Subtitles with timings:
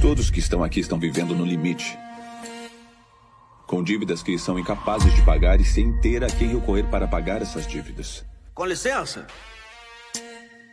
[0.00, 1.98] Todos que estão aqui estão vivendo no limite.
[3.66, 7.42] Com dívidas que são incapazes de pagar e sem ter a quem recorrer para pagar
[7.42, 8.24] essas dívidas.
[8.54, 9.26] Com licença.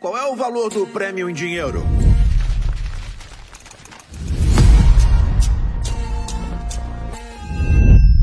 [0.00, 1.84] Qual é o valor do prêmio em dinheiro?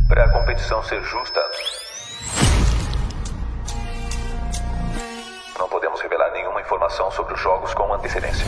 [0.07, 1.39] Para a competição ser justa,
[5.59, 8.45] não podemos revelar nenhuma informação sobre os jogos com antecedência.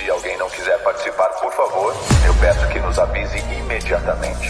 [0.00, 1.94] Se alguém não quiser participar, por favor,
[2.26, 4.48] eu peço que nos avise imediatamente.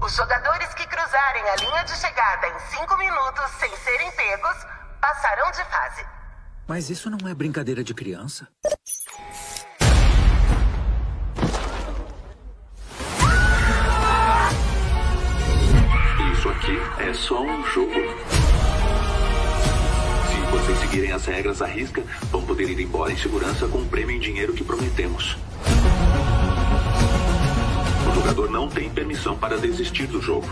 [0.00, 4.56] Os jogadores que cruzarem a linha de chegada em 5 minutos sem serem pegos
[5.00, 6.06] passarão de fase.
[6.68, 8.46] Mas isso não é brincadeira de criança?
[16.32, 18.37] Isso aqui é só um jogo.
[20.48, 23.86] Se vocês seguirem as regras à risca, vão poder ir embora em segurança com o
[23.86, 25.36] prêmio em dinheiro que prometemos.
[28.10, 30.48] O jogador não tem permissão para desistir do jogo.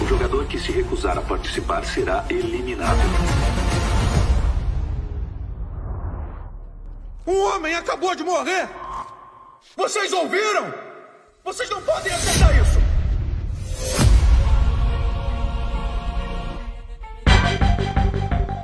[0.00, 3.00] O jogador que se recusar a participar será eliminado.
[7.26, 8.68] Um homem acabou de morrer!
[9.76, 10.72] Vocês ouviram?
[11.42, 12.71] Vocês não podem aceitar isso!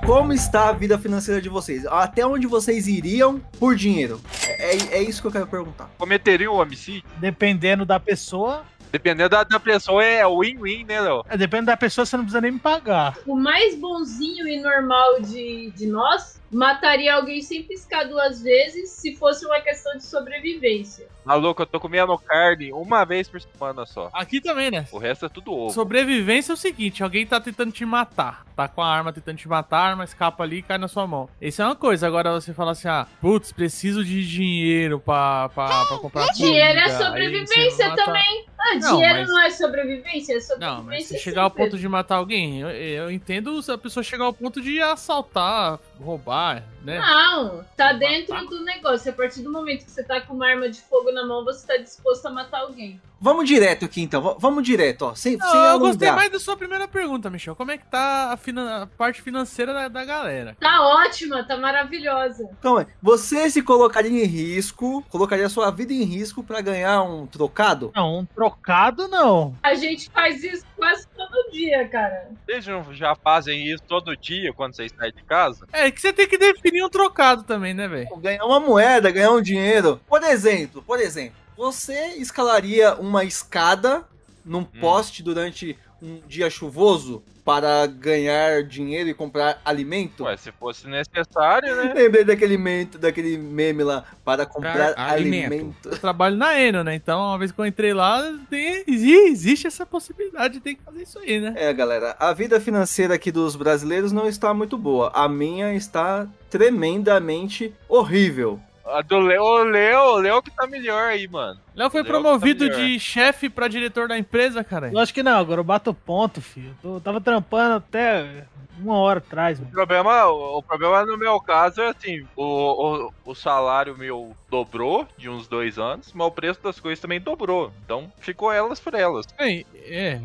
[0.08, 1.84] Como está a vida financeira de vocês?
[1.84, 4.18] Até onde vocês iriam por dinheiro?
[4.46, 5.90] É, é- é isso que eu quero perguntar.
[5.98, 7.04] Cometeria um homicídio?
[7.18, 8.64] Dependendo da pessoa.
[8.90, 11.22] Dependendo da, da pessoa, é win-win, né, Léo?
[11.28, 13.18] É, dependendo da pessoa, você não precisa nem me pagar.
[13.26, 19.14] O mais bonzinho e normal de, de nós mataria alguém sem piscar duas vezes se
[19.16, 21.06] fosse uma questão de sobrevivência.
[21.24, 24.08] Maluco, eu tô comendo carne uma vez por semana só.
[24.14, 24.86] Aqui também, né?
[24.90, 25.74] O resto é tudo ovo.
[25.74, 28.46] Sobrevivência é o seguinte: alguém tá tentando te matar.
[28.56, 31.06] Tá com a arma tentando te matar, a arma escapa ali e cai na sua
[31.06, 31.28] mão.
[31.40, 32.06] Isso é uma coisa.
[32.06, 36.82] Agora você fala assim: ah, putz, preciso de dinheiro pra, pra, pra comprar Dinheiro é
[36.84, 37.04] comida.
[37.04, 38.46] Sobrevivência também.
[38.58, 40.56] Ah, Não, dinheiro mas- não é sobrevivência, é sobrevivência.
[40.58, 43.78] Não, mas se sim, chegar ao ponto de matar alguém, eu, eu entendo se a
[43.78, 46.98] pessoa chegar ao ponto de assaltar, roubar, né?
[46.98, 49.10] Não, tá dentro do negócio.
[49.10, 51.66] A partir do momento que você tá com uma arma de fogo na mão, você
[51.66, 53.00] tá disposto a matar alguém.
[53.20, 55.14] Vamos direto aqui então, vamos direto, ó.
[55.14, 57.56] Sem, Não, sem eu gostei mais da sua primeira pergunta, Michel.
[57.56, 60.56] Como é que tá a, finan- a parte financeira da, da galera?
[60.60, 62.48] Tá ótima, tá maravilhosa.
[62.62, 62.86] Calma aí.
[63.02, 67.90] Você se colocaria em risco, colocaria sua vida em risco pra ganhar um trocado?
[67.94, 69.56] Não, um trocado não.
[69.64, 72.30] A gente faz isso quase todo dia, cara.
[72.46, 75.66] Vocês não já fazem isso todo dia quando vocês saem de casa?
[75.72, 78.16] É que você tem que definir um trocado também, né, velho?
[78.16, 80.00] Ganhar uma moeda, ganhar um dinheiro.
[80.08, 84.04] Por exemplo, por exemplo, você escalaria uma escada
[84.44, 90.24] num poste durante um dia chuvoso para ganhar dinheiro e comprar alimento?
[90.24, 91.94] Ué, se fosse necessário, né?
[91.94, 95.46] Lembrei daquele, meme, daquele meme lá, para comprar Pra alimento.
[95.54, 95.88] alimento.
[95.88, 96.94] Eu trabalho na Eno, né?
[96.94, 100.82] Então, uma vez que eu entrei lá, tem- exi- existe essa possibilidade de ter que
[100.82, 101.54] fazer isso aí, né?
[101.56, 105.10] É, galera, a vida financeira aqui dos brasileiros não está muito boa.
[105.14, 108.60] A minha está tremendamente horrível.
[108.84, 111.58] A do Leo, o Leo, o Leo que tá melhor aí, mano.
[111.78, 112.80] Léo foi tá promovido melhor.
[112.80, 114.90] de chefe pra diretor da empresa, cara.
[114.92, 116.76] Eu acho que não, agora eu bato ponto, filho.
[116.82, 118.44] Eu tava trampando até
[118.80, 119.72] uma hora atrás, O mano.
[119.74, 125.28] problema, o problema no meu caso é assim, o, o, o salário meu dobrou de
[125.28, 127.72] uns dois anos, mas o preço das coisas também dobrou.
[127.84, 129.26] Então ficou elas por elas.
[129.38, 130.18] Bem, é,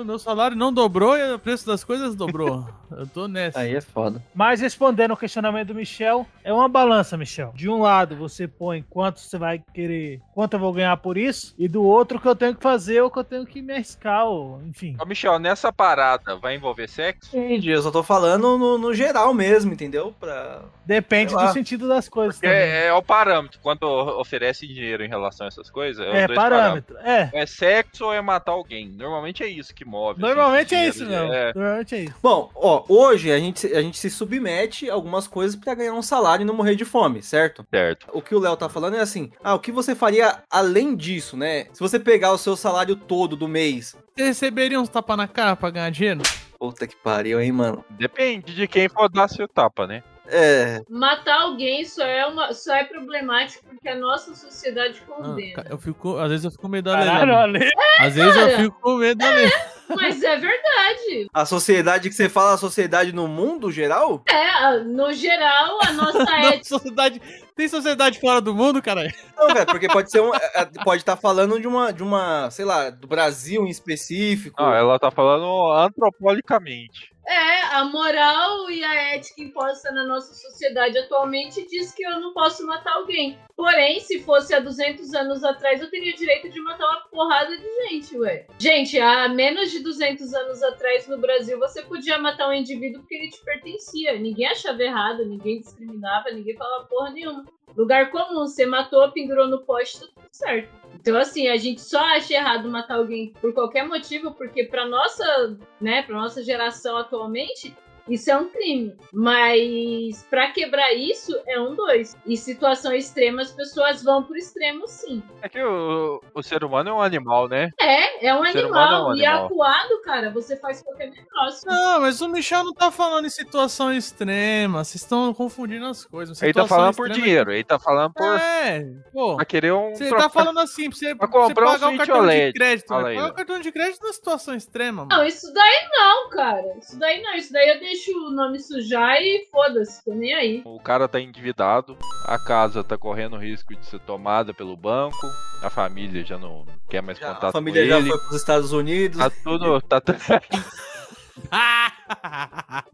[0.00, 2.66] o meu salário não dobrou e o preço das coisas dobrou.
[2.90, 3.60] eu tô nessa.
[3.60, 4.22] Aí é foda.
[4.34, 7.52] Mas respondendo o questionamento do Michel, é uma balança, Michel.
[7.54, 11.54] De um lado, você põe quanto você vai querer, quanto eu vou ganhar por isso,
[11.58, 14.26] e do outro, que eu tenho que fazer, o que eu tenho que me arriscar,
[14.26, 14.96] ou, enfim.
[15.00, 17.36] Ô, Michel, nessa parada vai envolver sexo?
[17.36, 20.14] Entendi, eu só tô falando no, no geral mesmo, entendeu?
[20.18, 20.62] Pra...
[20.84, 22.60] Depende do sentido das coisas Porque também.
[22.62, 23.58] é, é o parâmetro.
[23.62, 26.96] Quando oferece dinheiro em relação a essas coisas, é, É, parâmetro.
[26.98, 27.02] É.
[27.02, 27.40] parâmetros.
[27.40, 28.88] É sexo ou é matar alguém?
[28.88, 30.18] Normalmente é isso que move.
[30.22, 31.32] assim, Normalmente é esse isso, não.
[31.32, 31.52] é.
[31.54, 32.14] Normalmente é isso.
[32.22, 36.02] Bom, ó, hoje a gente, a gente se submete a algumas coisas pra ganhar um
[36.02, 37.64] salário e não morrer de fome, certo?
[37.70, 38.06] Certo.
[38.12, 41.36] O que o Léo tá falando é assim, ah, o que você faria além disso,
[41.36, 41.66] né?
[41.72, 43.96] Se você pegar o seu salário todo do mês...
[44.16, 46.22] Você receberia uns tapas na cara pra ganhar dinheiro?
[46.58, 47.84] Puta que pariu, hein, mano?
[47.90, 50.02] Depende de quem for dar seu tapa, né?
[50.26, 50.82] É...
[50.88, 55.64] Matar alguém só é, uma, só é problemático porque a nossa sociedade condena.
[55.68, 57.42] Eu fico, às vezes eu fico com medo da.
[57.42, 57.70] Ale.
[57.98, 59.50] Às vezes eu fico com medo da Lelê.
[59.96, 61.28] Mas é verdade.
[61.32, 64.22] A sociedade que você fala, a sociedade no mundo geral?
[64.28, 66.64] É, no geral, a nossa ética.
[66.64, 67.20] sociedade,
[67.56, 69.06] tem sociedade fora do mundo, cara?
[69.36, 70.34] Não, cara, porque pode ser um.
[70.34, 74.60] é, é, Pode estar falando de uma, de uma, sei lá, do Brasil em específico.
[74.60, 77.10] Não, ela tá falando antropolicamente.
[77.30, 82.34] É, a moral e a ética imposta na nossa sociedade atualmente diz que eu não
[82.34, 83.38] posso matar alguém.
[83.56, 87.88] Porém, se fosse há 200 anos atrás, eu teria direito de matar uma porrada de
[87.88, 88.46] gente, ué.
[88.58, 93.14] Gente, há menos de 200 anos atrás no Brasil, você podia matar um indivíduo porque
[93.14, 94.18] ele te pertencia.
[94.18, 97.44] Ninguém achava errado, ninguém discriminava, ninguém falava porra nenhuma.
[97.76, 100.68] Lugar comum, você matou, pendurou no poste, tudo certo.
[100.94, 105.56] Então, assim, a gente só acha errado matar alguém por qualquer motivo, porque pra nossa,
[105.80, 107.74] né, pra nossa geração atualmente,
[108.08, 108.96] isso é um crime.
[109.12, 112.16] Mas pra quebrar isso é um dois.
[112.26, 115.22] Em situação extrema, as pessoas vão pro extremo, sim.
[115.42, 117.70] É que o, o ser humano é um animal, né?
[117.78, 118.70] É, é um ser animal.
[118.70, 119.46] humano é um E animal.
[119.46, 121.66] acuado, cara, você faz qualquer negócio.
[121.66, 124.84] Não, mas o Michel não tá falando em situação extrema.
[124.84, 126.40] Vocês estão confundindo as coisas.
[126.42, 128.24] Ele tá Situação falando por extrema- dinheiro, ele tá falando por.
[128.40, 129.36] É, pô.
[129.36, 129.90] Pra querer um.
[129.94, 131.98] Você trocar- tá falando assim, pra você, Pra pra você comprar um pagar o Switch
[131.98, 132.52] cartão de OLED.
[132.54, 132.90] crédito.
[132.94, 133.08] Né?
[133.08, 135.08] aí, Pagar o cartão de crédito na situação extrema, mano.
[135.20, 136.78] Não, isso daí não, cara.
[136.80, 137.34] Isso daí não.
[137.34, 140.62] Isso daí eu deixo o nome sujar e foda-se, tô nem aí.
[140.64, 145.26] O cara tá endividado, a casa tá correndo risco de ser tomada pelo banco,
[145.60, 148.08] a família já não quer mais Já- contato a família com já ele.
[148.10, 149.18] foi pros Estados Unidos.
[149.18, 149.80] Tá tudo.
[149.82, 150.00] Tá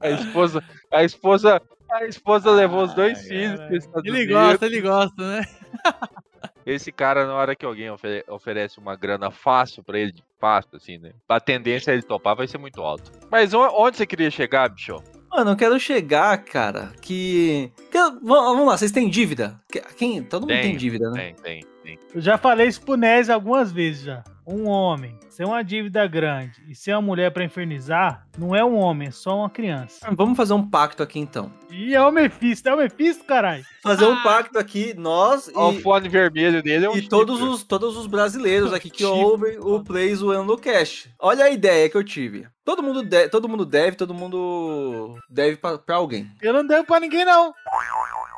[0.00, 0.64] a esposa.
[0.90, 1.62] A esposa.
[1.93, 3.60] A esposa levou os dois filhos
[4.04, 4.26] Ele Unidos.
[4.34, 5.43] gosta, ele gosta, né?
[6.67, 10.99] Esse cara, na hora que alguém ofere- oferece uma grana fácil pra ele, fácil, assim,
[10.99, 11.13] né?
[11.29, 13.11] A tendência a ele topar vai ser muito alta.
[13.31, 15.01] Mas onde você queria chegar, bicho?
[15.31, 17.71] Mano, eu quero chegar, cara, que.
[17.91, 19.61] que vamos lá, vocês têm dívida?
[19.71, 20.23] Que- Quem?
[20.23, 21.21] Todo mundo tem Tenho, dívida, né?
[21.21, 21.99] Tem, tem, tem.
[22.15, 24.25] Eu já falei isso pro Nez algumas vezes já.
[24.49, 28.77] Um homem ser uma dívida grande e ser uma mulher pra infernizar, não é um
[28.77, 30.06] homem, é só uma criança.
[30.12, 31.53] Vamos fazer um pacto aqui então.
[31.69, 33.65] E é o Mephisto, é o Mephisto, caralho.
[33.83, 37.38] Fazer um pacto aqui, nós Ó, O e, fone vermelho dele é um e todos,
[37.38, 37.53] chifre.
[37.55, 39.19] os, todos os brasileiros aqui que Chifre.
[39.21, 41.09] ouvem o Play zoando o Cash.
[41.19, 42.47] Olha a ideia que eu tive.
[42.65, 46.31] Todo mundo, de- todo mundo deve, todo mundo deve pra, pra alguém.
[46.41, 47.53] Eu não devo pra ninguém, não.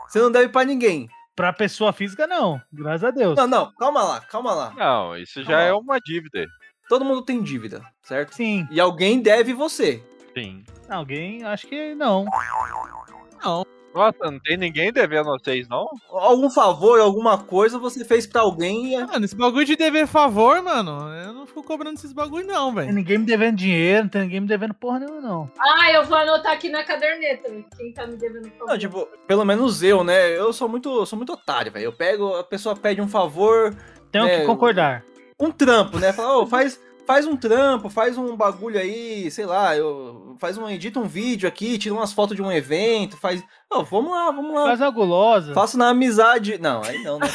[0.08, 1.06] Você não deve pra ninguém.
[1.38, 2.60] Pra pessoa física, não.
[2.72, 3.36] Graças a Deus.
[3.36, 4.74] Não, não, calma lá, calma lá.
[4.76, 6.44] Não, isso já Calma é uma dívida.
[6.88, 8.34] Todo mundo tem dívida, certo?
[8.34, 8.66] Sim.
[8.72, 10.02] E alguém deve você.
[10.36, 10.64] Sim.
[10.88, 12.24] Alguém, acho que não.
[13.94, 15.88] Nossa, não tem ninguém devendo a vocês, não?
[16.10, 20.62] Algum favor, alguma coisa você fez pra alguém e Mano, esse bagulho de dever favor,
[20.62, 22.94] mano, eu não fico cobrando esses bagulho, não, Tem velho.
[22.94, 25.50] ninguém me devendo dinheiro, não tem ninguém me devendo porra nenhuma, não.
[25.58, 27.50] Ah, eu vou anotar aqui na caderneta.
[27.76, 28.66] Quem tá me devendo favor.
[28.68, 30.36] Não, tipo, pelo menos eu, né?
[30.38, 31.84] Eu sou muito, sou muito otário, velho.
[31.86, 33.74] Eu pego, a pessoa pede um favor,
[34.12, 35.04] Tenho É, que concordar.
[35.40, 36.12] um trampo, né?
[36.12, 40.68] Fala, ô, faz, faz um trampo, faz um bagulho aí, sei lá, eu, faz um,
[40.68, 43.42] edita um vídeo aqui, tira umas fotos de um evento, faz.
[43.72, 44.64] Ô, vamos lá, vamos lá.
[44.64, 45.54] Faz uma gulosa.
[45.54, 46.58] Faço na amizade.
[46.58, 47.26] Não, aí não, né?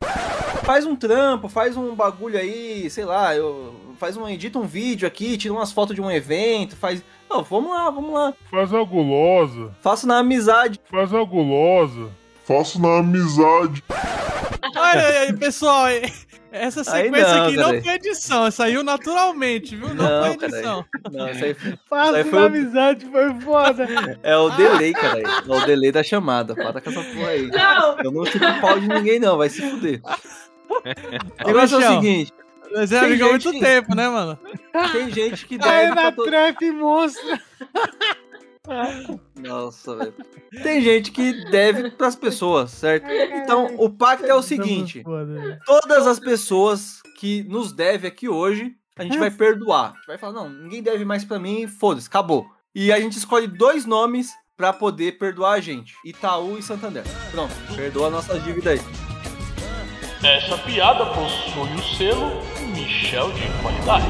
[0.64, 5.06] faz um trampo, faz um bagulho aí, sei lá, eu, faz um, edita um vídeo
[5.06, 7.02] aqui, tira umas fotos de um evento, faz.
[7.28, 8.32] Ô, vamos lá, vamos lá.
[8.50, 9.76] Faz uma gulosa.
[9.82, 10.80] Faço na amizade.
[10.90, 12.08] Faz uma gulosa.
[12.46, 13.84] Faço na amizade.
[14.74, 16.10] Olha aí, pessoal, é-
[16.52, 19.88] essa Aí sequência não, aqui não foi edição, saiu naturalmente, viu?
[19.94, 20.84] Não, Não, foi edição.
[21.12, 23.88] Não, isso aí foi- Faço Isso aí foi na o- amizade, foi foda.
[24.22, 25.20] É o delay, cara.
[25.22, 26.54] É o delay da chamada.
[26.54, 27.46] Para com essa porra aí.
[27.48, 29.36] Não, Eu não chupo o pau de ninguém, não.
[29.38, 30.00] Vai se fuder.
[31.44, 32.32] O negócio é o seguinte:
[32.74, 34.38] Mas é amigo há muito gente- tempo, né, mano?
[34.92, 35.94] tem gente que Aí deve.
[35.94, 37.38] na pra trap monstro.
[39.36, 40.14] Nossa, velho.
[40.62, 43.06] Tem gente que deve pras pessoas, certo?
[43.10, 45.58] Então, o pacto é o seguinte: velho.
[45.64, 49.92] todas as pessoas que nos devem aqui hoje, a gente vai perdoar.
[49.92, 52.46] A gente vai falar, não, ninguém deve mais pra mim, foda-se, acabou.
[52.74, 57.04] E a gente escolhe dois nomes pra poder perdoar a gente: Itaú e Santander.
[57.30, 58.80] Pronto, perdoa a nossa dívida aí.
[60.22, 62.42] Essa piada possui o selo
[62.74, 64.06] Michel de qualidade.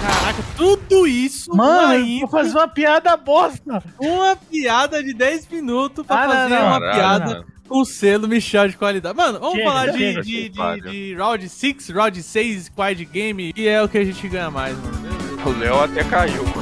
[0.00, 3.82] Caraca, tudo isso Mano, vou fazer uma piada bosta.
[4.00, 6.66] uma piada de 10 minutos pra Ah, não, fazer não.
[6.66, 9.16] uma piada com o selo Michel de qualidade.
[9.16, 10.90] Mano, vamos Chega, falar de, chega, de, de, pariu.
[10.90, 14.76] de round 6, round 6, quad game, que é o que a gente ganha mais,
[14.76, 14.98] mano.
[15.46, 16.59] O Léo até caiu, mano.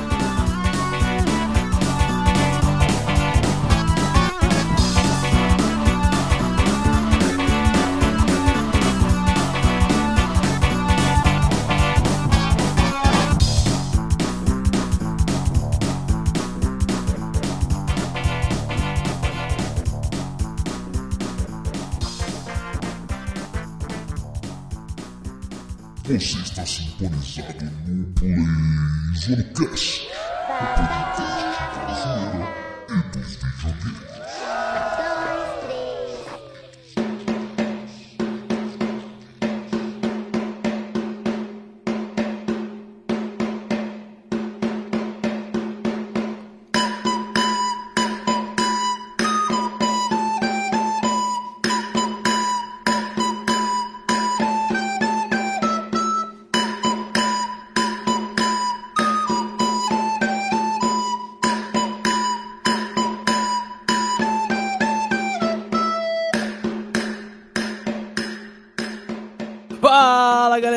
[26.08, 28.34] Você está sintonizado no Play
[29.14, 30.08] Zonecast.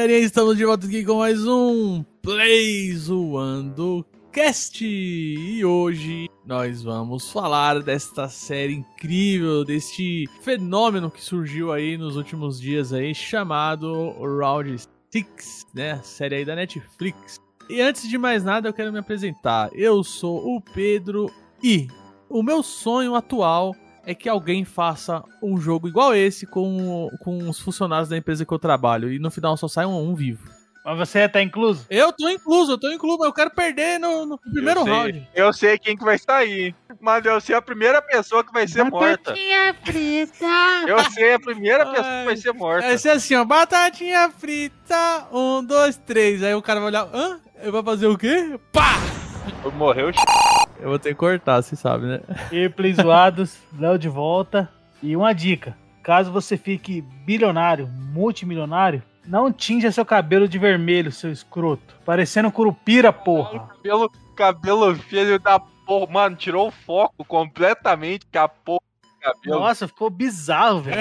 [0.01, 4.83] Galerinha, estamos de volta aqui com mais um Play Zoando Cast.
[4.83, 12.59] E hoje nós vamos falar desta série incrível, deste fenômeno que surgiu aí nos últimos
[12.59, 14.75] dias aí, chamado Round
[15.11, 15.99] 6, né?
[16.01, 17.39] Série aí da Netflix.
[17.69, 19.69] E antes de mais nada, eu quero me apresentar.
[19.71, 21.31] Eu sou o Pedro
[21.61, 21.87] e
[22.27, 27.59] o meu sonho atual é que alguém faça um jogo igual esse com, com os
[27.59, 30.49] funcionários da empresa que eu trabalho e no final só sai um, um vivo.
[30.83, 31.85] Mas você tá incluso?
[31.89, 34.93] Eu tô incluso, eu tô incluso, mas eu quero perder no, no primeiro eu sei,
[34.93, 35.29] round.
[35.35, 38.83] Eu sei quem que vai sair, mas eu sei a primeira pessoa que vai ser
[38.85, 39.31] morta.
[39.31, 40.45] Batatinha frita.
[40.87, 42.87] Eu sei a primeira pessoa que vai ser morta.
[42.87, 46.41] Vai ser assim, ó, batatinha frita, um, dois, três.
[46.41, 47.39] Aí o cara vai olhar, hã?
[47.61, 48.59] Eu vou fazer o quê?
[48.71, 48.95] Pá!
[49.75, 50.09] Morreu
[50.81, 52.21] Eu vou ter que cortar, você sabe, né?
[52.51, 54.67] E Play Zoados, Léo de volta.
[55.01, 61.31] E uma dica: caso você fique bilionário, multimilionário, não tinja seu cabelo de vermelho, seu
[61.31, 61.95] escroto.
[62.03, 63.67] Parecendo curupira, porra.
[63.67, 66.11] Cabelo, cabelo filho da porra.
[66.11, 69.59] Mano, tirou o foco completamente que a porra do cabelo.
[69.59, 70.97] Nossa, ficou bizarro, velho.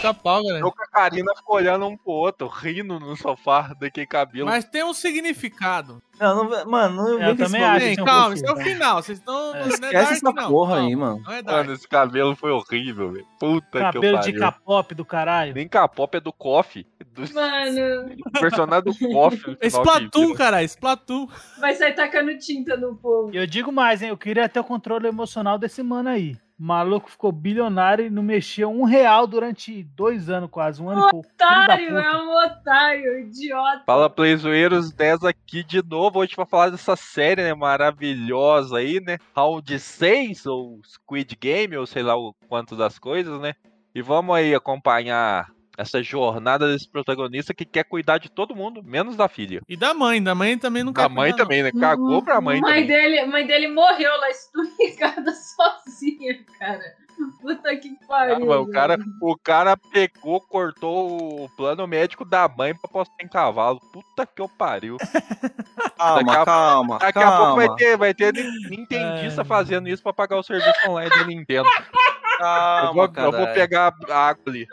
[0.00, 0.64] Fica pau, galera.
[0.64, 4.46] Eu com a Karina ficou olhando um pro outro, rindo no sofá daquele cabelo.
[4.46, 6.02] Mas tem um significado.
[6.18, 8.02] Não, não, mano, não Eu com esse também acho.
[8.02, 9.02] Um calma, esse é o final.
[9.02, 9.54] Vocês estão.
[9.54, 9.58] É.
[9.58, 10.48] não é Esquece dark, essa não.
[10.50, 11.22] porra Não, aí, mano.
[11.24, 11.56] Não é dark.
[11.58, 13.26] Mano, esse cabelo foi horrível, velho.
[13.38, 14.40] Puta que Cabelo eu de pariu.
[14.40, 15.54] K-pop do caralho.
[15.54, 16.86] Nem K-pop é do KOF.
[17.12, 19.30] Do Mano, personagem do final
[19.62, 21.26] Splatoon, que- cara, Splatoon.
[21.58, 23.30] vai sair tacando tinta no povo.
[23.32, 24.10] E eu digo mais, hein?
[24.10, 26.36] Eu queria ter o controle emocional desse mano aí.
[26.60, 31.06] O maluco ficou bilionário e não mexia um real durante dois anos quase, um ano
[31.06, 31.28] e pouco.
[31.30, 33.82] Otário, é um otário, idiota.
[33.86, 39.16] Fala Playzoeiros 10 aqui de novo, hoje pra falar dessa série, né, maravilhosa aí, né,
[39.34, 43.54] Round 6, ou Squid Game, ou sei lá o quanto das coisas, né,
[43.94, 45.48] e vamos aí acompanhar
[45.80, 49.62] essa jornada desse protagonista que quer cuidar de todo mundo, menos da filha.
[49.68, 52.60] E da mãe, da mãe também não Da mãe cuidar, também, né, cagou pra mãe
[52.60, 52.86] mãe também.
[52.86, 56.80] dele, mãe dele morreu lá esturricada sozinha, cara.
[57.42, 58.46] Puta que Ah, pariu.
[58.46, 63.28] mas o cara, o cara pegou, cortou o plano médico da mãe pra postar em
[63.28, 63.78] cavalo.
[63.92, 64.96] Puta que eu pariu.
[65.98, 67.76] Daqui Calma, a- calma, Daqui a pouco vai calma.
[67.76, 68.32] ter, vai ter
[68.70, 69.44] Nintendista É.
[69.44, 71.68] fazendo isso pra pagar o serviço online da Nintendo.
[71.68, 74.66] eu, Calma, vou, eu vou pegar a água ali.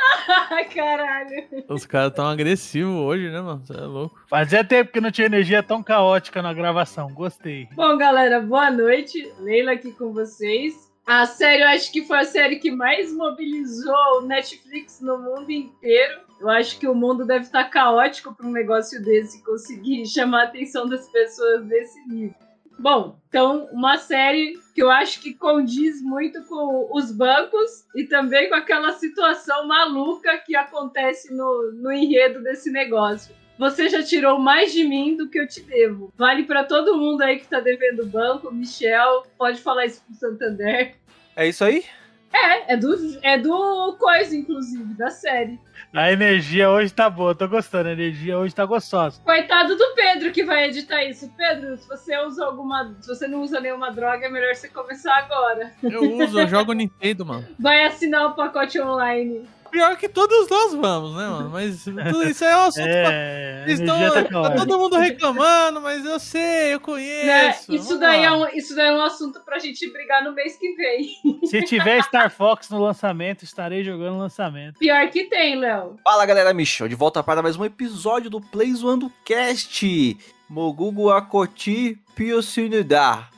[0.74, 1.46] Caralho.
[1.68, 3.62] Os caras tão agressivos hoje, né, mano?
[3.64, 4.18] Você é louco.
[4.28, 7.12] Fazia tempo que não tinha energia tão caótica na gravação.
[7.12, 7.68] Gostei.
[7.74, 9.32] Bom, galera, boa noite.
[9.40, 10.90] Leila aqui com vocês.
[11.06, 15.50] A série, eu acho que foi a série que mais mobilizou o Netflix no mundo
[15.50, 16.20] inteiro.
[16.40, 20.44] Eu acho que o mundo deve estar caótico para um negócio desse conseguir chamar a
[20.44, 22.34] atenção das pessoas desse nível.
[22.80, 28.48] Bom, então, uma série que eu acho que condiz muito com os bancos e também
[28.48, 33.34] com aquela situação maluca que acontece no, no enredo desse negócio.
[33.58, 36.10] Você já tirou mais de mim do que eu te devo.
[36.16, 38.50] Vale pra todo mundo aí que tá devendo banco.
[38.50, 40.94] Michel, pode falar isso pro Santander.
[41.36, 41.84] É isso aí?
[42.32, 45.58] É, é do, é do Coisa, inclusive, da série.
[45.92, 47.88] A energia hoje tá boa, tô gostando.
[47.88, 49.20] A energia hoje tá gostosa.
[49.24, 51.32] Coitado do Pedro que vai editar isso.
[51.36, 52.94] Pedro, se você usa alguma.
[53.00, 55.72] Se você não usa nenhuma droga, é melhor você começar agora.
[55.82, 57.46] Eu uso, eu jogo Nintendo, mano.
[57.58, 59.48] Vai assinar o pacote online.
[59.70, 61.50] Pior que todos nós vamos, né, mano?
[61.50, 63.12] Mas tudo isso é um assunto pra...
[63.12, 66.78] É, a Vocês energia estão, tá tá todo mundo reclamando, mas eu sei, eu Né?
[66.78, 67.72] conheço.
[67.74, 68.26] Isso, vamos daí lá.
[68.26, 71.08] é um, isso daí é um assunto pra gente brigar no mês que vem.
[71.46, 74.78] Se tiver Star Fox no lançamento, estarei jogando no lançamento.
[74.78, 75.96] Pior que tem, Léo.
[76.04, 80.16] Fala galera, Michel, de volta para mais um episódio do Play Zoando Cast.
[80.48, 83.28] Mogugo Akoti Piosunida.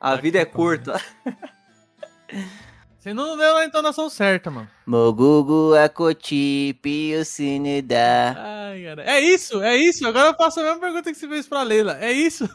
[0.00, 1.00] A vida é curta.
[3.00, 4.68] Você não deu a entonação certa, mano.
[4.84, 7.96] Mogugo Akoti Piosunida.
[8.36, 9.02] Ai, cara.
[9.10, 10.06] É isso, é isso.
[10.06, 11.96] Agora eu faço a mesma pergunta que você fez pra Leila.
[11.98, 12.46] É isso?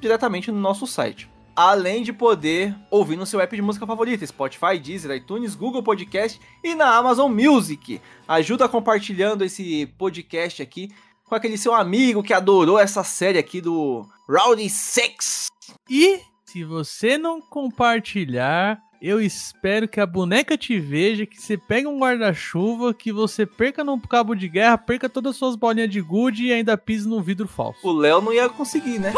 [0.00, 1.30] diretamente no nosso site.
[1.54, 6.40] Além de poder ouvir no seu app de música favorita, Spotify, Deezer, iTunes, Google Podcast
[6.64, 8.00] e na Amazon Music.
[8.26, 10.90] Ajuda compartilhando esse podcast aqui
[11.24, 15.48] com aquele seu amigo que adorou essa série aqui do Rowdy Sex.
[15.88, 21.86] E se você não compartilhar, eu espero que a boneca te veja, que você pegue
[21.86, 26.00] um guarda-chuva, que você perca no cabo de guerra, perca todas as suas bolinhas de
[26.00, 27.78] gude e ainda pise num vidro falso.
[27.82, 29.12] O Léo não ia conseguir, né?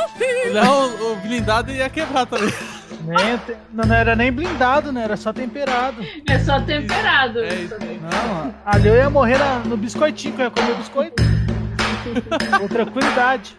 [0.49, 2.53] O Léo, o blindado ia quebrar também.
[3.05, 5.03] Nem não era nem blindado, né?
[5.03, 6.01] Era só temperado.
[6.29, 7.41] É só temperado.
[7.41, 8.01] É isso aí.
[8.01, 11.23] Não, ali eu ia morrer na- no biscoitinho, que eu ia comer biscoito.
[12.61, 13.57] Com tranquilidade.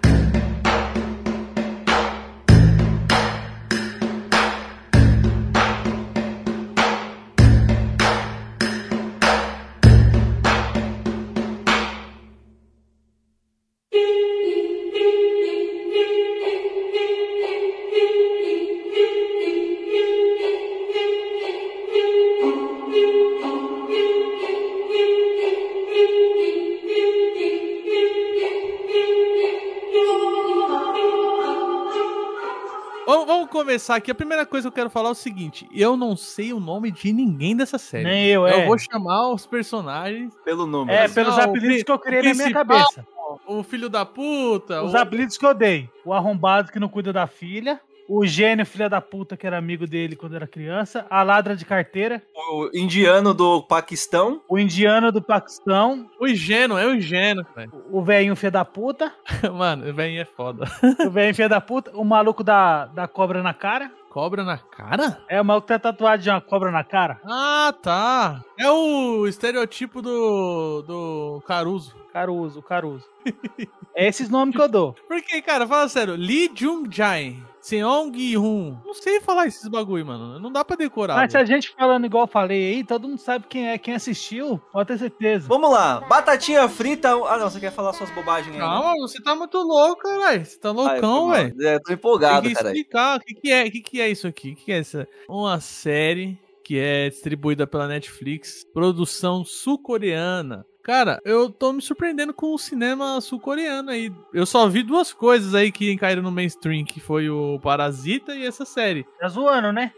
[33.83, 34.09] Começar aqui.
[34.09, 36.89] A primeira coisa que eu quero falar é o seguinte: eu não sei o nome
[36.89, 38.05] de ninguém dessa série.
[38.05, 38.63] Nem eu, é.
[38.63, 40.33] Eu vou chamar os personagens.
[40.45, 40.91] Pelo nome.
[40.91, 43.05] É, Assim, pelos ó, o apelidos que eu criei na minha cabeça.
[43.45, 44.81] O filho da puta.
[44.83, 44.97] Os o...
[44.97, 45.89] apelidos que eu dei.
[46.05, 47.79] O arrombado que não cuida da filha.
[48.07, 51.05] O gênio, filha da puta, que era amigo dele quando era criança.
[51.09, 52.21] A ladra de carteira.
[52.51, 54.41] O indiano do Paquistão.
[54.49, 56.09] O indiano do Paquistão.
[56.19, 57.71] O ingênuo, é o ingênuo, velho.
[57.91, 59.13] O velhinho filha da puta.
[59.53, 60.65] Mano, o velho é foda.
[61.05, 61.91] O velhinho filha da puta.
[61.95, 63.91] O maluco da, da cobra na cara.
[64.09, 65.17] Cobra na cara?
[65.27, 67.19] É, o maluco que tem tatuagem de uma cobra na cara.
[67.25, 68.43] Ah, tá.
[68.59, 71.95] É o estereotipo do, do Caruso.
[72.13, 73.05] Caruso, Caruso.
[73.95, 74.95] é esses nomes que eu dou.
[75.07, 78.77] Porque, cara, fala sério, Lee Jung-jae, Seong Gi-hun.
[78.85, 80.37] Não sei falar esses bagulho, mano.
[80.37, 81.15] Não dá pra decorar.
[81.15, 81.53] Mas se a velho.
[81.53, 83.77] gente falando igual eu falei aí, todo mundo sabe quem é.
[83.77, 85.47] Quem assistiu, pode ter certeza.
[85.47, 86.01] Vamos lá.
[86.01, 87.11] Batatinha frita.
[87.13, 88.59] Ah, não, você quer falar suas bobagens aí?
[88.61, 88.67] né?
[88.67, 90.45] Calma, você tá muito louco, caralho.
[90.45, 91.55] Você tá loucão, velho.
[91.65, 92.75] É, tô Tem empolgado, que caralho.
[92.75, 94.51] explicar o que, que é, o que, que é isso aqui.
[94.51, 95.07] O que, que é essa?
[95.29, 100.65] Uma série que é distribuída pela Netflix, produção sul-coreana.
[100.83, 104.11] Cara, eu tô me surpreendendo com o cinema sul-coreano aí.
[104.33, 108.45] Eu só vi duas coisas aí que caíram no mainstream, que foi o Parasita e
[108.45, 109.05] essa série.
[109.17, 109.93] Tá zoando, né?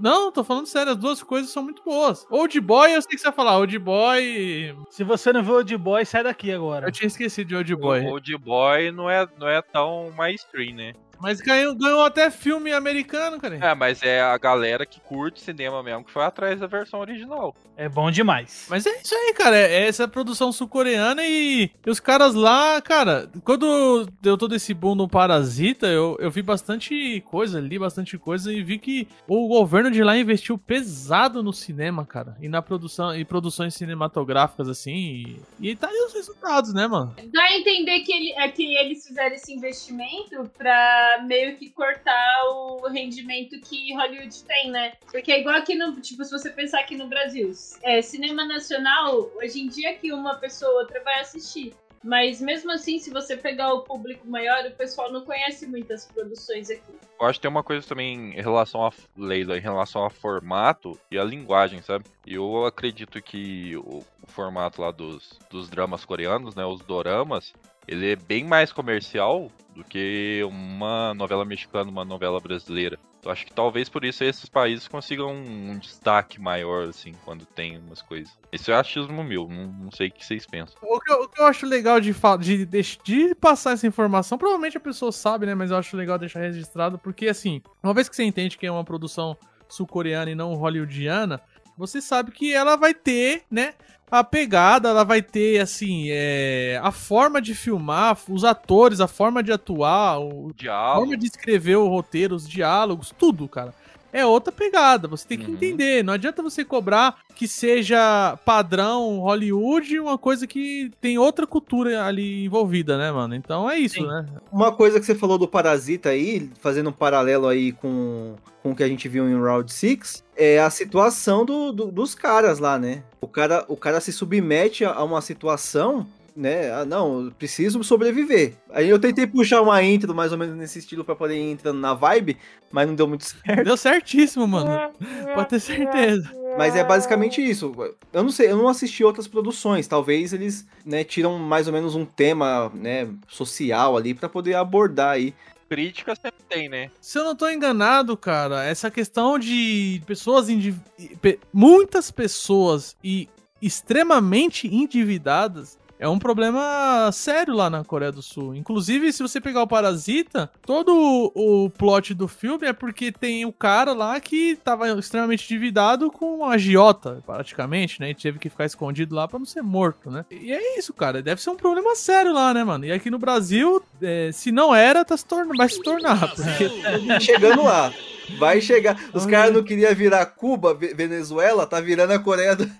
[0.00, 2.26] Não, tô falando sério, as duas coisas são muito boas.
[2.30, 3.58] Old Boy, eu sei que você vai falar.
[3.58, 4.74] Old Boy.
[4.88, 6.86] Se você não viu o de boy, sai daqui agora.
[6.86, 8.06] Eu tinha esquecido de Old O Boy.
[8.06, 10.92] Old Boy não é, não é tão mainstream, né?
[11.20, 13.56] Mas ganhou, ganhou até filme americano, cara.
[13.56, 17.54] É, mas é a galera que curte cinema mesmo que foi atrás da versão original.
[17.76, 18.66] É bom demais.
[18.68, 19.56] Mas é isso aí, cara.
[19.56, 24.94] É essa produção sul-coreana e, e os caras lá, cara, quando deu todo esse boom
[24.94, 29.90] no Parasita, eu, eu vi bastante coisa, li bastante coisa e vi que o governo
[29.90, 32.36] de lá investiu pesado no cinema, cara.
[32.40, 35.40] E na produção, e produções cinematográficas, assim.
[35.58, 37.14] E, e tá aí os resultados, né, mano?
[37.32, 42.44] Dá a entender que, ele, é que eles fizeram esse investimento pra meio que cortar
[42.50, 44.92] o rendimento que Hollywood tem, né?
[45.10, 46.00] Porque é igual aqui no.
[46.00, 50.36] Tipo, se você pensar aqui no Brasil, é, cinema nacional, hoje em dia que uma
[50.36, 51.74] pessoa ou outra vai assistir.
[52.02, 56.70] Mas mesmo assim, se você pegar o público maior, o pessoal não conhece muitas produções
[56.70, 56.94] aqui.
[57.20, 60.98] Eu acho que tem uma coisa também em relação a Leila, em relação a formato
[61.10, 62.06] e a linguagem, sabe?
[62.26, 67.52] Eu acredito que o, o formato lá dos, dos dramas coreanos, né, os doramas,
[67.86, 72.98] ele é bem mais comercial do que uma novela mexicana, uma novela brasileira.
[73.22, 77.78] Eu acho que talvez por isso esses países consigam um, destaque maior, assim, quando tem
[77.78, 78.32] umas coisas.
[78.50, 80.76] Isso é achismo meu, não, não sei o que vocês pensam.
[80.82, 84.38] O que, eu, o que eu acho legal de, de, de, de passar essa informação,
[84.38, 85.54] provavelmente a pessoa sabe, né?
[85.54, 88.72] Mas eu acho legal deixar registrado, porque assim, uma vez que você entende que é
[88.72, 89.36] uma produção
[89.68, 91.40] sul-coreana e não hollywoodiana,
[91.80, 93.72] você sabe que ela vai ter, né?
[94.10, 99.40] A pegada, ela vai ter, assim, é, a forma de filmar, os atores, a forma
[99.42, 101.00] de atuar, o, a Diálogo.
[101.00, 103.72] forma de escrever o roteiro, os diálogos, tudo, cara.
[104.12, 105.52] É outra pegada, você tem que Uhum.
[105.52, 106.02] entender.
[106.02, 112.44] Não adianta você cobrar que seja padrão Hollywood uma coisa que tem outra cultura ali
[112.44, 113.36] envolvida, né, mano?
[113.36, 114.06] Então é isso, Sim.
[114.08, 114.26] né?
[114.50, 118.76] Uma coisa que você falou do Parasita aí, fazendo um paralelo aí com, com o
[118.76, 122.78] que a gente viu em Round 6, é a situação do, do- dos caras lá,
[122.78, 123.02] né?
[123.20, 126.70] O cara, o cara se submete a uma situação, né?
[126.72, 128.54] Ah, não, eu preciso sobreviver.
[128.70, 131.78] Aí eu tentei puxar uma intro mais ou menos nesse estilo pra poder ir entrando
[131.80, 132.36] na vibe,
[132.70, 133.64] mas não deu muito certo.
[133.64, 134.70] Deu certíssimo, mano.
[135.34, 136.30] Pode ter certeza.
[136.58, 137.72] Mas é basicamente isso.
[138.12, 139.86] Eu não sei, eu não assisti outras produções.
[139.86, 145.10] Talvez eles, né, tiram mais ou menos um tema, né, social ali pra poder abordar
[145.12, 145.32] aí.
[145.70, 146.90] Crítica sempre tem, né?
[147.00, 150.76] Se eu não tô enganado, cara, essa questão de pessoas endiv...
[151.22, 153.28] pe- muitas pessoas e
[153.62, 158.54] extremamente endividadas é um problema sério lá na Coreia do Sul.
[158.54, 160.92] Inclusive, se você pegar o Parasita, todo
[161.34, 166.10] o, o plot do filme é porque tem o cara lá que tava extremamente endividado
[166.10, 168.10] com um agiota, praticamente, né?
[168.10, 170.24] E teve que ficar escondido lá pra não ser morto, né?
[170.30, 171.22] E é isso, cara.
[171.22, 172.86] Deve ser um problema sério lá, né, mano?
[172.86, 176.34] E aqui no Brasil, é, se não era, tá se tornando, vai se tornar.
[176.34, 177.92] Porque Chegando lá.
[178.38, 178.96] Vai chegar.
[179.12, 182.70] Os caras não queriam virar Cuba, Ve- Venezuela, tá virando a Coreia do.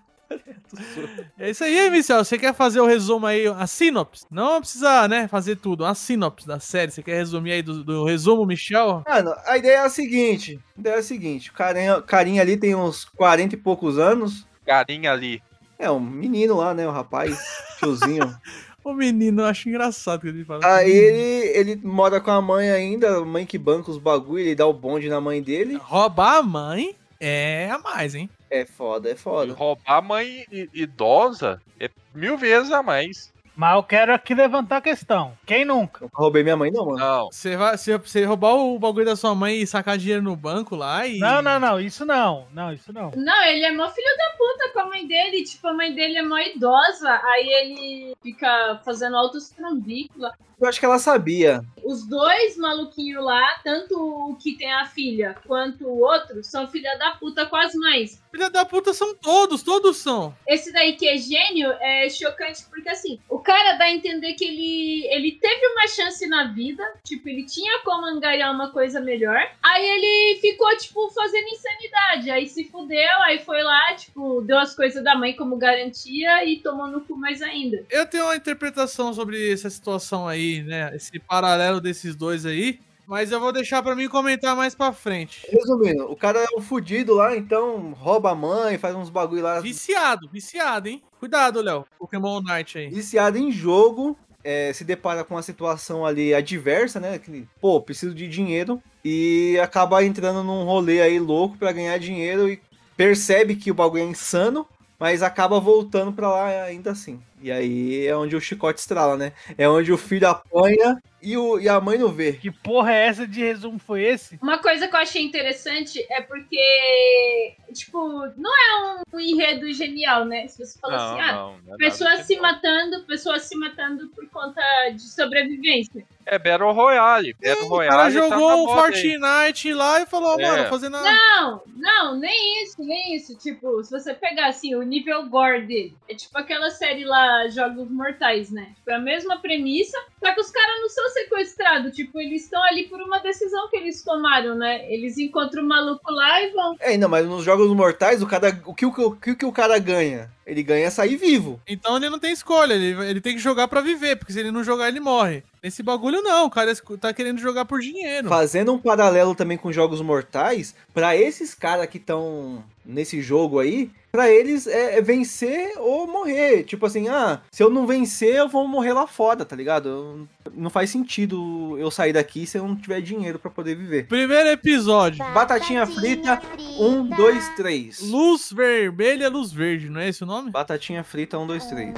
[1.38, 2.24] É isso aí, Michel.
[2.24, 4.24] Você quer fazer o resumo aí, a sinopse?
[4.30, 5.84] Não precisa, né, fazer tudo.
[5.84, 6.92] A sinopse da série.
[6.92, 9.02] Você quer resumir aí do, do resumo, Michel?
[9.08, 12.56] Mano, a ideia é a seguinte: a ideia é a seguinte, o carinha, carinha ali
[12.56, 14.46] tem uns 40 e poucos anos.
[14.64, 15.42] Carinha ali.
[15.78, 16.86] É, um menino lá, né?
[16.86, 17.38] O rapaz,
[17.78, 18.34] tiozinho.
[18.82, 20.60] O menino, eu acho engraçado que ele fala.
[20.64, 24.54] Aí ele, ele mora com a mãe ainda, a mãe que banca os bagulho, ele
[24.54, 25.76] dá o bonde na mãe dele.
[25.76, 28.30] Roubar a mãe é a mais, hein?
[28.50, 29.52] É foda, é E foda.
[29.52, 33.32] roubar a mãe idosa é mil vezes a mais.
[33.56, 35.36] Mas eu quero aqui levantar a questão.
[35.44, 36.04] Quem nunca?
[36.04, 36.98] Nunca roubei minha mãe, não, mano.
[36.98, 37.28] Não.
[37.30, 40.74] Você vai você, você roubar o bagulho da sua mãe e sacar dinheiro no banco
[40.74, 41.18] lá e.
[41.18, 41.78] Não, não, não.
[41.78, 42.46] Isso não.
[42.54, 43.10] Não, isso não.
[43.14, 45.44] Não, ele é mó filho da puta com a mãe dele.
[45.44, 47.10] Tipo, a mãe dele é mó idosa.
[47.22, 50.32] Aí ele fica fazendo altos trambícolas.
[50.58, 51.62] Eu acho que ela sabia.
[51.82, 56.96] Os dois maluquinhos lá, tanto o que tem a filha quanto o outro, são filha
[56.98, 58.22] da puta com as mães.
[58.30, 60.34] Filha da puta são todos, todos são.
[60.46, 64.44] Esse daí que é gênio é chocante porque assim, o cara dá a entender que
[64.44, 69.40] ele, ele teve uma chance na vida, tipo, ele tinha como angariar uma coisa melhor.
[69.62, 72.30] Aí ele ficou, tipo, fazendo insanidade.
[72.30, 76.60] Aí se fudeu, aí foi lá, tipo, deu as coisas da mãe como garantia e
[76.60, 77.84] tomou no cu mais ainda.
[77.90, 80.94] Eu tenho uma interpretação sobre essa situação aí, né?
[80.94, 82.78] Esse paralelo desses dois aí.
[83.10, 85.44] Mas eu vou deixar pra mim comentar mais pra frente.
[85.50, 89.58] Resumindo, o cara é um fudido lá, então rouba a mãe, faz uns bagulho lá.
[89.58, 91.02] Viciado, viciado, hein?
[91.18, 91.84] Cuidado, Léo.
[91.98, 92.88] Pokémon Night aí.
[92.88, 97.18] Viciado em jogo, é, se depara com uma situação ali adversa, né?
[97.18, 98.80] Que, pô, preciso de dinheiro.
[99.04, 102.62] E acaba entrando num rolê aí louco pra ganhar dinheiro e
[102.96, 104.64] percebe que o bagulho é insano,
[105.00, 107.20] mas acaba voltando pra lá ainda assim.
[107.42, 109.32] E aí é onde o chicote estrala, né?
[109.56, 112.32] É onde o filho apanha e, o, e a mãe não vê.
[112.34, 114.38] Que porra é essa de resumo foi esse?
[114.42, 117.98] Uma coisa que eu achei interessante é porque, tipo,
[118.36, 120.46] não é um, enredo genial, né?
[120.48, 121.56] Se você fala Não, assim, ah, não.
[121.66, 124.60] não é pessoas se matando, pessoas se matando por conta
[124.94, 126.04] de sobrevivência.
[126.26, 127.34] É Battle Royale.
[127.34, 127.90] Battle O Royale.
[127.90, 128.92] cara tá jogou na um moda aí.
[128.92, 130.46] Fortnite lá e falou, É.
[130.46, 131.02] mano, fazendo a...
[131.02, 133.36] Não, não, nem isso, nem isso.
[133.36, 137.90] Tipo, se você pegar assim, o nível gore dele, é tipo aquela série lá, Jogos
[137.90, 138.72] Mortais, né?
[138.86, 141.94] É a mesma premissa, só que os caras não são sequestrados.
[141.94, 144.90] Tipo, eles estão ali por uma decisão que eles tomaram, né?
[144.92, 146.76] Eles encontram o maluco lá e vão.
[146.80, 149.52] É, não, mas nos jogos mortais, o, cara, o, que, o, que, o que o
[149.52, 150.30] cara ganha?
[150.50, 151.60] Ele ganha sair vivo.
[151.68, 154.50] Então ele não tem escolha, ele, ele tem que jogar pra viver, porque se ele
[154.50, 155.44] não jogar, ele morre.
[155.62, 158.28] Nesse bagulho não, o cara tá querendo jogar por dinheiro.
[158.28, 163.90] Fazendo um paralelo também com jogos mortais, pra esses caras que estão nesse jogo aí,
[164.10, 166.64] pra eles é, é vencer ou morrer.
[166.64, 169.88] Tipo assim, ah, se eu não vencer, eu vou morrer lá fora, tá ligado?
[169.88, 174.06] Eu- não faz sentido eu sair daqui se eu não tiver dinheiro pra poder viver.
[174.06, 175.18] Primeiro episódio.
[175.32, 176.40] Batatinha frita,
[176.80, 178.00] um, dois, três.
[178.00, 180.39] Luz vermelha, luz verde, não é esse o nome?
[180.48, 181.92] Batatinha frita, um, dois, três.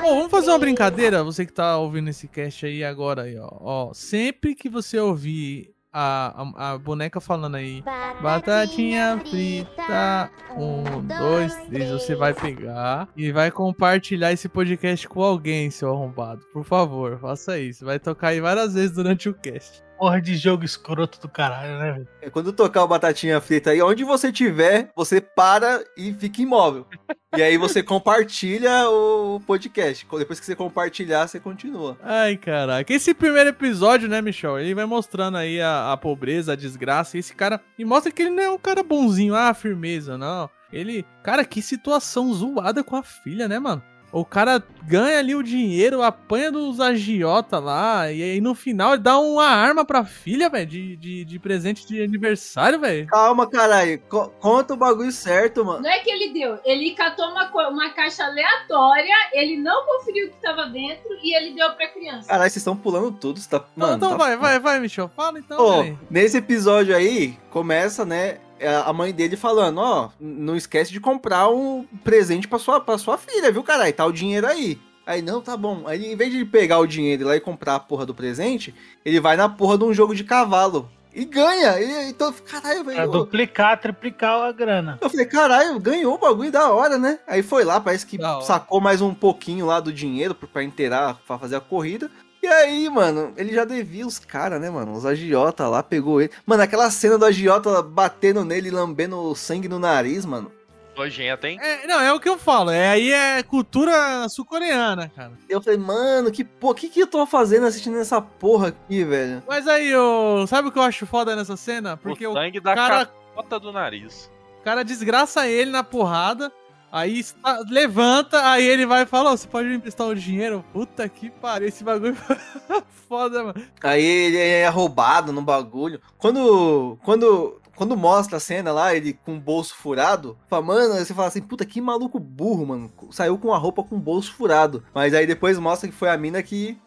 [0.00, 3.48] Bom, vamos fazer uma brincadeira, você que tá ouvindo esse cast aí agora aí, ó.
[3.60, 7.84] ó sempre que você ouvir a, a, a boneca falando aí,
[8.22, 15.70] batatinha frita, um, dois, três, você vai pegar e vai compartilhar esse podcast com alguém,
[15.70, 16.46] seu arrombado.
[16.52, 17.84] Por favor, faça isso.
[17.84, 19.82] Vai tocar aí várias vezes durante o cast.
[20.02, 22.08] Porra de jogo escroto do caralho, né, velho?
[22.20, 26.88] É, Quando tocar o batatinha frita aí, onde você tiver, você para e fica imóvel.
[27.36, 30.04] E aí você compartilha o podcast.
[30.18, 31.96] Depois que você compartilhar, você continua.
[32.02, 32.92] Ai, caraca.
[32.92, 34.58] Esse primeiro episódio, né, Michel?
[34.58, 37.16] Ele vai mostrando aí a, a pobreza, a desgraça.
[37.16, 37.60] E esse cara.
[37.78, 40.50] E mostra que ele não é um cara bonzinho, ah, firmeza, não.
[40.72, 41.06] Ele.
[41.22, 43.80] Cara, que situação zoada com a filha, né, mano?
[44.12, 49.02] O cara ganha ali o dinheiro, apanha dos agiota lá, e aí no final ele
[49.02, 53.06] dá uma arma pra filha, velho, de, de, de presente de aniversário, velho.
[53.06, 53.98] Calma, caralho.
[54.08, 55.82] Co- conta o bagulho certo, mano.
[55.82, 60.30] Não é que ele deu, ele catou uma, uma caixa aleatória, ele não conferiu o
[60.30, 62.28] que tava dentro e ele deu pra criança.
[62.28, 63.40] Caralho, vocês estão pulando tudo.
[63.40, 63.64] Você tá...
[63.74, 65.10] Mano, então tá vai, vai, vai, Michel.
[65.16, 65.98] Fala então, velho.
[66.10, 68.38] nesse episódio aí, começa, né?
[68.62, 72.96] É a mãe dele falando, ó, não esquece de comprar um presente pra sua, pra
[72.98, 73.92] sua filha, viu, caralho?
[73.92, 74.78] Tá o dinheiro aí.
[75.04, 75.82] Aí, não, tá bom.
[75.86, 78.06] Aí, em vez de ele pegar o dinheiro e ir lá e comprar a porra
[78.06, 80.88] do presente, ele vai na porra de um jogo de cavalo.
[81.14, 81.78] E ganha.
[81.80, 82.96] E, então, caralho, velho.
[82.96, 84.98] Pra duplicar, triplicar a grana.
[85.00, 87.18] Eu falei, caralho, ganhou o bagulho da hora, né?
[87.26, 91.38] Aí foi lá, parece que sacou mais um pouquinho lá do dinheiro pra inteirar, pra
[91.38, 92.10] fazer a corrida.
[92.42, 94.92] E aí, mano, ele já devia os caras, né, mano?
[94.92, 96.32] Os agiota lá, pegou ele.
[96.44, 100.50] Mano, aquela cena do agiota batendo nele, lambendo sangue no nariz, mano.
[100.96, 101.58] Nojenta, hein?
[101.62, 102.70] É, não, é o que eu falo.
[102.70, 105.32] É, aí é cultura sul-coreana, cara.
[105.48, 109.42] Eu falei, mano, que porra, que que eu tô fazendo assistindo essa porra aqui, velho?
[109.48, 111.96] Mas aí, ô, sabe o que eu acho foda nessa cena?
[111.96, 114.30] Porque o o, sangue da cara, capota do nariz.
[114.60, 116.52] o cara desgraça ele na porrada.
[116.92, 120.62] Aí está- levanta, aí ele vai e fala: "Ô, Você pode me emprestar o dinheiro?
[120.74, 122.14] Puta que pariu, esse bagulho
[123.08, 123.62] foda, mano.
[123.82, 126.00] Aí ele é roubado no bagulho.
[126.18, 126.98] Quando.
[127.02, 127.58] Quando.
[127.74, 131.40] Quando mostra a cena lá, ele com o bolso furado, fala, mano, você fala assim,
[131.40, 132.92] puta, que maluco burro, mano.
[133.10, 134.84] Saiu com a roupa com o bolso furado.
[134.94, 136.78] Mas aí depois mostra que foi a mina que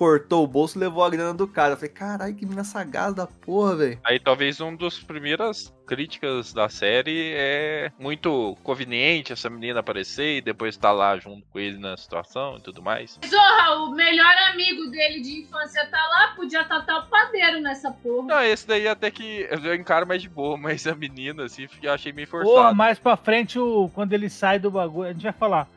[0.00, 1.74] cortou o bolso e levou a grana do cara.
[1.74, 4.00] Eu falei, caralho, que mina sagaz da porra, velho.
[4.02, 10.40] Aí talvez um dos primeiras críticas da série é muito conveniente essa menina aparecer e
[10.40, 13.18] depois estar lá junto com ele na situação e tudo mais.
[13.28, 18.26] Zorra, o melhor amigo dele de infância tá lá, podia tatar o padeiro nessa porra.
[18.26, 21.92] Não, esse daí até que eu encaro mais de boa, mas a menina, assim, eu
[21.92, 22.74] achei meio Porra, forçado.
[22.74, 25.68] mais pra frente, o, quando ele sai do bagulho, a gente vai falar.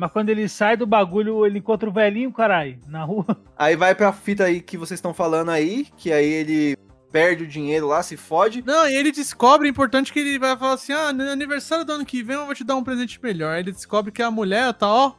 [0.00, 3.36] Mas quando ele sai do bagulho, ele encontra o velhinho, caralho, na rua.
[3.54, 6.74] Aí vai pra fita aí que vocês estão falando aí, que aí ele
[7.12, 8.64] perde o dinheiro lá, se fode.
[8.64, 11.92] Não, e ele descobre, é importante que ele vai falar assim: ah, no aniversário do
[11.92, 13.52] ano que vem eu vou te dar um presente melhor.
[13.52, 15.12] Aí ele descobre que a mulher tá, ó,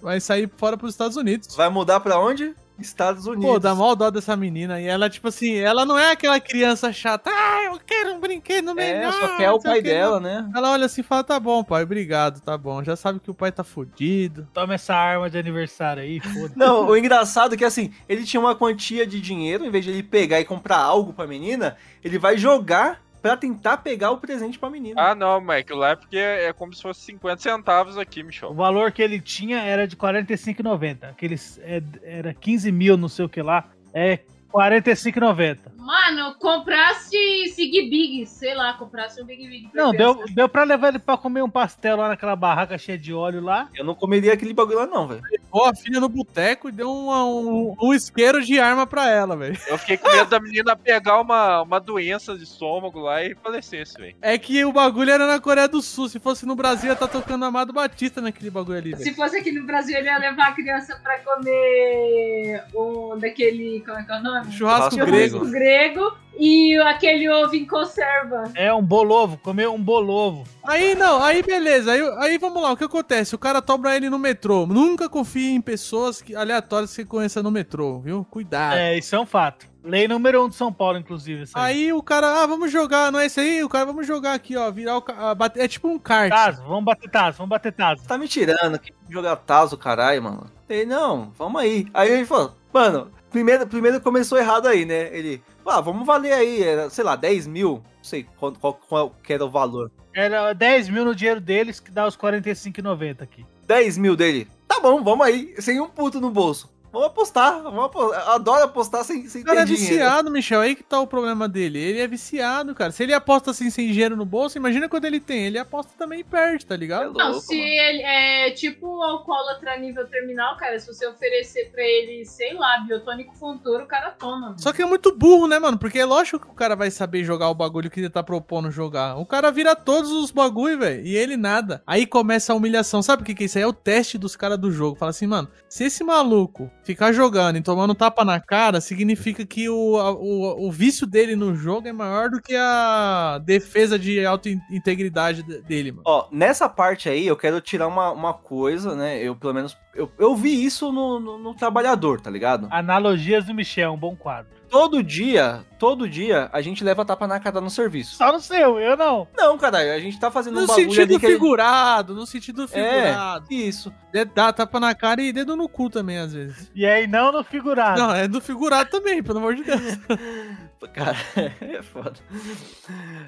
[0.00, 1.54] vai sair fora pros Estados Unidos.
[1.54, 2.54] Vai mudar pra onde?
[2.78, 3.44] Estados Unidos.
[3.44, 4.80] Pô, dá mal dó dessa menina.
[4.80, 7.30] E ela, tipo assim, ela não é aquela criança chata.
[7.32, 9.12] Ah, eu quero um brinquedo melhor.
[9.12, 10.50] É, só quer o pai dela, não." né?
[10.54, 12.82] Ela olha assim e fala: tá bom, pai, obrigado, tá bom.
[12.82, 14.48] Já sabe que o pai tá fudido.
[14.52, 16.58] Toma essa arma de aniversário aí, foda-se.
[16.58, 19.90] Não, o engraçado é que assim, ele tinha uma quantia de dinheiro, em vez de
[19.90, 24.58] ele pegar e comprar algo pra menina, ele vai jogar pra tentar pegar o presente
[24.58, 25.00] pra menina.
[25.00, 28.26] Ah, não, mas aquilo lá é porque é como se fosse 50 centavos aqui, O
[28.26, 28.52] Michel.
[28.52, 31.10] valor que ele tinha era de R$ 45,90.
[31.10, 33.68] Aqueles, é, era 15 mil, não sei o que lá.
[33.94, 34.20] É R$
[34.52, 35.58] 45,90.
[35.84, 37.16] Mano, comprasse
[37.54, 39.68] Sig Big, sei lá, comprasse um Big Big.
[39.74, 43.12] Não, deu, deu pra levar ele pra comer um pastel lá naquela barraca cheia de
[43.12, 43.68] óleo lá.
[43.74, 45.22] Eu não comeria aquele bagulho lá não, velho.
[45.30, 49.36] Levou a filha no boteco e deu uma- um, um isqueiro de arma pra ela,
[49.36, 49.58] velho.
[49.66, 53.98] Eu fiquei com medo da menina pegar uma, uma doença de estômago lá e falecesse,
[53.98, 54.14] velho.
[54.22, 56.08] É que o bagulho era na Coreia do Sul.
[56.08, 59.02] Se fosse no Brasil, ia tá tocando Amado Batista naquele bagulho ali, velho.
[59.02, 63.80] Se fosse aqui no Brasil, ele ia levar a criança pra comer um daquele.
[63.84, 64.52] Como é que é o nome?
[64.52, 65.36] Churrasco Churrasco grego.
[65.38, 68.44] Churrasco grego e aquele ovo em conserva.
[68.54, 70.44] É um bolovo, comeu um bolovo.
[70.64, 71.92] Aí não, aí beleza.
[71.92, 73.34] Aí, aí vamos lá, o que acontece?
[73.34, 74.66] O cara tobra ele no metrô.
[74.66, 78.26] Nunca confie em pessoas que, aleatórias que você conheça no metrô, viu?
[78.30, 78.76] Cuidado.
[78.76, 79.66] É, isso é um fato.
[79.84, 81.42] Lei número um de São Paulo, inclusive.
[81.42, 81.84] Isso aí.
[81.86, 83.64] Aí o cara, ah, vamos jogar, não é esse aí?
[83.64, 84.70] O cara, vamos jogar aqui, ó.
[84.70, 85.34] Virar o.
[85.34, 86.30] bate- É tipo um kart.
[86.30, 88.06] Tazo, vamos bater tazo, vamos bater tazo.
[88.06, 90.46] Tá me tirando, que jogar Tazo, caralho, mano.
[90.68, 91.86] Ele, não, vamos aí.
[91.92, 95.08] Aí ele falou, mano, primeiro, primeiro começou errado aí, né?
[95.14, 97.82] Ele, ah, vamos valer aí, era, sei lá, 10 mil.
[97.96, 99.90] Não sei qual, qual, qual que era o valor.
[100.14, 103.44] Era 10 mil no dinheiro deles, que dá os 45,90 aqui.
[103.66, 104.48] 10 mil dele.
[104.66, 106.71] Tá bom, vamos aí, sem um puto no bolso.
[106.92, 108.26] Vamos apostar, vamos apostar.
[108.26, 109.94] Eu adoro apostar sem, sem O cara é ter dinheiro.
[109.96, 110.60] viciado, Michel.
[110.60, 111.78] Aí que tá o problema dele.
[111.78, 112.92] Ele é viciado, cara.
[112.92, 115.46] Se ele aposta assim sem dinheiro no bolso, imagina quando ele tem.
[115.46, 117.14] Ele aposta também e perde, tá ligado?
[117.14, 122.26] Não, se ele é tipo o alcoólatra nível terminal, cara, se você oferecer pra ele,
[122.26, 124.54] sei lá, biotônico fontoura, o cara toma.
[124.58, 125.78] Só que é muito burro, né, mano?
[125.78, 128.70] Porque é lógico que o cara vai saber jogar o bagulho que ele tá propondo
[128.70, 129.16] jogar.
[129.16, 131.06] O cara vira todos os bagulho, velho.
[131.06, 131.82] E ele nada.
[131.86, 133.02] Aí começa a humilhação.
[133.02, 133.64] Sabe o que que é isso aí?
[133.64, 134.96] É o teste dos caras do jogo.
[134.96, 139.70] Fala assim, mano, se esse maluco ficar jogando e tomando tapa na cara, significa que
[139.70, 144.22] o, a- o, o vício dele no jogo é maior do que a defesa de
[144.26, 146.02] alta in- integridade de- dele, mano.
[146.04, 149.16] Ó, nessa parte aí eu quero tirar uma, uma coisa, né?
[149.22, 152.68] Eu, pelo menos, eu, eu vi isso no, no, no Trabalhador, tá ligado?
[152.70, 154.52] Analogias do Michel, um bom quadro.
[154.72, 158.16] Todo dia, todo dia, a gente leva tapa na cara no serviço.
[158.16, 159.28] Só no seu, eu não.
[159.36, 161.26] Não, caralho, a gente tá fazendo No um bagulho sentido ali que...
[161.26, 163.44] figurado, no sentido figurado.
[163.50, 163.92] É, isso.
[164.34, 166.70] Dá tapa na cara e dedo no cu também, às vezes.
[166.74, 168.00] E aí não no figurado.
[168.00, 169.82] Não, é do figurado também, pelo amor de Deus.
[170.88, 171.16] Cara,
[171.60, 172.14] é foda.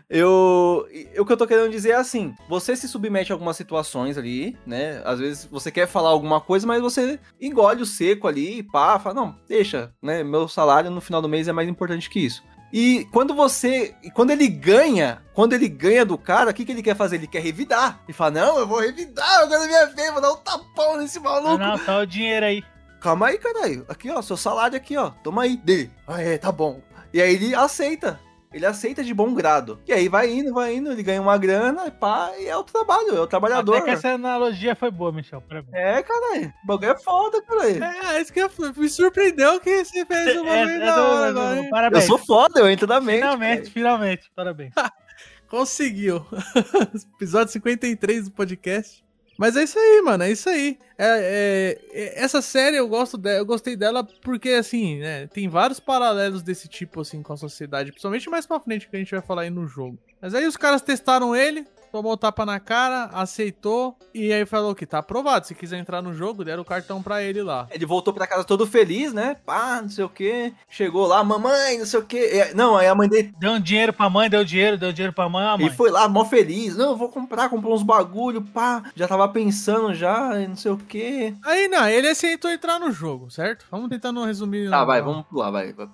[0.09, 3.57] Eu, eu, o que eu tô querendo dizer é assim: você se submete a algumas
[3.57, 5.03] situações ali, né?
[5.05, 9.15] Às vezes você quer falar alguma coisa, mas você engole o seco ali, pá, fala,
[9.15, 10.23] não, deixa, né?
[10.23, 12.43] Meu salário no final do mês é mais importante que isso.
[12.73, 13.95] E quando você.
[14.03, 17.17] e Quando ele ganha, quando ele ganha do cara, o que, que ele quer fazer?
[17.17, 18.01] Ele quer revidar.
[18.05, 21.21] Ele fala: Não, eu vou revidar, eu quero minha vez, vou dar um tapão nesse
[21.21, 21.57] maluco.
[21.57, 22.65] Não, não, tá o dinheiro aí.
[23.01, 23.85] Calma aí, caralho.
[23.89, 25.11] Aqui, ó, seu salário aqui, ó.
[25.23, 25.57] Toma aí.
[25.59, 25.93] Dele.
[26.05, 26.81] Ah, é, tá bom.
[27.15, 28.21] E aí ele aceita.
[28.53, 29.81] Ele aceita de bom grado.
[29.87, 33.17] E aí vai indo, vai indo, ele ganha uma grana, pá, e é o trabalho,
[33.17, 33.77] é o trabalhador.
[33.77, 35.41] Até que essa analogia foi boa, Michel.
[35.43, 35.75] Parabéns.
[35.75, 36.53] É, caralho.
[36.63, 37.83] O bagulho é foda, caralho.
[37.83, 41.33] É, isso que eu- me surpreendeu que você fez um É, bagulho é do- hora
[41.33, 41.65] do- agora, hein?
[41.65, 42.05] Eu Parabéns.
[42.05, 43.19] sou foda, eu entro na mente.
[43.21, 44.31] Finalmente, finalmente.
[44.37, 44.73] Parabéns.
[45.49, 46.25] Conseguiu.
[47.17, 49.05] Episódio 53 do podcast.
[49.37, 50.25] Mas é isso aí, mano.
[50.25, 50.79] É isso aí.
[50.97, 55.49] É, é- é- essa série eu gosto dela, eu gostei dela porque, assim, né, tem
[55.49, 57.91] vários paralelos desse tipo, assim, com a sociedade.
[57.91, 59.99] Principalmente mais pra frente que a gente vai falar aí no jogo.
[60.21, 63.97] Mas aí os caras testaram ele, tomou o tapa na cara, aceitou.
[64.13, 65.47] E aí falou que tá aprovado.
[65.47, 67.69] Se quiser entrar no jogo, deram o cartão pra ele lá.
[67.71, 69.37] Ele voltou pra casa todo feliz, né?
[69.47, 70.53] Pá, não sei o quê.
[70.69, 72.17] Chegou lá, mamãe, não sei o quê.
[72.33, 73.33] É, Não, aí a mãe dele.
[73.39, 75.67] Deu um dinheiro pra mãe, deu dinheiro, deu dinheiro pra mãe, a mãe.
[75.67, 76.77] Ele foi lá, mó feliz.
[76.77, 78.83] Não, eu vou comprar, comprou uns bagulho, pá.
[78.97, 81.33] Já tava pensando já, e não sei o quê.
[81.45, 83.67] Aí não, ele aceitou entrar no jogo, certo?
[83.71, 84.69] Vamos tentando resumir.
[84.69, 85.73] Tá, no- vai, vamos pular, vai.
[85.73, 85.87] vai.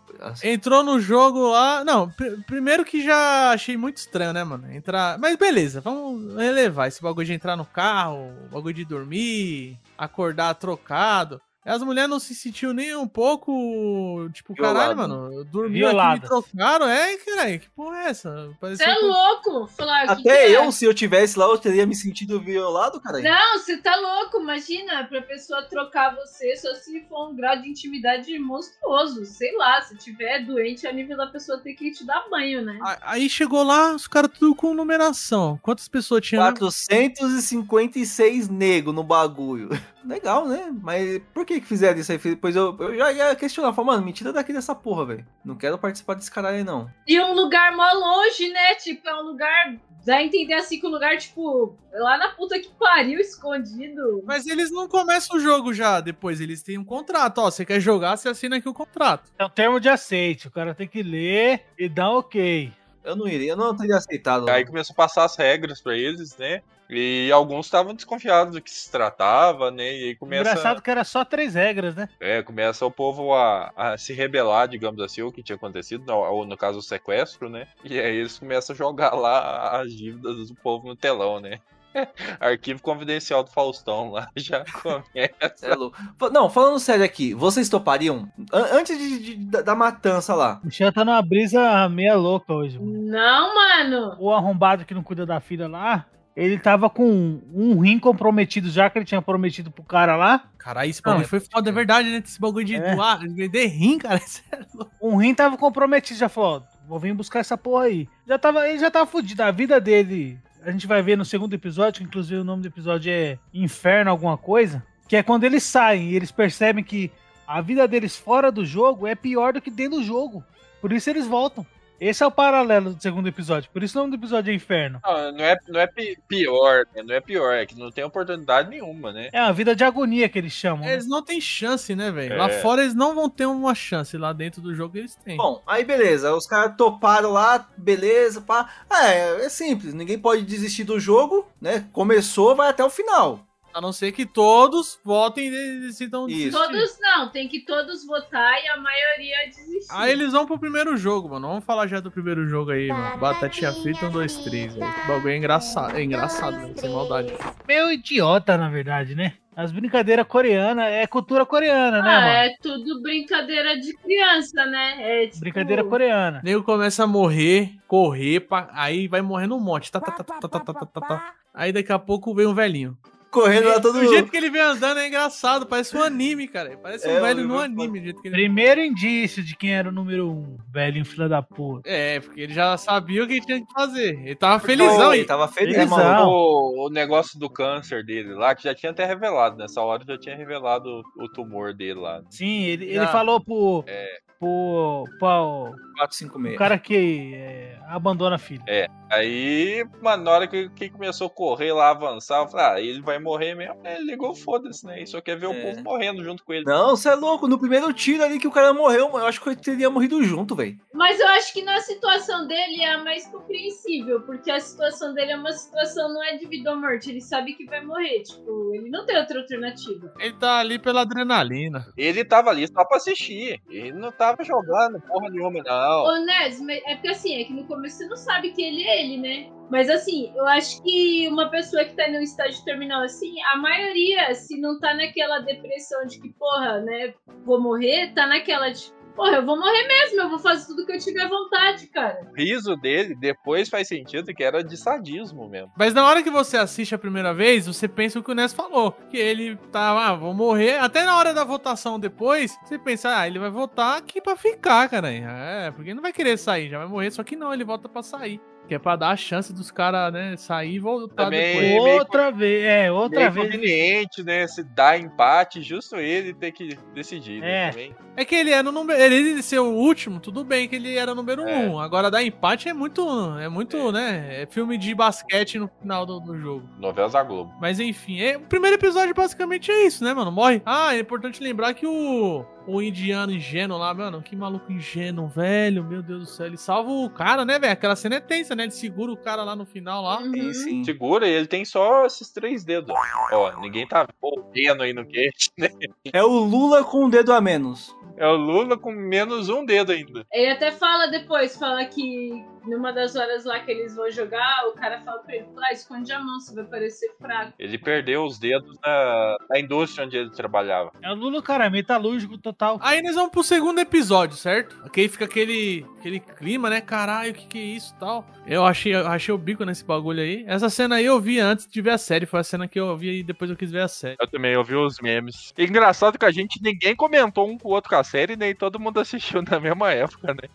[0.44, 1.84] Entrou no jogo lá.
[1.84, 4.70] Não, pr- primeiro que já achei muito estranho, né, mano?
[4.72, 5.18] Entrar.
[5.18, 5.89] Mas beleza, vamos
[6.36, 11.40] relevar esse bagulho de entrar no carro, bagulho de dormir, acordar trocado.
[11.64, 14.30] As mulheres não se sentiu nem um pouco.
[14.32, 14.78] Tipo, Violado.
[14.78, 15.44] caralho, mano.
[15.44, 16.88] Dormiu aqui, me trocaram.
[16.88, 18.48] É, caralho, que porra é essa?
[18.62, 19.66] Você é que- louco?
[19.68, 20.56] Falar, o que Até que é?
[20.56, 23.20] eu, se eu tivesse lá, eu teria me sentido violado, cara.
[23.20, 24.40] Não, você tá louco.
[24.40, 29.26] Imagina, pra pessoa trocar você só se for um grau de intimidade monstruoso.
[29.26, 32.78] Sei lá, se tiver doente a nível da pessoa ter que te dar banho, né?
[33.02, 35.58] Aí chegou lá, os caras tudo com numeração.
[35.62, 36.42] Quantas pessoas tinham?
[36.42, 39.68] 456 nego no bagulho.
[40.02, 40.72] Legal, né?
[40.82, 42.18] Mas por que que fizeram isso aí?
[42.18, 43.72] Depois eu, eu já ia questionar.
[43.72, 45.26] Falei, mano, me tira daqui dessa porra, velho.
[45.44, 46.88] Não quero participar desse caralho aí, não.
[47.06, 48.74] E um lugar mó longe, né?
[48.76, 49.74] Tipo, é um lugar.
[50.04, 54.22] Dá a entender assim que o lugar, tipo, lá na puta que pariu, escondido.
[54.24, 57.38] Mas eles não começam o jogo já depois, eles têm um contrato.
[57.38, 59.30] Ó, você quer jogar, você assina aqui o contrato.
[59.38, 60.48] É um termo de aceite.
[60.48, 62.72] O cara tem que ler e dar ok.
[63.04, 64.48] Eu não iria, eu não teria aceitado.
[64.48, 66.62] Aí começou a passar as regras pra eles, né?
[66.90, 69.84] E alguns estavam desconfiados do que se tratava, né?
[69.96, 72.08] E aí começa, Engraçado que era só três regras, né?
[72.18, 76.44] é, começa o povo a, a se rebelar, digamos assim, o que tinha acontecido, ou
[76.44, 77.68] no caso o sequestro, né?
[77.84, 81.60] E aí eles começam a jogar lá as dívidas do povo no telão, né?
[82.38, 85.66] Arquivo confidencial do Faustão lá já começa.
[85.66, 85.96] É louco.
[86.32, 88.28] Não, falando sério aqui, vocês topariam?
[88.52, 90.60] An- antes de, de- da, da matança lá.
[90.62, 92.78] O Michel tá numa brisa meia louca hoje.
[92.78, 92.92] mano.
[93.10, 94.16] Não, mano.
[94.20, 98.88] O arrombado que não cuida da filha lá, ele tava com um rim comprometido já,
[98.88, 100.44] que ele tinha prometido pro cara lá.
[100.58, 102.22] Caralho, esse bagulho é- foi foda, é verdade, né?
[102.24, 102.94] Esse bagulho de É.
[102.94, 104.16] doar, de rim, cara.
[104.24, 104.92] Isso é louco.
[105.00, 108.08] Um rim tava comprometido, já falou, ó, vou vir buscar essa porra aí.
[108.26, 109.42] Já tava, ele já tava fudido.
[109.42, 112.68] A vida dele, a gente vai ver no segundo episódio, que inclusive o nome do
[112.68, 117.10] episódio é Inferno alguma coisa, que é quando eles saem e eles percebem que
[117.46, 120.44] a vida deles fora do jogo é pior do que dentro do jogo.
[120.80, 121.66] Por isso eles voltam.
[122.00, 123.70] Esse é o paralelo do segundo episódio.
[123.70, 125.00] Por isso o nome do episódio é Inferno.
[125.04, 127.02] Não, não é, não é pi- pior, né?
[127.02, 129.28] Não é pior, é que não tem oportunidade nenhuma, né?
[129.32, 130.86] É uma vida de agonia que eles chamam.
[130.86, 130.94] né?
[130.94, 132.32] Eles não têm chance, né, velho?
[132.32, 132.36] É.
[132.36, 134.16] Lá fora eles não vão ter uma chance.
[134.16, 135.36] Lá dentro do jogo eles têm.
[135.36, 138.68] Bom, aí beleza, os caras toparam lá, beleza, pá.
[138.90, 141.86] É, é simples, ninguém pode desistir do jogo, né?
[141.92, 143.40] Começou, vai até o final.
[143.72, 146.50] A não ser que todos votem e decidam desistir.
[146.50, 149.92] Todos não, tem que todos votar e a maioria desistir.
[149.92, 151.48] Aí eles vão pro primeiro jogo, mano.
[151.48, 153.18] Vamos falar já do primeiro jogo aí, mano.
[153.18, 154.74] Batatinha frita, um, dois, três.
[154.74, 154.86] Velho.
[155.04, 156.72] O bagulho é engraçado, é engraçado, né?
[156.76, 157.32] sem maldade.
[157.66, 159.34] Meio idiota, na verdade, né?
[159.54, 162.26] As brincadeiras coreanas é cultura coreana, né, ah, né?
[162.26, 162.28] Mano?
[162.28, 164.96] É tudo brincadeira de criança, né?
[164.98, 165.40] É, tipo...
[165.40, 166.40] Brincadeira coreana.
[166.42, 168.70] Nego começa a morrer, correr, pra...
[168.72, 169.92] aí vai morrendo um monte.
[169.92, 171.34] Tá tá, tá, tá, tá, tá, tá, tá, tá, tá.
[171.52, 172.96] Aí daqui a pouco vem um velhinho.
[173.30, 176.76] Correndo lá todo Do jeito que ele vem andando é engraçado, parece um anime, cara.
[176.82, 179.88] Parece um É, velho no anime, do jeito que ele Primeiro indício de quem era
[179.88, 181.88] o número um, velhinho filha da puta.
[181.88, 184.18] É, porque ele já sabia o que tinha que fazer.
[184.18, 185.26] Ele tava Porque felizão ele aí.
[185.26, 185.96] tava feliz, Felizão.
[185.98, 186.26] mano.
[186.28, 190.18] O, o negócio do câncer dele lá, que já tinha até revelado, nessa hora já
[190.18, 192.20] tinha revelado o, o tumor dele lá.
[192.30, 194.08] Sim, ele, ele falou pro, É.
[194.40, 196.54] pro, pro, 456.
[196.54, 198.64] o cara que é, abandona a filha.
[199.10, 203.02] Aí, mano, na hora que, que começou a correr lá, avançar, eu falei, ah, ele
[203.02, 203.76] vai morrer mesmo.
[203.84, 204.98] Ele ligou, foda-se, né?
[204.98, 205.62] Ele só quer ver o É.
[205.62, 206.64] povo morrendo junto com ele.
[206.64, 207.48] Não, você é louco.
[207.48, 210.54] No primeiro tiro ali que o cara morreu, eu acho que ele teria morrido junto,
[210.54, 210.78] velho.
[210.94, 215.32] Mas eu acho que na situação dele é a mais compreensível, porque a situação dele
[215.32, 218.72] é uma situação, não é de vida ou morte, ele sabe que vai morrer, tipo,
[218.74, 220.14] ele não tem outra alternativa.
[220.20, 221.84] Ele tá ali pela adrenalina.
[221.96, 223.60] Ele tava ali só pra assistir.
[223.68, 226.04] Ele não tava tava jogando porra nenhuma, não.
[226.04, 228.82] Ô, Nes, mas é porque assim, é que no começo você não sabe que ele
[228.82, 229.50] é ele, né?
[229.70, 234.34] Mas assim, eu acho que uma pessoa que tá no estágio terminal assim, a maioria,
[234.34, 237.14] se não tá naquela depressão de que, porra, né,
[237.44, 240.92] vou morrer, tá naquela de, porra, eu vou morrer mesmo, eu vou fazer tudo que
[240.92, 242.26] eu tiver vontade, cara.
[242.32, 245.70] O riso dele depois faz sentido que era de sadismo mesmo.
[245.76, 248.54] Mas na hora que você assiste a primeira vez, você pensa o que o Ness
[248.54, 248.92] falou.
[249.10, 250.78] Que ele tava, ah, vou morrer.
[250.78, 254.88] Até na hora da votação depois, você pensa, ah, ele vai votar aqui pra ficar,
[254.88, 255.12] cara.
[255.12, 257.10] É, porque ele não vai querer sair, já vai morrer.
[257.10, 258.40] Só que não, ele volta pra sair.
[258.70, 261.68] Que é pra dar a chance dos caras, né, sair e voltar Também depois.
[261.82, 263.46] meio Outra vez, é, outra Meio vez.
[263.46, 264.46] conveniente, né?
[264.46, 267.40] Se dá empate, justo ele ter que decidir.
[267.40, 267.70] né, É.
[267.70, 267.94] também.
[268.16, 269.00] É que ele era o número.
[269.00, 271.66] Ele ser o último, tudo bem que ele era o número É.
[271.68, 271.80] um.
[271.80, 273.02] Agora dar empate é muito.
[273.40, 274.42] É muito, né?
[274.42, 276.68] É filme de basquete no final do, do jogo.
[276.78, 277.52] Novelas da Globo.
[277.60, 280.30] Mas enfim, é, o primeiro episódio basicamente é isso, né, mano?
[280.30, 280.62] Morre.
[280.64, 282.44] Ah, é importante lembrar que o.
[282.66, 286.46] O indiano ingênuo lá, mano, que maluco ingênuo, velho, meu Deus do céu.
[286.46, 287.72] Ele salva o cara, né, velho?
[287.72, 288.64] Aquela cena é tensa, né?
[288.64, 290.20] Ele segura o cara lá no final lá.
[290.20, 290.52] Uhum.
[290.52, 290.84] sim.
[290.84, 292.94] Segura, e ele tem só esses três dedos.
[293.32, 295.68] Ó, ninguém tá correndo aí no queixo, né?
[296.12, 297.94] É o Lula com um dedo a menos.
[298.20, 300.26] É o Lula com menos um dedo ainda.
[300.30, 304.72] Ele até fala depois, fala que numa das horas lá que eles vão jogar, o
[304.72, 307.54] cara fala pra ele, ah, esconde a mão, você vai parecer fraco.
[307.58, 310.92] Ele perdeu os dedos na, na indústria onde ele trabalhava.
[311.02, 312.78] É o Lula, cara, metalúrgico total.
[312.82, 314.76] Aí nós vamos pro segundo episódio, certo?
[314.84, 316.82] Aqui fica aquele, aquele clima, né?
[316.82, 318.26] Caralho, o que que é isso e tal.
[318.46, 320.44] Eu achei, eu achei o bico nesse bagulho aí.
[320.46, 322.26] Essa cena aí eu vi antes de ver a série.
[322.26, 324.16] Foi a cena que eu vi e depois eu quis ver a série.
[324.20, 325.52] Eu também ouvi os memes.
[325.56, 328.80] E engraçado que a gente, ninguém comentou um com o outro com série, nem todo
[328.80, 330.48] mundo assistiu na mesma época, né?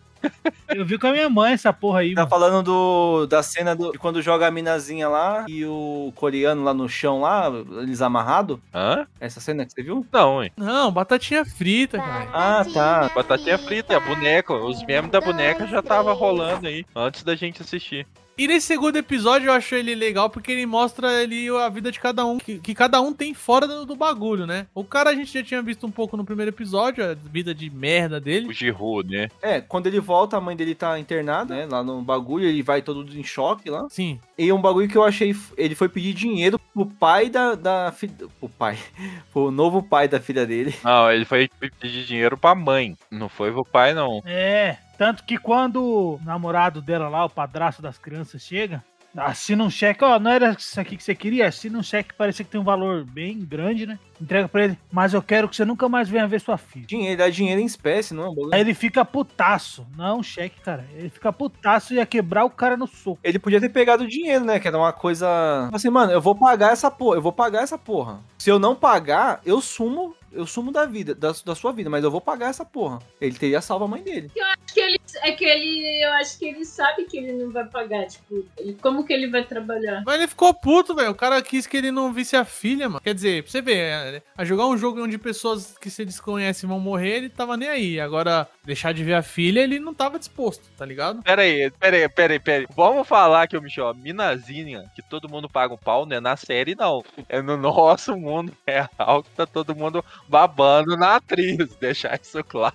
[0.68, 2.30] Eu vi com a minha mãe essa porra aí, Tá mano.
[2.30, 6.74] falando do, da cena do, de quando joga a minazinha lá e o coreano lá
[6.74, 7.48] no chão lá,
[7.82, 8.58] eles amarrados.
[8.74, 9.06] Hã?
[9.20, 10.04] Essa cena que você viu?
[10.10, 10.50] Não, hein?
[10.56, 12.28] Não, batatinha frita, cara.
[12.32, 13.10] Ah, tá.
[13.14, 14.52] Batatinha frita, a boneca.
[14.54, 18.06] Os memes da boneca já tava rolando aí, antes da gente assistir.
[18.38, 21.98] E nesse segundo episódio eu achei ele legal porque ele mostra ali a vida de
[21.98, 24.66] cada um, que, que cada um tem fora do, do bagulho, né?
[24.74, 27.70] O cara a gente já tinha visto um pouco no primeiro episódio, a vida de
[27.70, 28.46] merda dele.
[28.46, 29.28] O Giru, né?
[29.40, 31.66] É, quando ele volta, a mãe dele tá internada, né?
[31.66, 33.86] Lá no bagulho, ele vai todo em choque lá.
[33.88, 34.20] Sim.
[34.38, 35.34] E um bagulho que eu achei.
[35.56, 37.54] Ele foi pedir dinheiro pro pai da.
[37.54, 38.78] da fi- pro pai.
[39.32, 40.74] Pro novo pai da filha dele.
[40.84, 41.48] Não, ele foi
[41.80, 42.96] pedir dinheiro pra mãe.
[43.10, 44.22] Não foi pro pai, não.
[44.26, 48.82] É, tanto que quando o namorado dela lá, o padrasto das crianças, chega,
[49.16, 51.48] assina um cheque, ó, não era isso aqui que você queria?
[51.48, 53.98] Assina um cheque que parecia que tem um valor bem grande, né?
[54.20, 56.86] Entrega pra ele, mas eu quero que você nunca mais venha ver sua filha.
[56.86, 58.54] Dinheiro, dá dinheiro em espécie, não é um bagulho?
[58.54, 59.86] Aí ele fica putaço.
[59.96, 60.86] Não é um cheque, cara.
[60.94, 63.18] Ele fica putaço e ia quebrar o cara no soco.
[63.22, 64.58] Ele podia ter pegado o dinheiro, né?
[64.58, 65.68] Que era uma coisa.
[65.72, 68.20] Assim, mano, eu vou pagar essa porra, eu vou pagar essa porra.
[68.38, 72.04] Se eu não pagar, eu sumo, eu sumo da vida, da, da sua vida, mas
[72.04, 72.98] eu vou pagar essa porra.
[73.20, 74.30] Ele teria salvo a mãe dele.
[74.36, 77.64] Acho que ele, é que ele, eu acho que ele sabe que ele não vai
[77.64, 80.02] pagar, tipo, ele- como que ele vai trabalhar?
[80.04, 81.10] Mas ele ficou puto, velho.
[81.10, 83.00] O cara quis que ele não visse a filha, mano.
[83.00, 86.66] Quer dizer, pra você ver, é, a jogar um jogo onde pessoas que você desconhece
[86.66, 87.98] vão morrer, ele tava nem aí.
[88.00, 91.22] Agora, deixar de ver a filha, ele não tava disposto, tá ligado?
[91.22, 92.66] Pera aí, pera aí, pera aí, pera aí.
[92.76, 96.20] Vamos falar que o Michel, a minazinha, que todo mundo paga o pau, né?
[96.20, 97.04] Na série, não.
[97.28, 101.74] É no nosso mundo real que tá todo mundo babando na atriz.
[101.80, 102.74] Deixar isso claro.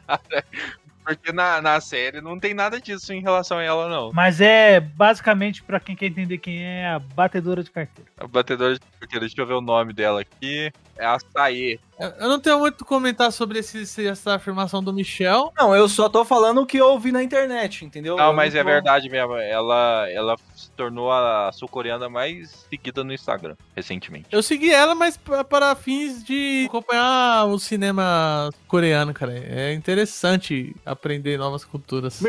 [1.03, 4.11] Porque na, na série não tem nada disso em relação a ela, não.
[4.13, 8.09] Mas é basicamente, pra quem quer entender quem é, a batedora de carteira.
[8.17, 10.71] A batedora de carteira, deixa eu ver o nome dela aqui.
[10.97, 11.79] É a Saê.
[12.19, 15.53] Eu não tenho muito o que comentar sobre esse, essa afirmação do Michel.
[15.55, 18.17] Não, eu só tô falando o que eu ouvi na internet, entendeu?
[18.17, 19.35] Não, Eu mas é tô- verdade mesmo.
[19.35, 24.25] Ela, ela se tornou a sul-coreana mais seguida no Instagram, recentemente.
[24.31, 29.33] Eu segui ela, mas pa- para fins de acompanhar o cinema coreano, cara.
[29.37, 32.19] É interessante aprender novas culturas.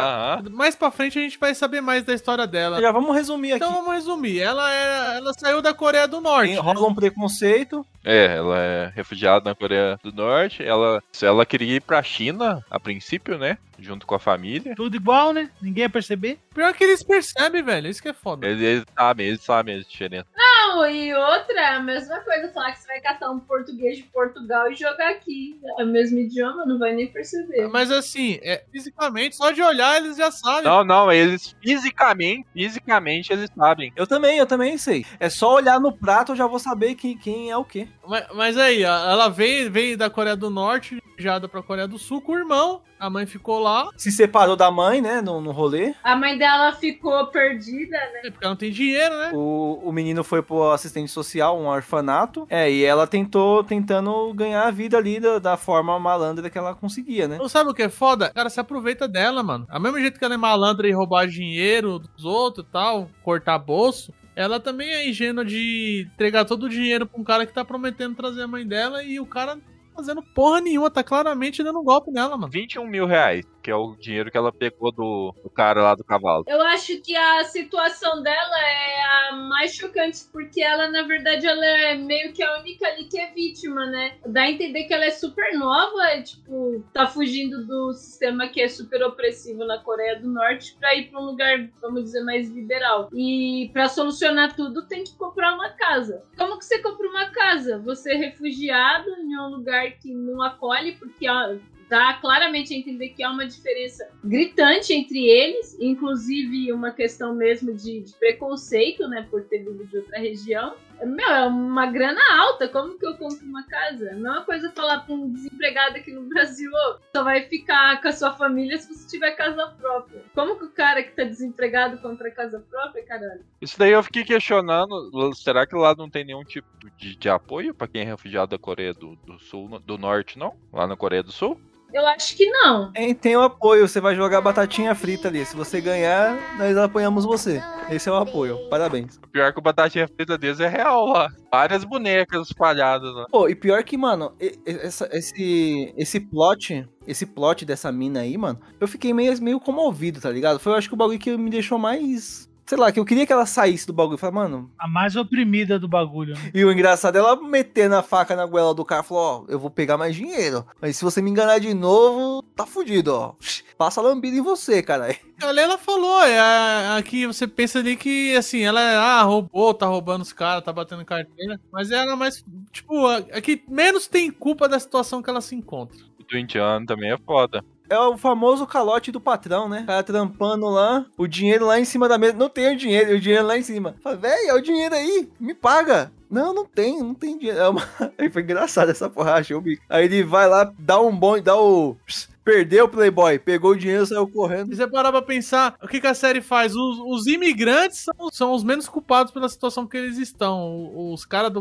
[0.00, 0.44] Aham.
[0.50, 2.80] Mais pra frente a gente vai saber mais da história dela.
[2.80, 3.62] Já vamos resumir aqui.
[3.64, 4.40] Então vamos resumir.
[4.40, 6.48] Ela, era, ela saiu da Coreia do Norte.
[6.48, 6.60] Tem- né?
[6.62, 7.86] rola um preconceito.
[8.04, 10.62] É, ela é refugiada na Coreia do Norte.
[10.62, 13.58] Ela, ela queria ir pra China, a princípio, né?
[13.78, 14.74] Junto com a família.
[14.74, 15.50] Tudo igual, né?
[15.60, 16.38] Ninguém ia perceber.
[16.54, 17.88] Pior que eles percebem, velho.
[17.88, 18.46] Isso que é foda.
[18.46, 20.26] Eles, eles sabem, eles sabem a diferença.
[20.62, 24.70] Não, e outra, a mesma coisa, falar que você vai catar um português de Portugal
[24.70, 25.58] e jogar aqui.
[25.76, 27.66] É o mesmo idioma, não vai nem perceber.
[27.66, 30.62] Mas assim, é, fisicamente, só de olhar eles já sabem.
[30.62, 33.92] Não, não, eles fisicamente, fisicamente eles sabem.
[33.96, 35.04] Eu também, eu também sei.
[35.18, 37.88] É só olhar no prato, eu já vou saber quem, quem é o quê.
[38.06, 42.20] Mas, mas aí, ela veio, veio da Coreia do Norte, refugiada pra Coreia do Sul
[42.20, 42.82] com o irmão.
[42.98, 43.88] A mãe ficou lá.
[43.96, 45.92] Se separou da mãe, né, no, no rolê.
[46.04, 48.20] A mãe dela ficou perdida, né?
[48.24, 49.30] É porque ela não tem dinheiro, né?
[49.34, 52.46] O, o menino foi pro assistente social, um orfanato.
[52.48, 56.74] É, e ela tentou, tentando ganhar a vida ali da, da forma malandra que ela
[56.74, 57.38] conseguia, né?
[57.38, 58.28] Não sabe o que é foda?
[58.28, 59.66] O cara se aproveita dela, mano.
[59.68, 63.58] A mesmo jeito que ela é malandra e roubar dinheiro dos outros e tal, cortar
[63.58, 64.12] bolso.
[64.34, 68.16] Ela também é ingênua de entregar todo o dinheiro pra um cara que tá prometendo
[68.16, 69.58] trazer a mãe dela e o cara
[69.94, 72.50] fazendo porra nenhuma, tá claramente dando um golpe nela, mano.
[72.50, 76.04] 21 mil reais, que é o dinheiro que ela pegou do, do cara lá do
[76.04, 76.44] cavalo.
[76.48, 81.64] Eu acho que a situação dela é a mais chocante, porque ela, na verdade, ela
[81.64, 84.16] é meio que a única ali que é vítima, né?
[84.26, 88.60] Dá a entender que ela é super nova, é, tipo, tá fugindo do sistema que
[88.60, 92.50] é super opressivo na Coreia do Norte pra ir pra um lugar, vamos dizer, mais
[92.50, 93.08] liberal.
[93.12, 96.24] E pra solucionar tudo, tem que comprar uma casa.
[96.36, 97.78] Como que você compra uma casa?
[97.78, 101.56] Você é refugiado em um lugar que não acolhe, porque ó,
[101.92, 107.74] dá claramente a entender que há uma diferença gritante entre eles, inclusive uma questão mesmo
[107.74, 110.74] de, de preconceito, né, por ter vindo de outra região.
[111.04, 114.12] Meu, é uma grana alta, como que eu compro uma casa?
[114.14, 118.00] Não é uma coisa falar pra um desempregado aqui no Brasil, ô, só vai ficar
[118.00, 120.22] com a sua família se você tiver casa própria.
[120.34, 123.44] Como que o cara que tá desempregado compra casa própria, caralho?
[123.60, 127.74] Isso daí eu fiquei questionando, será que lá não tem nenhum tipo de, de apoio
[127.74, 130.56] pra quem é refugiado da Coreia do, do Sul, do Norte, não?
[130.72, 131.60] Lá na Coreia do Sul?
[131.92, 132.90] Eu acho que não.
[132.92, 135.44] Tem, tem o apoio, você vai jogar batatinha frita ali.
[135.44, 137.62] Se você ganhar, nós apoiamos você.
[137.90, 138.58] Esse é o apoio.
[138.70, 139.16] Parabéns.
[139.16, 141.28] O pior que o batatinha frita deles é real lá.
[141.50, 143.26] Várias bonecas espalhadas lá.
[143.30, 144.32] Pô, e pior que, mano,
[144.64, 150.20] essa- esse, esse plot, esse plot dessa mina aí, mano, eu fiquei meio, meio comovido,
[150.20, 150.58] tá ligado?
[150.58, 152.48] Foi, eu acho que o bagulho que me deixou mais.
[152.64, 154.16] Sei lá, que eu queria que ela saísse do bagulho.
[154.16, 154.70] Falei, mano.
[154.78, 156.34] A mais oprimida do bagulho.
[156.34, 156.50] Né?
[156.54, 159.58] E o engraçado é ela metendo a faca na goela do cara falou: Ó, eu
[159.58, 160.64] vou pegar mais dinheiro.
[160.80, 163.34] Mas se você me enganar de novo, tá fudido, ó.
[163.76, 165.14] Passa lambida em você, cara.
[165.42, 169.74] Ali ela falou, é, a- aqui você pensa ali que, assim, ela é, ah, roubou,
[169.74, 173.60] tá roubando os caras, tá batendo carteira, mas ela é mais, tipo, a, a que
[173.68, 175.98] menos tem culpa da situação que ela se encontra.
[176.20, 177.64] O do indiano também é foda.
[177.92, 179.80] É o famoso calote do patrão, né?
[179.82, 182.32] O cara trampando lá, o dinheiro lá em cima da mesa.
[182.32, 183.94] Não tem o dinheiro, e o dinheiro lá em cima.
[184.02, 186.10] Fala, véi, é o dinheiro aí, me paga.
[186.30, 187.60] Não, não tem, não tem dinheiro.
[187.60, 187.86] É uma...
[188.16, 189.84] Aí foi engraçado essa porra, achei o bico.
[189.90, 191.94] Aí ele vai lá, dá um bom, dá o.
[192.42, 194.70] Perdeu o Playboy, pegou o dinheiro, saiu correndo.
[194.70, 196.74] Se você parar pra pensar, o que, que a série faz?
[196.74, 201.12] Os, os imigrantes são, são os menos culpados pela situação que eles estão.
[201.12, 201.52] Os caras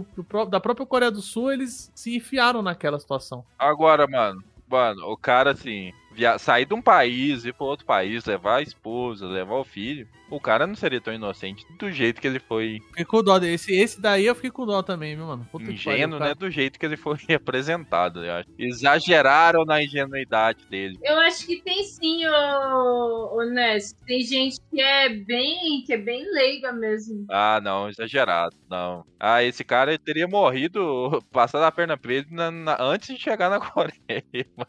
[0.49, 3.43] da própria Coreia do Sul, eles se enfiaram naquela situação.
[3.59, 6.37] Agora, mano, mano, o cara assim, via...
[6.37, 10.39] sair de um país, ir pra outro país, levar a esposa, levar o filho, o
[10.39, 13.73] cara não seria tão inocente do jeito que ele foi Fiquei com dó desse.
[13.75, 15.47] Esse daí eu fiquei com dó também, viu, mano?
[15.51, 16.33] Puta que ingênuo, né?
[16.33, 18.49] Do jeito que ele foi apresentado, eu acho.
[18.57, 20.97] Exageraram na ingenuidade dele.
[21.03, 23.95] Eu acho que tem sim, ô, ô Ness.
[24.05, 27.25] Tem gente que é bem, que é bem leiga mesmo.
[27.29, 29.03] Ah, não, exagerado, não.
[29.19, 33.49] Ah, esse cara teria morrido, passado a perna pra ele na- na- antes de chegar
[33.49, 34.23] na Coreia.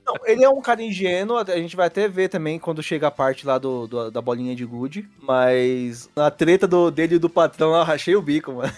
[0.07, 3.11] Não, ele é um cara ingênuo, a gente vai até ver também quando chega a
[3.11, 5.09] parte lá do, do- da bolinha de gude.
[5.21, 5.52] Mas
[6.15, 8.73] na treta do, dele e do patrão lá, eu rachei o bico, mano.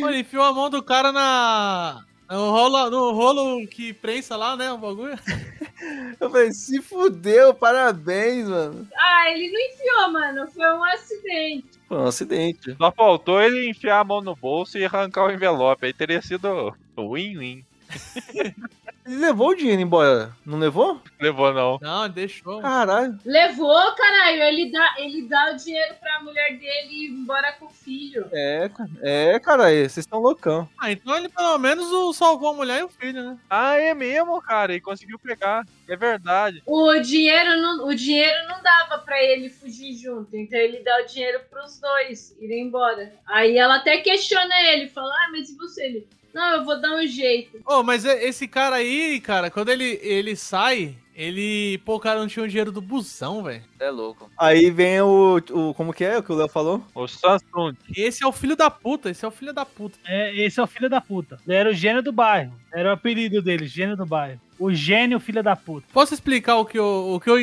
[0.00, 2.04] Pô, ele enfiou a mão do cara na.
[2.30, 4.70] No rolo, no rolo que prensa lá, né?
[4.70, 5.18] O bagulho.
[6.20, 8.86] Eu falei, se fudeu, parabéns, mano.
[8.94, 10.50] Ah, ele não enfiou, mano.
[10.50, 11.68] Foi um acidente.
[11.86, 12.76] Foi um acidente.
[12.76, 15.86] Só faltou ele enfiar a mão no bolso e arrancar o envelope.
[15.86, 17.64] Aí teria sido win-win.
[19.08, 21.00] Ele levou o dinheiro embora, não levou?
[21.18, 21.78] Levou não.
[21.80, 22.60] Não, deixou.
[22.60, 23.18] Caralho.
[23.24, 24.42] Levou, caralho.
[24.42, 28.26] Ele dá, ele dá o dinheiro pra mulher dele ir embora com o filho.
[28.32, 28.90] É, cara.
[29.00, 30.68] É, cara, aí, vocês estão loucão.
[30.78, 33.38] Ah, então ele pelo menos o- salvou a mulher e o filho, né?
[33.48, 34.74] Ah, é mesmo, cara.
[34.74, 35.64] E conseguiu pegar.
[35.88, 36.62] É verdade.
[36.66, 41.06] O dinheiro não, o dinheiro não dava pra ele fugir junto, então ele dá o
[41.06, 43.10] dinheiro pros dois irem embora.
[43.26, 46.96] Aí ela até questiona ele, fala: "Ah, mas e você?" Ele: "Não, eu vou dar
[46.96, 47.58] um jeito".
[47.66, 51.78] Ô, mas e- esse cara aí, cara, quando ele, ele sai, ele.
[51.84, 53.62] Pô, o cara não tinha o dinheiro do busão, velho.
[53.80, 54.30] É louco.
[54.38, 55.74] Aí vem o, o.
[55.74, 56.82] Como que é o que o Léo falou?
[56.94, 57.74] O Samsung.
[57.96, 59.98] Esse é o filho da puta, esse é o filho da puta.
[60.06, 61.38] É, esse é o filho da puta.
[61.46, 62.52] Ele era o gênio do bairro.
[62.72, 64.40] Era o apelido dele, gênio do bairro.
[64.58, 65.86] O gênio filho da puta.
[65.92, 67.38] Posso explicar o que eu, o que eu- o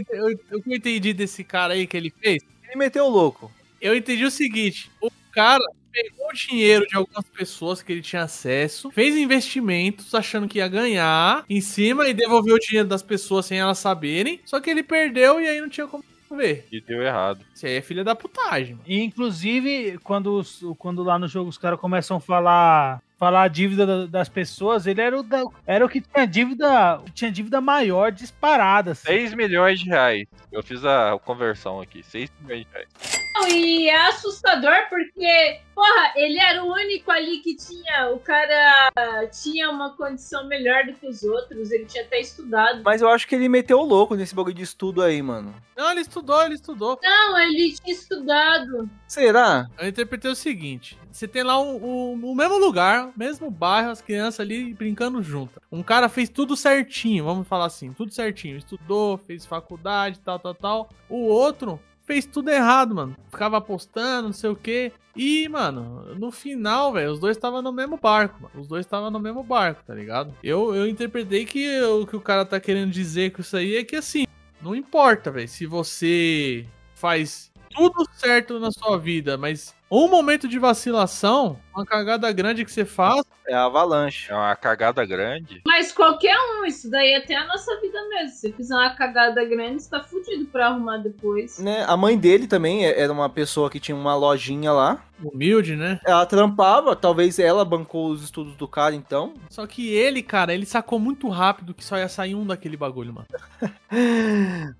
[0.61, 2.43] que eu entendi desse cara aí que ele fez?
[2.67, 3.51] Ele meteu o louco.
[3.81, 5.63] Eu entendi o seguinte: o cara
[5.95, 10.67] pegou o dinheiro de algumas pessoas que ele tinha acesso, fez investimentos achando que ia
[10.67, 14.41] ganhar em cima e devolveu o dinheiro das pessoas sem elas saberem.
[14.45, 16.67] Só que ele perdeu e aí não tinha como ver.
[16.71, 17.39] E deu errado.
[17.53, 18.73] Isso aí é filha da putagem.
[18.73, 18.83] mano.
[18.85, 23.47] E, inclusive, quando, os- quando lá no jogo os caras começam a falar falar a
[23.47, 27.61] dívida da- das pessoas, ele era o, da- era o que tinha dívida, tinha dívida
[27.61, 28.91] maior disparada.
[28.91, 29.07] assim.
[29.07, 30.27] 6 milhões de reais.
[30.51, 32.03] Eu fiz a conversão aqui.
[32.03, 33.14] 6 milhões de reais.
[33.47, 38.09] Não, e é assustador porque, porra, ele era o único ali que tinha.
[38.09, 42.81] O cara tinha uma condição melhor do que os outros, ele tinha até estudado.
[42.83, 45.53] Mas eu acho que ele meteu o louco nesse bagulho de estudo aí, mano.
[45.75, 46.99] Não, ele estudou, ele estudou.
[47.03, 48.89] Não, ele tinha estudado.
[49.07, 49.67] Será?
[49.77, 54.01] Eu interpretei o seguinte: você tem lá o, o- o mesmo lugar, mesmo bairro, as
[54.01, 55.61] crianças ali brincando juntas.
[55.71, 58.57] Um cara fez tudo certinho, vamos falar assim, tudo certinho.
[58.57, 60.89] Estudou, fez faculdade, tal, tal, tal.
[61.09, 63.15] O outro fez tudo errado, mano.
[63.29, 64.91] Ficava apostando, não sei o quê.
[65.15, 68.59] E, mano, no final, velho, os dois estavam no mesmo barco, mano.
[68.59, 70.33] Os dois estavam no mesmo barco, tá ligado?
[70.43, 73.83] Eu, eu interpretei que o que o cara tá querendo dizer com isso aí é
[73.83, 74.25] que assim,
[74.61, 80.57] não importa, velho, se você faz tudo certo na sua vida, mas um momento de
[80.59, 84.31] vacilação, uma cagada grande que você faz, É a avalanche.
[84.31, 85.61] É uma cagada grande.
[85.67, 88.29] Mas qualquer um, isso daí é até a nossa vida mesmo.
[88.29, 91.59] Se você fizer uma cagada grande, você tá fudido pra arrumar depois.
[91.59, 91.83] Né?
[91.87, 94.99] A mãe dele também é- era uma pessoa que tinha uma lojinha lá.
[95.23, 95.97] humilde, né?
[96.05, 99.33] Ela trampava, talvez ela bancou os estudos do cara, então.
[99.49, 103.13] Só que ele, cara, ele sacou muito rápido que só ia sair um daquele bagulho,
[103.13, 103.27] mano.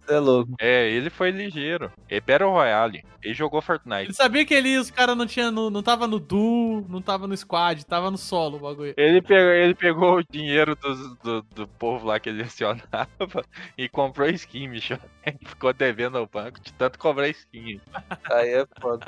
[0.07, 0.51] É louco.
[0.59, 1.89] É, ele foi ligeiro.
[2.09, 3.03] É Battle Royale.
[3.23, 4.03] Ele jogou Fortnite.
[4.07, 7.27] Ele sabia que ele, os caras não tinha, no, não tava no duo, não tava
[7.27, 8.93] no squad, tava no solo o bagulho.
[8.97, 13.07] Ele pegou, ele pegou o dinheiro dos- do, do povo lá que ele acionava
[13.77, 14.97] e comprou skin, bicho.
[15.45, 17.79] Ficou devendo ao banco de tanto cobrar skin.
[18.31, 19.05] Aí é foda.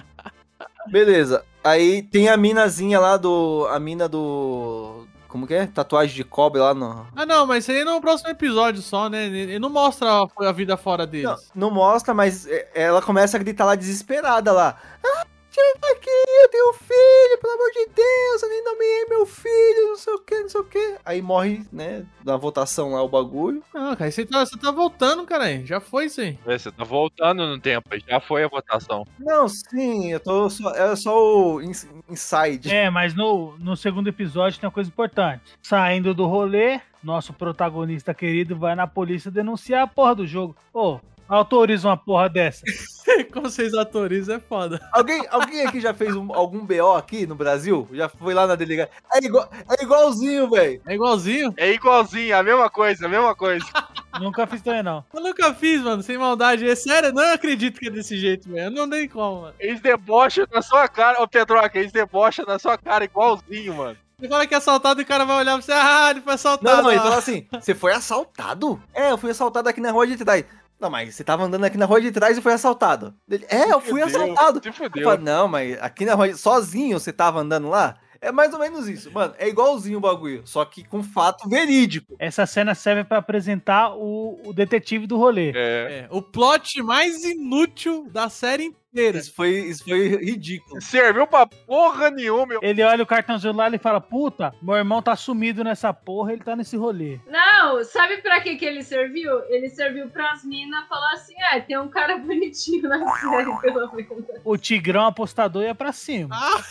[0.88, 1.43] Beleza.
[1.63, 3.67] Aí tem a minazinha lá do.
[3.71, 5.05] A mina do.
[5.27, 5.67] Como que é?
[5.67, 7.05] Tatuagem de cobre lá no.
[7.15, 9.25] Ah, não, mas isso aí é no próximo episódio só, né?
[9.25, 11.51] Ele não mostra a, a vida fora deles.
[11.53, 14.79] Não, não mostra, mas é- ela começa a gritar lá desesperada lá.
[15.03, 15.25] Ah,
[15.57, 16.09] tira daqui,
[16.43, 20.19] eu tenho filho, pelo amor de Deus, eu nem nomeei meu filho, não sei o
[20.19, 20.95] que, não sei o que.
[21.05, 23.63] Aí morre, né, da votação lá o bagulho.
[23.73, 25.65] Não, cara, você tá, você tá voltando, cara.
[25.65, 26.37] Já foi isso aí.
[26.45, 29.05] É, Você tá voltando no tempo, já foi a votação.
[29.19, 30.69] Não, sim, eu tô só.
[30.75, 32.69] É só o ins- inside.
[32.71, 35.41] É, mas no, no segundo episódio tem uma coisa importante.
[35.61, 40.55] Saindo do rolê, nosso protagonista querido vai na polícia denunciar a porra do jogo.
[40.71, 42.63] Pô, autoriza uma porra dessa.
[43.34, 44.80] Como vocês autorizam é foda.
[44.91, 47.88] Alguém, alguém aqui já fez um- algum BO aqui no Brasil?
[47.93, 48.91] Já foi lá na delegacia?
[49.13, 50.82] É, igual, é igualzinho, velho.
[50.86, 51.53] É igualzinho?
[51.57, 53.65] É igualzinho, a mesma coisa, a mesma coisa.
[54.19, 55.05] Nunca fiz também, não.
[55.13, 56.67] Eu nunca fiz, mano, sem maldade.
[56.67, 58.65] É sério, não acredito que é desse jeito, velho.
[58.65, 59.53] Eu não dei como, mano.
[59.59, 63.95] Eles debocham na sua cara, ô Pedroca, eles debocham na sua cara igualzinho, mano.
[64.19, 66.34] Você fala que é assaltado e o cara vai olhar pra você, ah, ele foi
[66.34, 66.78] assaltado.
[66.78, 68.82] Não, não, ele fala assim: você foi assaltado?
[68.91, 70.43] É, eu fui assaltado aqui na rua de trás.
[70.80, 73.13] Não, mas você tava andando aqui na rua de trás e foi assaltado.
[73.30, 74.73] Ele, é, eu fui fudeu, assaltado.
[74.73, 75.03] fudeu.
[75.03, 77.97] falo, não, mas aqui na rua, sozinho você tava andando lá?
[78.19, 79.34] É mais ou menos isso, mano.
[79.38, 82.15] É igualzinho o bagulho, só que com fato verídico.
[82.19, 85.51] Essa cena serve pra apresentar o, o detetive do rolê.
[85.51, 85.53] É.
[85.55, 88.86] É, o plot mais inútil da série inteira.
[89.01, 90.81] Isso foi, isso foi ridículo.
[90.81, 92.59] Serviu pra porra nenhuma, meu.
[92.63, 96.43] Ele olha o cartãozinho lá e fala: Puta, meu irmão tá sumido nessa porra, ele
[96.43, 97.19] tá nesse rolê.
[97.27, 99.39] Não, sabe pra que, que ele serviu?
[99.49, 104.27] Ele serviu pras minas falar assim: ah, tem um cara bonitinho na série, pelo menos.
[104.43, 106.35] O Tigrão apostador ia pra cima.
[106.35, 106.61] Ah,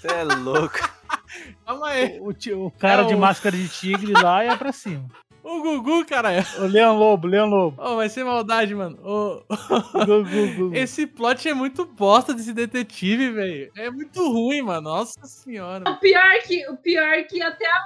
[0.00, 0.78] Você é louco.
[1.66, 2.18] calma aí.
[2.20, 5.08] O, ti- o cara É de o- máscara de tigre lá ia pra cima.
[5.48, 6.44] O Gugu, cara.
[6.58, 7.80] O Leão Lobo, Leão Lobo.
[7.80, 8.98] Oh, vai ser maldade, mano.
[9.00, 9.44] Ô,
[10.04, 10.24] Gugu,
[10.56, 10.74] Gugu.
[10.74, 13.70] Esse plot é muito bosta desse detetive, velho.
[13.76, 14.90] É muito ruim, mano.
[14.90, 15.88] Nossa senhora.
[15.88, 17.84] O pior que, o pior que até a,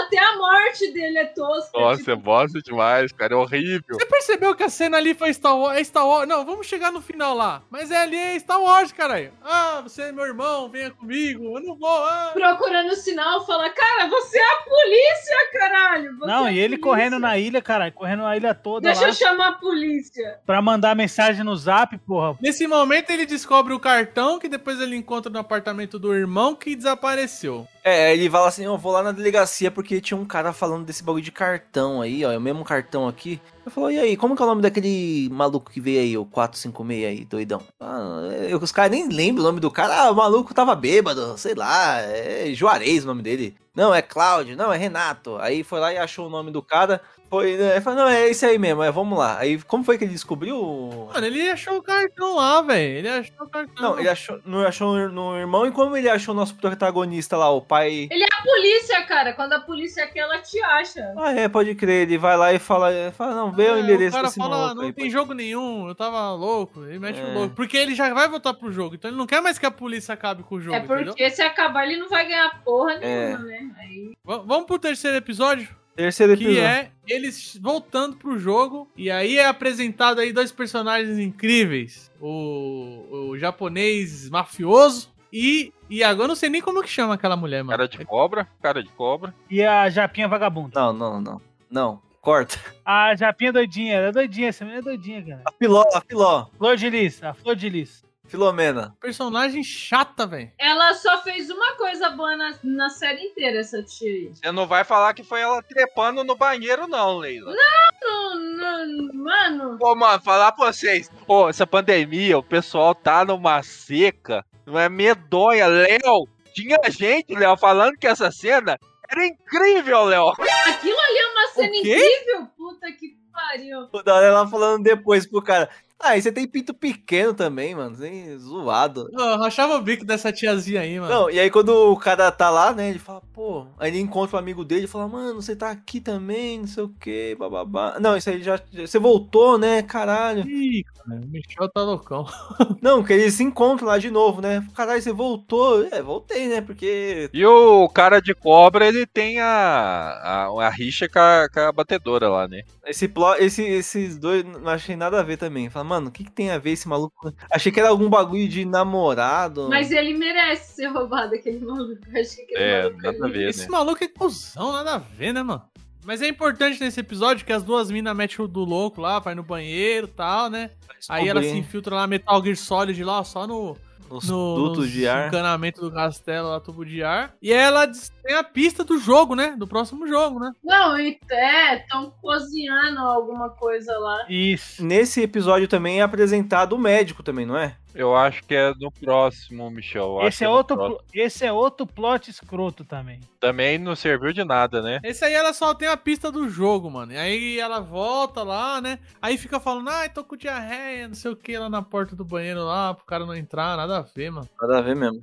[0.00, 1.70] até a morte dele é tosca.
[1.78, 3.82] Nossa, tipo, é bosta demais, cara, é horrível.
[3.98, 5.78] Você percebeu que a cena ali foi Star Wars?
[5.78, 6.28] É Star Wars?
[6.28, 7.62] Não, vamos chegar no final lá.
[7.70, 9.32] Mas é ali, é Star Wars, caralho.
[9.44, 11.56] Ah, você é meu irmão, venha comigo.
[11.56, 11.88] Eu não vou.
[12.06, 12.30] Ah.
[12.34, 16.16] procurando o sinal, fala, cara, você é a polícia, caralho!
[16.18, 16.82] Você Não, é e ele polícia.
[16.82, 20.38] correndo na ilha, cara, correndo na ilha toda Deixa lá eu chamar a polícia.
[20.46, 22.36] pra mandar mensagem no zap, porra.
[22.40, 26.74] Nesse momento ele descobre o cartão que depois ele encontra no apartamento do irmão que
[26.76, 27.66] desapareceu.
[27.84, 31.02] É, ele fala assim, eu vou lá na delegacia porque tinha um cara falando desse
[31.02, 33.40] bagulho de cartão aí, ó, é o mesmo cartão aqui.
[33.64, 36.24] Eu falo, e aí, como que é o nome daquele maluco que veio aí, o
[36.24, 37.62] 456 aí, doidão?
[37.80, 41.36] Ah, eu, os caras nem lembram o nome do cara, ah, o maluco tava bêbado,
[41.38, 43.56] sei lá, é Juarez o nome dele.
[43.74, 45.36] Não, é Cláudio, não, é Renato.
[45.36, 47.02] Aí foi lá e achou o nome do cara,
[47.36, 49.38] foi, né, falou, não, é esse aí mesmo, é, vamos lá.
[49.38, 51.08] Aí, como foi que ele descobriu?
[51.12, 52.98] Mano, ele achou o cartão lá, velho.
[52.98, 53.74] Ele achou o cartão.
[53.82, 57.50] Não, ele achou, não achou no irmão, e como ele achou o nosso protagonista lá,
[57.50, 58.08] o pai...
[58.10, 59.32] Ele é a polícia, cara.
[59.34, 61.12] Quando a polícia quer, ela te acha.
[61.16, 62.02] Ah, é, pode crer.
[62.08, 64.74] Ele vai lá e fala, fala não, ver o É, endereço cara desse fala, maluco
[64.76, 66.84] não aí, tem jogo nenhum, eu tava louco.
[66.84, 67.34] Ele mete o É.
[67.34, 67.54] louco.
[67.54, 70.14] Porque ele já vai voltar pro jogo, então ele não quer mais que a polícia
[70.14, 71.30] acabe com o jogo, É porque entendeu?
[71.30, 73.26] se acabar ele não vai ganhar porra É.
[73.28, 73.70] nenhuma, né?
[73.78, 74.16] Aí...
[74.24, 75.68] Vamos pro terceiro episódio?
[75.96, 76.62] Terceiro Que episódio.
[76.68, 78.88] é eles voltando pro jogo.
[78.96, 82.12] E aí é apresentado aí dois personagens incríveis.
[82.20, 85.72] O, o japonês mafioso e...
[85.88, 87.78] E agora eu não sei nem como que chama aquela mulher, mano.
[87.78, 89.32] Cara de cobra, cara de cobra.
[89.48, 90.80] E a Japinha vagabunda.
[90.80, 91.40] Não, não, não.
[91.70, 92.58] Não, corta.
[92.84, 95.42] A Japinha doidinha, ela é doidinha, essa menina é doidinha, cara.
[95.46, 96.46] A Filó, a Filó.
[96.58, 98.04] Flor de Lis, a Flor de Lis.
[98.28, 98.96] Filomena.
[99.00, 100.50] Personagem chata, velho.
[100.58, 104.30] Ela só fez uma coisa boa na, na série inteira, essa tia aí.
[104.34, 107.54] Você não vai falar que foi ela trepando no banheiro, não, Leila.
[108.02, 109.78] Não, não, mano.
[109.78, 111.10] Pô, mano, falar pra vocês.
[111.26, 114.44] Pô, essa pandemia, o pessoal tá numa seca.
[114.66, 116.28] Não é medonha, Léo.
[116.54, 120.28] Tinha gente, Léo, falando que essa cena era incrível, Léo.
[120.30, 122.46] Aquilo ali é uma cena incrível.
[122.56, 123.88] Puta que pariu.
[124.02, 125.68] Da hora ela falando depois pro cara.
[125.98, 127.96] Ah, e você tem pinto pequeno também, mano.
[127.96, 129.08] Sem zoado.
[129.12, 131.12] Eu rachava o bico dessa tiazinha aí, mano.
[131.12, 134.36] Não, e aí quando o cara tá lá, né, ele fala, pô, aí ele encontra
[134.36, 137.98] o amigo dele e fala, mano, você tá aqui também, não sei o que, bababá.
[137.98, 138.60] Não, isso aí já.
[138.72, 140.46] Você voltou, né, caralho.
[140.46, 142.26] Ih, cara, o Michel tá loucão.
[142.82, 144.64] Não, que eles se encontram lá de novo, né?
[144.74, 145.86] Caralho, você voltou.
[145.90, 146.60] É, voltei, né?
[146.60, 147.30] Porque.
[147.32, 151.72] E o cara de cobra, ele tem a, a, a rixa com a, com a
[151.72, 152.62] batedora lá, né?
[152.86, 155.68] Esse plot, esse, esses dois não achei nada a ver também.
[155.68, 157.32] Fala, mano, o que, que tem a ver esse maluco?
[157.50, 159.68] Achei que era algum bagulho de namorado.
[159.68, 162.00] Mas ele merece ser roubado, aquele maluco.
[162.14, 163.68] Acho que aquele É, maluco nada a ali- ver, Esse né?
[163.70, 165.62] maluco é cuzão, nada a ver, né, mano?
[166.04, 169.34] Mas é importante nesse episódio que as duas minas metem o do louco lá, vai
[169.34, 170.70] no banheiro e tal, né?
[171.08, 173.76] Aí ela se infiltra lá, Metal Gear Solid lá, só no,
[174.08, 175.26] Nos no dutos nos de ar.
[175.28, 177.34] encanamento do castelo lá, tubo de ar.
[177.42, 179.54] E ela diz- tem a pista do jogo, né?
[179.56, 180.50] Do próximo jogo, né?
[180.64, 184.26] Não, e- é, estão cozinhando alguma coisa lá.
[184.28, 184.84] Isso.
[184.84, 187.76] Nesse episódio também é apresentado o médico também, não é?
[187.94, 190.18] Eu acho que é no próximo, Michel.
[190.26, 191.00] Esse é, no outro, próximo.
[191.14, 193.20] esse é outro plot escroto também.
[193.40, 195.00] Também não serviu de nada, né?
[195.02, 197.12] Esse aí ela só tem a pista do jogo, mano.
[197.12, 198.98] E aí ela volta lá, né?
[199.22, 202.22] Aí fica falando, ai, tô com diarreia, não sei o que, lá na porta do
[202.24, 204.48] banheiro lá, pro cara não entrar, nada a ver, mano.
[204.60, 205.22] Nada a ver mesmo.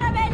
[0.00, 0.25] Era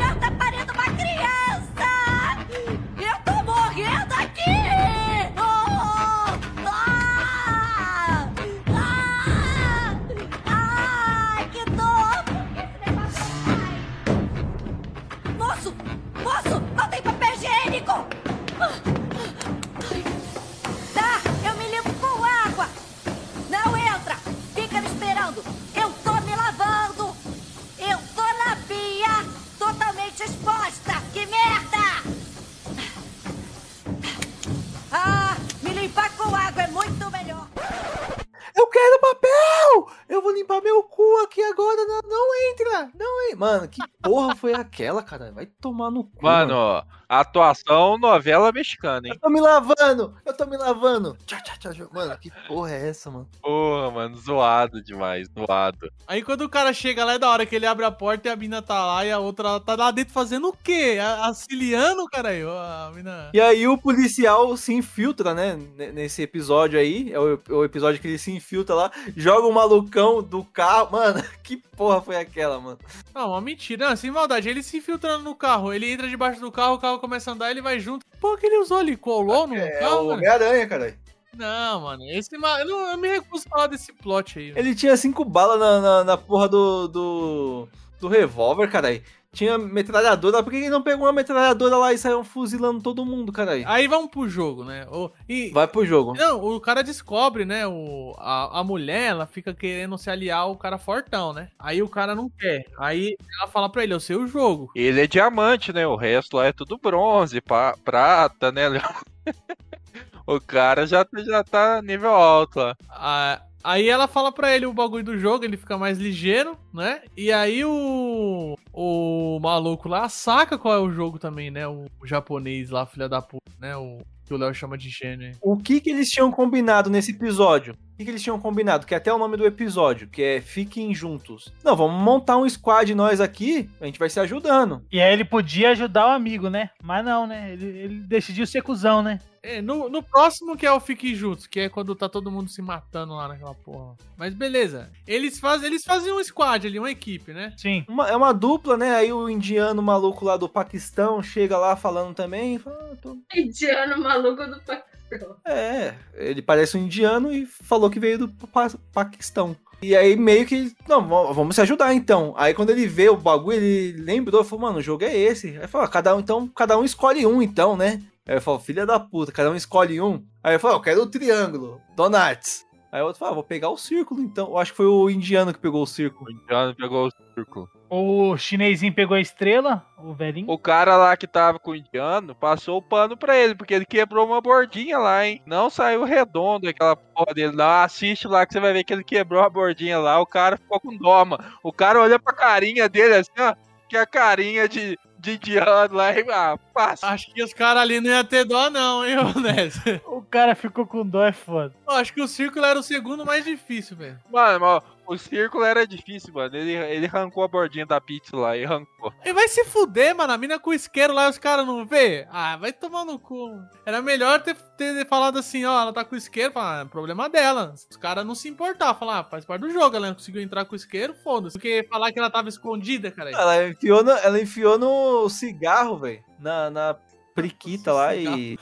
[44.72, 45.30] aquela, cara?
[45.30, 46.24] Vai tomar no cu.
[46.24, 46.84] Mano, ó,
[47.20, 49.14] atuação novela mexicana, hein?
[49.14, 50.14] Eu tô me lavando!
[50.24, 51.16] Eu tô me lavando!
[51.26, 51.88] Tchau, tchau, tchau.
[51.92, 53.28] Mano, que porra é essa, mano?
[53.40, 55.90] Porra, mano, zoado demais, zoado.
[56.06, 58.32] Aí quando o cara chega lá é da hora que ele abre a porta e
[58.32, 60.98] a mina tá lá e a outra tá lá dentro fazendo o quê?
[61.20, 62.50] Auxiliando, caralho?
[62.50, 63.30] A mina.
[63.34, 65.58] E aí o policial se infiltra, né?
[65.92, 67.12] Nesse episódio aí.
[67.12, 70.92] É o, é o episódio que ele se infiltra lá, joga o malucão do carro.
[70.92, 72.78] Mano, que porra foi aquela, mano?
[73.14, 73.88] Não, uma mentira.
[73.88, 74.48] Não, sem maldade.
[74.48, 75.72] Ele se infiltrando no carro.
[75.72, 78.06] Ele entra debaixo do carro, o carro começa a andar, ele vai junto.
[78.20, 78.80] Pô, que ele usou?
[78.80, 80.04] Ele colou no É carro?
[80.06, 80.08] o?
[80.10, 80.96] Homem-Aranha, cara.
[81.36, 82.02] Não, mano.
[82.10, 84.48] Esse eu, não- eu me recuso a falar desse plot aí.
[84.48, 84.58] mano.
[84.58, 86.88] Ele tinha cinco balas na, na, na porra do.
[86.88, 87.68] do.
[88.00, 89.02] do revólver, caralho.
[89.34, 90.42] Tinha metralhadora.
[90.42, 93.64] Por que ele não pegou uma metralhadora lá e saiu fuzilando todo mundo, caralho?
[93.66, 94.86] Aí vamos pro jogo, né?
[94.90, 96.12] O, e, Vai pro jogo.
[96.14, 97.66] Não, o cara descobre, né?
[97.66, 101.48] O, a, a mulher, ela fica querendo se aliar ao cara fortão, né?
[101.58, 102.66] Aí o cara não quer.
[102.78, 104.70] Aí ela fala pra ele, eu sei o jogo.
[104.76, 105.86] Ele é diamante, né?
[105.86, 108.64] O resto lá é tudo bronze, pa- prata, né,
[110.26, 112.76] o cara já, já tá nível alto lá.
[112.90, 117.02] Ah, aí ela fala pra ele o bagulho do jogo, ele fica mais ligeiro, né?
[117.16, 121.66] E aí o, o maluco lá saca qual é o jogo também, né?
[121.66, 123.76] O, japonês lá, filha da puta, né?
[123.76, 125.32] O que o Léo chama de gênio.
[125.40, 127.74] O que que eles tinham combinado nesse episódio?
[127.74, 128.86] O que que eles tinham combinado?
[128.86, 131.52] Que é até o nome do episódio, que é Fiquem Juntos.
[131.62, 134.82] Não, vamos montar um squad nós aqui, a gente vai se ajudando.
[134.90, 136.70] E aí ele podia ajudar o amigo, né?
[136.82, 137.52] Mas não, né?
[137.52, 139.18] Ele, ele decidiu ser cuzão, né?
[139.42, 142.48] É, no, no próximo que é o Fique Juntos, que é quando tá todo mundo
[142.48, 143.96] se matando lá naquela porra.
[144.16, 144.88] Mas beleza.
[145.04, 147.52] Eles, faz, eles fazem um squad ali, uma equipe, né?
[147.56, 147.84] Sim.
[148.08, 148.94] é uma dupla, né?
[148.94, 152.58] Aí o indiano maluco lá do Paquistão chega lá falando também.
[152.58, 153.18] Fala, ah, tô...
[153.34, 155.36] Indiano maluco do Paquistão.
[155.44, 159.56] É, ele parece um indiano e falou que veio do Pa- Paquistão.
[159.82, 162.32] E aí meio que, não, vamos se ajudar então.
[162.36, 165.58] Aí quando ele vê o bagulho, ele lembrou, falou, mano, o jogo é esse.
[165.60, 168.00] Aí falou, ah, cada um, então, cada um escolhe um então, né?
[168.26, 170.24] Aí ele falou, filha da puta, cada um escolhe um.
[170.42, 172.64] Aí ele falou, eu quero o triângulo, Donuts.
[172.92, 174.48] Aí o outro falou, ah, vou pegar o círculo então.
[174.48, 176.28] Eu acho que foi o indiano que pegou o círculo.
[176.28, 177.70] O indiano pegou o círculo.
[177.88, 180.50] O chinesinho pegou a estrela, o velhinho.
[180.50, 183.86] O cara lá que tava com o indiano passou o pano pra ele, porque ele
[183.86, 185.42] quebrou uma bordinha lá, hein?
[185.46, 187.56] Não saiu redondo aquela porra dele.
[187.56, 190.20] Não, assiste lá que você vai ver que ele quebrou a bordinha lá.
[190.20, 191.42] O cara ficou com dó, mano.
[191.62, 193.54] O cara olha pra carinha dele assim, ó.
[193.88, 197.06] Que é a carinha de, de indiano lá e ah, passa.
[197.06, 200.00] Acho que os caras ali não iam ter dó, não, hein, Onésio?
[200.04, 201.72] O cara ficou com dó, é foda.
[201.86, 204.18] Eu acho que o círculo era o segundo mais difícil, velho.
[204.30, 206.56] Mano, ó, o círculo era difícil, mano.
[206.56, 209.12] Ele, ele arrancou a bordinha da pizza lá e arrancou.
[209.24, 210.32] E vai se fuder, mano.
[210.32, 212.26] A mina com isqueiro lá e os caras não vê.
[212.30, 213.60] Ah, vai tomar no cu.
[213.84, 216.52] Era melhor ter, ter falado assim, ó, ela tá com isqueiro.
[216.52, 217.74] Falar, ah, é problema dela.
[217.74, 218.94] Os caras não se importar.
[218.94, 219.96] Falar, ah, faz parte do jogo.
[219.96, 221.54] Ela não conseguiu entrar com isqueiro, foda-se.
[221.54, 223.30] Porque falar que ela tava escondida, cara.
[223.30, 226.22] Ela enfiou no, ela enfiou no cigarro, velho.
[226.38, 226.96] Na, na
[227.34, 228.58] priquita lá e.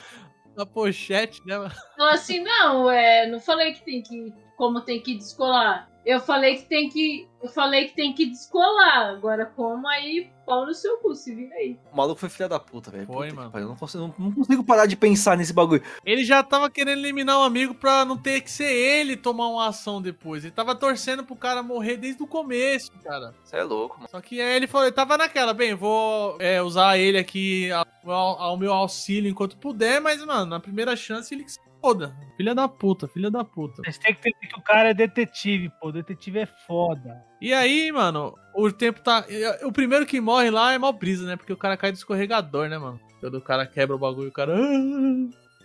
[0.56, 1.72] Na pochete, né, mano?
[1.94, 4.32] Então, assim, não, é, não falei que tem que.
[4.56, 5.89] Como tem que descolar.
[6.04, 7.28] Eu falei que tem que.
[7.42, 9.10] Eu falei que tem que descolar.
[9.10, 11.78] Agora, como aí, pau no seu cu, se vira aí.
[11.92, 13.06] O maluco foi filha da puta, velho.
[13.06, 13.58] Foi, Puta mano.
[13.58, 15.82] Eu não consigo, não, não consigo parar de pensar nesse bagulho.
[16.04, 19.68] Ele já tava querendo eliminar um amigo pra não ter que ser ele tomar uma
[19.68, 20.44] ação depois.
[20.44, 23.34] Ele tava torcendo pro cara morrer desde o começo, cara.
[23.42, 24.08] Você é louco, mano.
[24.10, 28.12] Só que aí ele falou, ele tava naquela, bem, vou é, usar ele aqui ao,
[28.12, 32.16] ao meu auxílio enquanto puder, mas, mano, na primeira chance ele que se foda.
[32.36, 33.82] Filha da puta, filha da puta.
[33.82, 35.90] Vocês têm que entender que o cara é detetive, pô.
[35.92, 37.22] Detetive é foda.
[37.40, 39.24] E aí, mano, o tempo tá.
[39.64, 41.36] O primeiro que morre lá é mal brisa, né?
[41.36, 43.00] Porque o cara cai do escorregador, né, mano?
[43.20, 44.54] Quando o cara quebra o bagulho, o cara.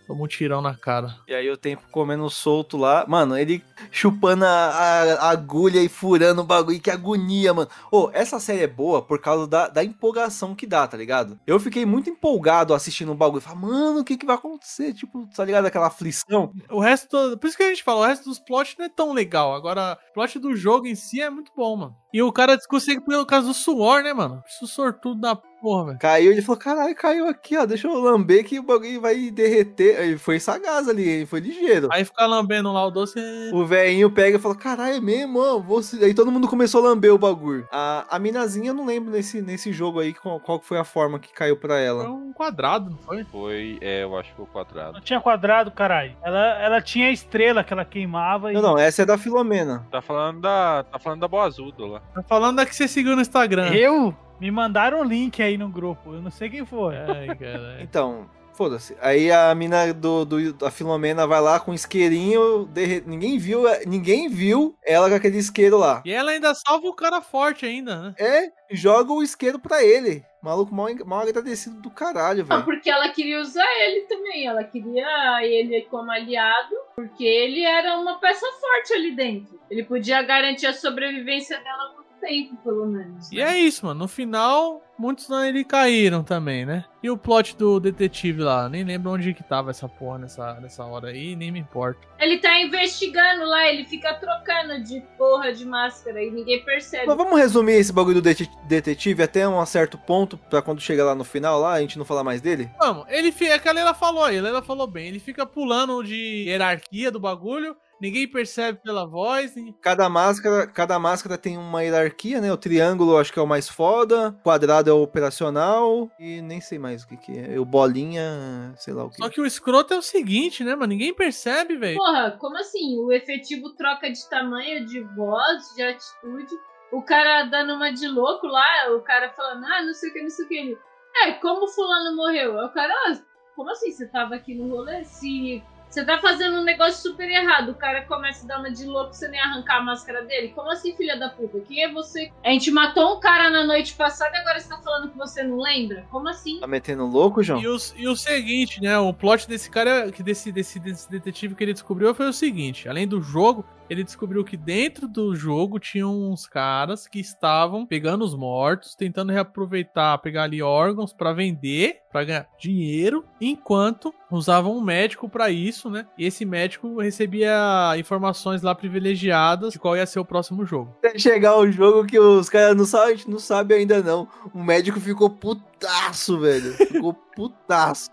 [0.07, 1.15] Toma um tirão na cara.
[1.27, 3.05] E aí o tempo comendo solto lá.
[3.07, 6.79] Mano, ele chupando a, a- a agulha e furando o bagulho.
[6.79, 7.69] Que agonia, mano.
[7.91, 11.39] Ô, essa série é boa por causa da, da empolgação que dá, tá ligado?
[11.47, 13.41] Eu fiquei muito empolgado assistindo o bagulho.
[13.41, 14.93] Falei, mano, o que que vai acontecer?
[14.93, 15.65] Tipo, tá ligado?
[15.65, 16.51] Aquela aflição.
[16.69, 17.37] O resto.
[17.39, 19.55] Por isso que a gente fala, o resto dos plots não é tão legal.
[19.55, 21.95] Agora, o plot do jogo em si é muito bom, mano.
[22.15, 24.41] E o cara consegue pelo caso do suor, né, mano?
[24.47, 25.99] Isso sortudo da porra, velho.
[25.99, 27.65] Caiu, ele falou, caralho, caiu aqui, ó.
[27.65, 29.99] Deixa eu lamber que o bagulho vai derreter.
[29.99, 31.89] Ele foi sagaz ali, ele foi ligeiro.
[31.91, 33.19] Aí fica lambendo lá o doce.
[33.51, 36.85] O velhinho pega e fala, caralho, é mesmo, ó, vou se-" Aí todo mundo começou
[36.85, 37.67] a lamber o bagulho.
[37.69, 40.85] A, a minazinha, eu não lembro nesse, nesse jogo aí qual, qual que foi a
[40.85, 42.09] forma que caiu pra Foi ela.
[42.09, 43.23] um quadrado, não foi?
[43.25, 44.93] Foi, é, eu acho que foi o quadrado.
[44.93, 46.15] Não tinha quadrado, caralho.
[46.23, 48.53] Ela, ela tinha estrela que ela queimava e.
[48.53, 49.85] Não, não, essa é da Filomena.
[49.91, 50.83] Tá falando da.
[50.83, 52.01] Tá falando da Boazuda lá.
[52.13, 53.73] Tá falando da que você seguiu no Instagram.
[53.73, 54.15] Eu?
[54.39, 56.13] Me mandaram um link aí no grupo.
[56.13, 56.95] Eu não sei quem foi.
[56.97, 57.81] Ai, caralho.
[57.81, 58.95] Então, foda-se.
[59.01, 63.03] Aí a mina do, do, da Filomena vai lá com um isqueirinho, derre...
[63.05, 66.01] ninguém viu, ninguém viu ela com aquele isqueiro lá.
[66.05, 68.15] E ela ainda salva o cara forte ainda, né?
[68.19, 70.23] É, joga o isqueiro pra ele.
[70.41, 72.65] Maluco mal, mal agradecido do caralho, Ah, velho.
[72.65, 74.45] porque ela queria usar ele também.
[74.45, 79.59] Ela queria ele como aliado, porque ele era uma peça forte ali dentro.
[79.71, 83.31] Ele podia garantir a sobrevivência dela por tempo, pelo menos.
[83.31, 83.99] E é isso, mano.
[84.01, 86.83] No final, muitos nele caíram também, né?
[87.03, 88.67] E o plot do detetive lá?
[88.67, 91.99] Nem lembro onde que tava essa porra nessa, nessa hora aí, nem me importa.
[92.19, 97.05] Ele tá investigando lá, ele fica trocando de porra de máscara e ninguém percebe.
[97.05, 101.05] Mas vamos resumir esse bagulho do dete- detetive até um certo ponto, pra quando chegar
[101.05, 102.69] lá no final, lá, a gente não falar mais dele?
[102.79, 103.53] Vamos, ele fica.
[103.53, 105.07] É que a Leila falou aí, a Leila falou bem.
[105.07, 109.53] Ele fica pulando de hierarquia do bagulho, ninguém percebe pela voz.
[109.81, 112.51] Cada máscara, cada máscara tem uma hierarquia, né?
[112.51, 116.61] O triângulo acho que é o mais foda, o quadrado é o operacional e nem
[116.61, 117.59] sei mais o que que é.
[117.59, 119.17] O bolinha, sei lá o que.
[119.17, 120.87] Só que o escroto é o seguinte, né, mano?
[120.87, 121.97] Ninguém percebe, velho.
[121.97, 122.99] Porra, como assim?
[122.99, 126.55] O efetivo troca de tamanho, de voz, de atitude.
[126.91, 130.21] O cara dando uma de louco lá, o cara falando, ah, não sei o que,
[130.21, 130.57] não sei o que.
[130.57, 130.77] Ele,
[131.23, 132.59] é, como fulano morreu?
[132.59, 133.17] Aí o cara, ah,
[133.55, 133.91] como assim?
[133.91, 135.03] Você tava aqui no rolê?
[135.03, 135.63] Se
[135.95, 139.13] você tá fazendo um negócio super errado, o cara começa a dar uma de louco,
[139.13, 140.49] você nem arrancar a máscara dele?
[140.49, 141.61] Como assim, filha da puta?
[141.61, 142.33] Quem é você?
[142.43, 145.41] A gente matou um cara na noite passada e agora você tá falando que você
[145.41, 146.05] não lembra?
[146.11, 146.59] Como assim?
[146.59, 147.61] Tá metendo louco, João?
[147.61, 148.99] E o, e o seguinte, né?
[148.99, 152.89] O plot desse cara, que desse, desse, desse detetive que ele descobriu foi o seguinte:
[152.89, 158.25] além do jogo, ele descobriu que dentro do jogo tinham uns caras que estavam pegando
[158.25, 164.81] os mortos, tentando reaproveitar, pegar ali órgãos pra vender, pra ganhar dinheiro, enquanto usavam um
[164.81, 166.05] médico pra isso né?
[166.17, 170.95] E esse médico recebia informações lá privilegiadas de qual ia ser o próximo jogo.
[170.99, 174.27] Até chegar o jogo que os caras não sabem, a gente não sabe ainda não.
[174.53, 176.73] O médico ficou putaço, velho.
[176.73, 178.09] Ficou putaço.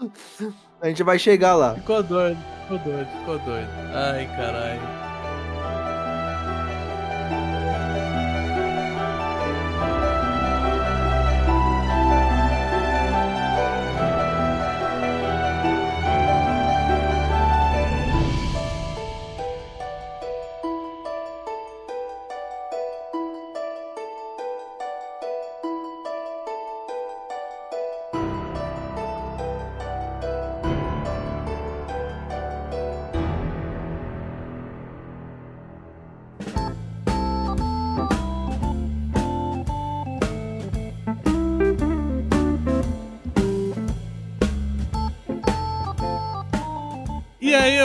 [0.80, 1.74] A gente vai chegar lá.
[1.74, 3.68] Ficou doido, ficou doido, ficou doido.
[3.94, 5.01] Ai, caralho.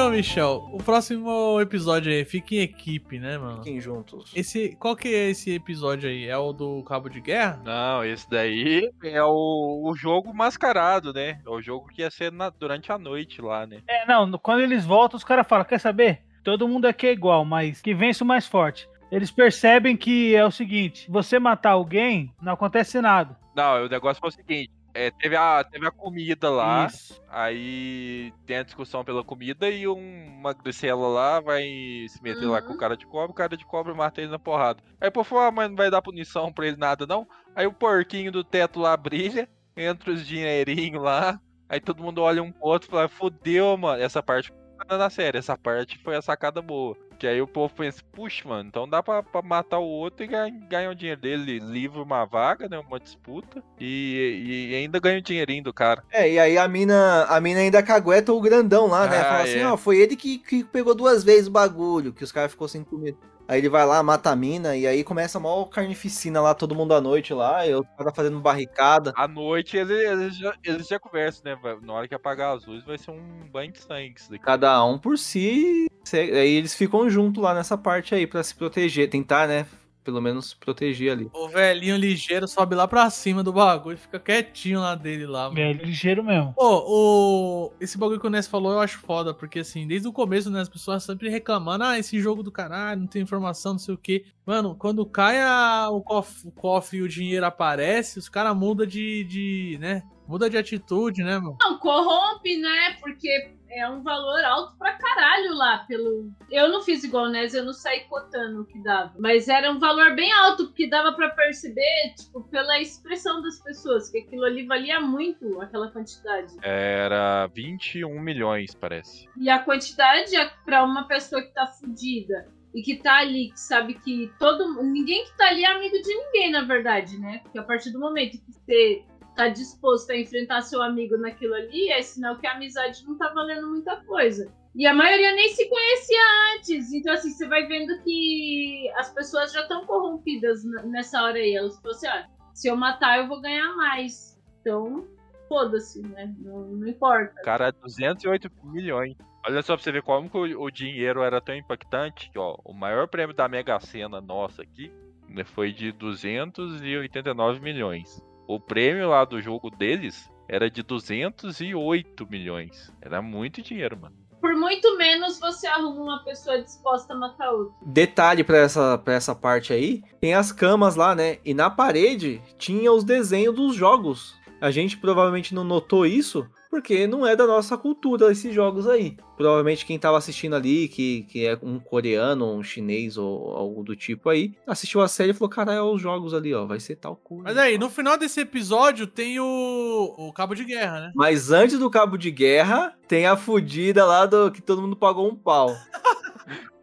[0.07, 3.57] E ô Michel, o próximo episódio aí, fica em equipe, né, mano?
[3.57, 4.31] Fiquem juntos.
[4.33, 6.25] Esse, qual que é esse episódio aí?
[6.25, 7.59] É o do Cabo de Guerra?
[7.65, 11.41] Não, esse daí é o, o jogo mascarado, né?
[11.45, 13.81] É o jogo que ia ser na- durante a noite lá, né?
[13.85, 16.21] É, não, quando eles voltam, os caras falam: quer saber?
[16.41, 18.87] Todo mundo aqui é igual, mas que vence o mais forte.
[19.11, 23.37] Eles percebem que é o seguinte: você matar alguém, não acontece nada.
[23.53, 24.71] Não, o negócio foi o seguinte.
[24.97, 27.21] É, teve, a, teve a comida lá, Isso.
[27.29, 31.63] aí tem a discussão pela comida e um- uma gricela lá vai
[32.09, 34.39] se meter lá com o cara de cobra, o cara de cobra mata ele na
[34.39, 34.81] porrada.
[34.99, 37.27] Aí o povo falou, ah, mas não vai dar punição pra ele nada não.
[37.55, 41.39] Aí o porquinho do teto lá brilha, entra os dinheirinhos lá,
[41.69, 44.51] aí todo mundo olha um pro outro e fala, fodeu, mano, essa parte
[44.89, 46.97] na série, essa parte foi a sacada boa.
[47.17, 50.27] Que aí o povo pensa, puxa, mano, então dá pra, pra matar o outro e
[50.27, 55.17] ganhar, ganhar o dinheiro dele, livra uma vaga, né, uma disputa, e, e ainda ganha
[55.17, 56.03] o dinheirinho do cara.
[56.11, 59.19] É, e aí a mina, a mina ainda cagueta o grandão lá, né?
[59.19, 59.67] Ah, Fala assim, é.
[59.67, 62.83] ó, foi ele que, que pegou duas vezes o bagulho, que os caras ficou sem
[62.83, 63.17] comida.
[63.47, 66.75] Aí ele vai lá, mata a mina, e aí começa a maior carnificina lá, todo
[66.75, 69.13] mundo à noite lá, e os caras fazendo barricada.
[69.15, 71.57] À noite eles, eles, já, eles já conversam, né?
[71.81, 74.15] Na hora que apagar as luzes vai ser um banho de sangue.
[74.41, 75.87] Cada um por si.
[76.13, 79.65] Aí eles ficam juntos lá nessa parte aí pra se proteger, tentar, né?
[80.07, 81.29] Pelo menos proteger ali.
[81.33, 85.49] O velhinho ligeiro sobe lá pra cima do bagulho e fica quietinho lá dele lá,
[85.49, 85.59] mano.
[85.59, 86.53] É ligeiro mesmo.
[86.53, 87.73] Pô, o...
[87.77, 90.61] esse bagulho que o Ness falou eu acho foda, porque assim, desde o começo, né,
[90.61, 93.97] as pessoas sempre reclamando, ah, esse jogo do caralho, não tem informação, não sei o
[93.97, 94.23] quê.
[94.45, 98.85] Mano, quando cai a- o, cofre, o cofre e o dinheiro aparece, os caras mudam
[98.85, 101.57] de, de, né, muda de atitude, né, mano?
[101.59, 102.95] Não, corrompe, né?
[103.01, 106.31] Porque é um valor alto pra caralho lá pelo.
[106.51, 109.13] Eu não fiz igual Nes, eu não saí cotando o que dava.
[109.19, 114.09] Mas era um valor bem alto, porque dava pra perceber, tipo, pela expressão das pessoas,
[114.09, 116.55] que aquilo ali valia muito, aquela quantidade.
[116.61, 119.27] Era 21 milhões, parece.
[119.37, 123.59] E a quantidade é pra uma pessoa que tá fudida e que tá ali, que
[123.59, 124.81] sabe que todo.
[124.83, 127.39] Ninguém que tá ali é amigo de ninguém, na verdade, né?
[127.43, 129.03] Porque a partir do momento que você
[129.37, 133.29] tá disposto a enfrentar seu amigo naquilo ali, é sinal que a amizade não tá
[133.29, 134.51] valendo muita coisa.
[134.75, 136.21] E a maioria nem se conhecia
[136.55, 136.91] antes.
[136.91, 141.55] Então, assim, você vai vendo que as pessoas já estão corrompidas nessa hora aí.
[141.55, 144.39] Elas falam assim: ah, se eu matar, eu vou ganhar mais.
[144.61, 145.07] Então,
[145.47, 146.33] foda-se, né?
[146.39, 147.33] Não, não importa.
[147.43, 149.15] Cara, 208 milhões.
[149.47, 152.29] Olha só pra você ver como que o, o dinheiro era tão impactante.
[152.29, 154.91] que, Ó, o maior prêmio da Mega Sena nossa aqui
[155.27, 158.21] né, foi de 289 milhões.
[158.47, 162.93] O prêmio lá do jogo deles era de 208 milhões.
[163.01, 164.15] Era muito dinheiro, mano.
[164.39, 167.75] Por muito menos você arruma uma pessoa disposta a matar outra.
[167.85, 171.39] Detalhe pra essa, pra essa parte aí: tem as camas lá, né?
[171.43, 174.35] E na parede tinha os desenhos dos jogos.
[174.61, 176.47] A gente provavelmente não notou isso.
[176.69, 179.17] Porque não é da nossa cultura esses jogos aí.
[179.35, 183.95] Provavelmente quem tava assistindo ali, que, que é um coreano, um chinês ou algo do
[183.95, 186.95] tipo aí, assistiu a série e falou: Caralho, olha os jogos ali, ó, vai ser
[186.95, 187.43] tal coisa.
[187.43, 191.11] Mas aí, no final desse episódio tem o, o cabo de guerra, né?
[191.15, 195.29] Mas antes do cabo de guerra, tem a fudida lá do que todo mundo pagou
[195.29, 195.69] um pau.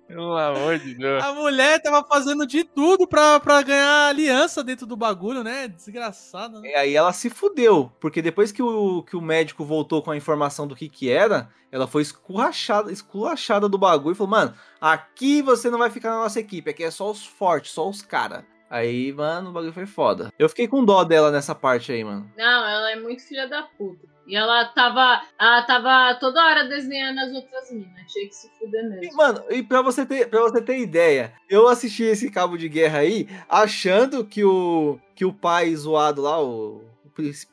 [0.06, 1.24] Pelo amor de Deus.
[1.24, 5.66] A mulher tava fazendo de tudo pra, pra ganhar aliança dentro do bagulho, né?
[5.68, 6.60] Desgraçada.
[6.60, 6.68] né?
[6.68, 10.16] E aí ela se fudeu, porque depois que o, que o médico voltou com a
[10.16, 15.40] informação do que que era, ela foi esculachada, esculachada do bagulho e falou, mano, aqui
[15.42, 18.46] você não vai ficar na nossa equipe, aqui é só os fortes, só os cara.
[18.74, 20.32] Aí, mano, o bagulho foi foda.
[20.36, 22.28] Eu fiquei com dó dela nessa parte aí, mano.
[22.36, 24.04] Não, ela é muito filha da puta.
[24.26, 28.10] E ela tava, ela tava toda hora desenhando as outras minas.
[28.12, 29.16] Tinha que se fuder E, mesmo.
[29.16, 32.98] mano, e pra você, ter, pra você ter ideia, eu assisti esse cabo de guerra
[32.98, 36.82] aí achando que o, que o pai zoado lá, o,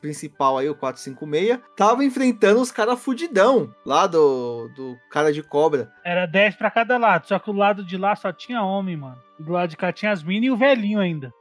[0.00, 5.92] principal aí, o 456, tava enfrentando os caras fudidão lá do, do cara de cobra.
[6.04, 9.18] Era 10 pra cada lado, só que o lado de lá só tinha homem, mano.
[9.38, 11.32] E do lado de cá tinha as minas e o velhinho ainda.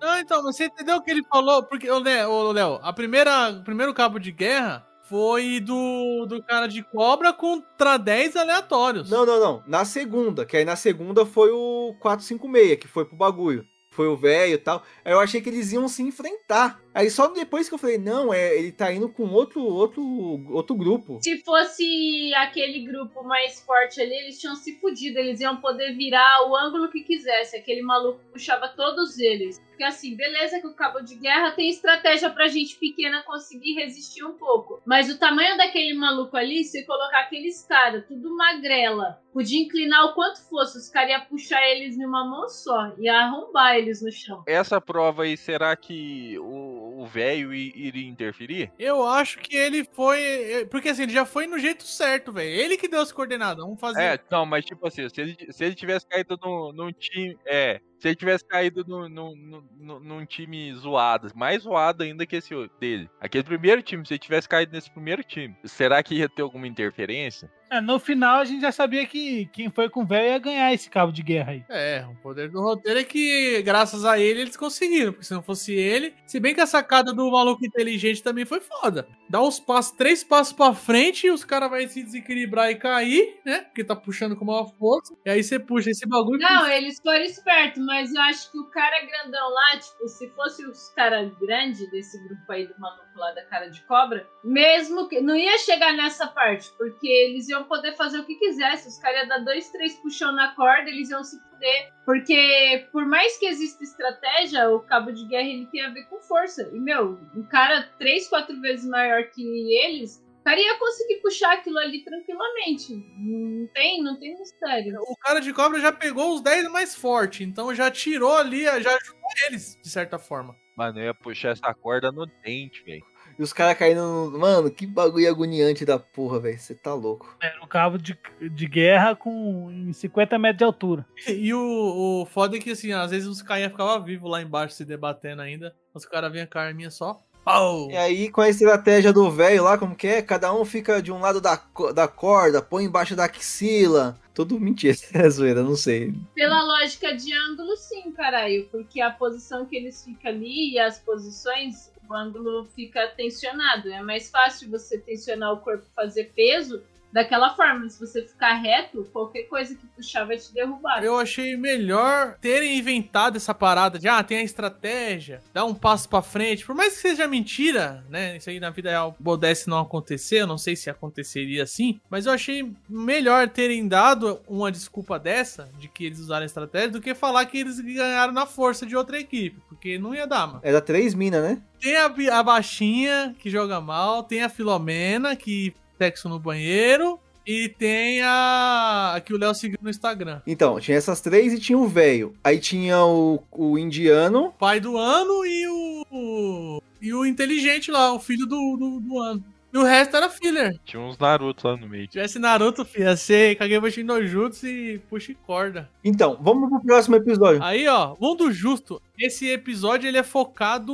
[0.00, 1.62] Não, então, mas você entendeu o que ele falou?
[1.62, 6.82] Porque, ô, Léo, a primeira, o primeiro cabo de guerra foi do, do cara de
[6.84, 9.10] cobra contra 10 aleatórios.
[9.10, 9.62] Não, não, não.
[9.66, 13.66] Na segunda, que aí na segunda foi o 456, que foi pro bagulho.
[13.90, 14.84] Foi o velho e tal.
[15.04, 16.80] Aí eu achei que eles iam se enfrentar.
[16.92, 20.02] Aí só depois que eu falei, não, é, ele tá indo com outro, outro,
[20.50, 21.20] outro grupo.
[21.22, 25.18] Se fosse aquele grupo mais forte ali, eles tinham se fudido.
[25.18, 27.56] Eles iam poder virar o ângulo que quisesse.
[27.56, 29.60] Aquele maluco puxava todos eles.
[29.80, 34.22] Porque assim, beleza que o cabo de guerra tem estratégia pra gente pequena conseguir resistir
[34.22, 34.82] um pouco.
[34.84, 40.14] Mas o tamanho daquele maluco ali, se colocar aqueles caras, tudo magrela, podia inclinar o
[40.14, 42.92] quanto fosse, os caras iam puxar eles numa mão só.
[42.98, 44.42] Ia arrombar eles no chão.
[44.46, 48.72] Essa prova aí, será que o velho i- iria interferir?
[48.78, 50.66] Eu acho que ele foi.
[50.70, 52.48] Porque assim, ele já foi no jeito certo, velho.
[52.50, 53.64] Ele que deu as coordenadas.
[53.64, 54.00] Vamos fazer.
[54.02, 57.36] É, não, mas tipo assim, se ele, se ele tivesse caído num, num time.
[57.46, 57.80] É.
[58.00, 62.54] Se ele tivesse caído num, num, num, num time zoado, mais zoado ainda que esse
[62.80, 63.08] dele.
[63.20, 66.66] Aquele primeiro time, se ele tivesse caído nesse primeiro time, será que ia ter alguma
[66.66, 67.50] interferência?
[67.70, 70.74] É, no final a gente já sabia que quem foi com o velho ia ganhar
[70.74, 71.64] esse cabo de guerra aí.
[71.68, 75.12] É, o poder do roteiro é que, graças a ele, eles conseguiram.
[75.12, 76.12] Porque se não fosse ele.
[76.26, 79.06] Se bem que a sacada do maluco inteligente também foi foda.
[79.28, 83.36] Dá uns passos, três passos pra frente e os caras vão se desequilibrar e cair,
[83.46, 83.60] né?
[83.60, 85.14] Porque tá puxando com maior força.
[85.24, 86.40] E aí você puxa esse bagulho.
[86.40, 90.64] Não, eles foram espertos, mas eu acho que o cara grandão lá, tipo, se fosse
[90.64, 95.20] os caras grandes desse grupo aí do maluco lá da cara de cobra, mesmo que.
[95.20, 98.86] Não ia chegar nessa parte, porque eles iam poder fazer o que quisesse.
[98.86, 101.92] Os caras iam dar dois, três puxão na corda, eles iam se fuder.
[102.06, 106.20] Porque, por mais que exista estratégia, o cabo de guerra ele tem a ver com
[106.20, 106.70] força.
[106.72, 109.42] E, meu, um cara três, quatro vezes maior que
[109.84, 110.24] eles.
[110.50, 112.92] O cara ia conseguir puxar aquilo ali tranquilamente.
[112.92, 114.98] Não tem, não tem mistério.
[115.02, 117.46] O cara de cobra já pegou os 10 mais fortes.
[117.46, 120.56] Então já tirou ali, já ajudou eles, de certa forma.
[120.76, 123.04] Mano, eu ia puxar essa corda no dente, velho.
[123.38, 124.38] E os caras caindo no...
[124.40, 126.58] Mano, que bagulho agoniante da porra, velho.
[126.58, 127.36] Você tá louco.
[127.40, 128.18] Era um cabo de,
[128.50, 131.06] de guerra com em 50 metros de altura.
[131.28, 134.74] E o, o foda é que, assim, às vezes os caras ficavam vivos lá embaixo
[134.74, 135.76] se debatendo ainda.
[135.94, 137.22] Os caras vinham com a arminha só.
[137.44, 137.90] Pau!
[137.90, 140.22] E aí, com a estratégia do velho lá, como que é?
[140.22, 141.60] Cada um fica de um lado da,
[141.94, 144.18] da corda, põe embaixo da axila.
[144.34, 146.14] Tudo mentira, é zoeira, não sei.
[146.34, 148.68] Pela lógica de ângulo, sim, caralho.
[148.70, 153.90] Porque a posição que eles ficam ali e as posições, o ângulo fica tensionado.
[153.90, 156.82] É mais fácil você tensionar o corpo e fazer peso
[157.12, 157.88] daquela forma.
[157.88, 161.02] Se você ficar reto, qualquer coisa que puxar vai te derrubar.
[161.02, 166.08] Eu achei melhor terem inventado essa parada de, ah, tem a estratégia, dá um passo
[166.08, 166.64] pra frente.
[166.64, 168.36] Por mais que seja mentira, né?
[168.36, 172.26] Isso aí na vida real pudesse não acontecer, eu não sei se aconteceria assim, mas
[172.26, 177.00] eu achei melhor terem dado uma desculpa dessa, de que eles usaram a estratégia, do
[177.00, 180.60] que falar que eles ganharam na força de outra equipe, porque não ia dar, mano.
[180.62, 181.62] Era três minas, né?
[181.80, 187.68] Tem a, a baixinha, que joga mal, tem a Filomena, que sexo no banheiro, e
[187.68, 190.40] tem a, a que o Léo seguiu no Instagram.
[190.46, 192.34] Então, tinha essas três e tinha o velho.
[192.42, 194.54] Aí tinha o, o indiano.
[194.58, 196.82] pai do ano e o.
[197.02, 199.44] E o inteligente lá, o filho do, do, do ano.
[199.72, 200.78] E o resto era filler.
[200.84, 202.04] Tinha uns Naruto lá no meio.
[202.04, 205.88] Se tivesse Naruto, filho, ia ser Kagebushi no Jutsu e puxa e corda.
[206.04, 207.62] Então, vamos pro próximo episódio.
[207.62, 209.00] Aí, ó, mundo justo.
[209.18, 210.92] Esse episódio ele é focado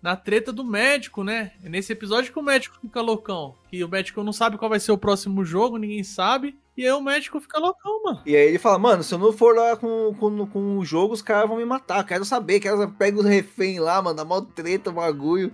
[0.00, 1.52] na treta do médico, né?
[1.62, 3.54] É nesse episódio que o médico fica loucão.
[3.68, 6.56] Que o médico não sabe qual vai ser o próximo jogo, ninguém sabe.
[6.76, 8.22] E aí o médico fica loucão, mano.
[8.24, 11.12] E aí ele fala, mano, se eu não for lá com, com, com o jogo,
[11.12, 12.04] os caras vão me matar.
[12.04, 15.52] Quero saber, quero pega os refém lá, mano, dá mó treta, bagulho.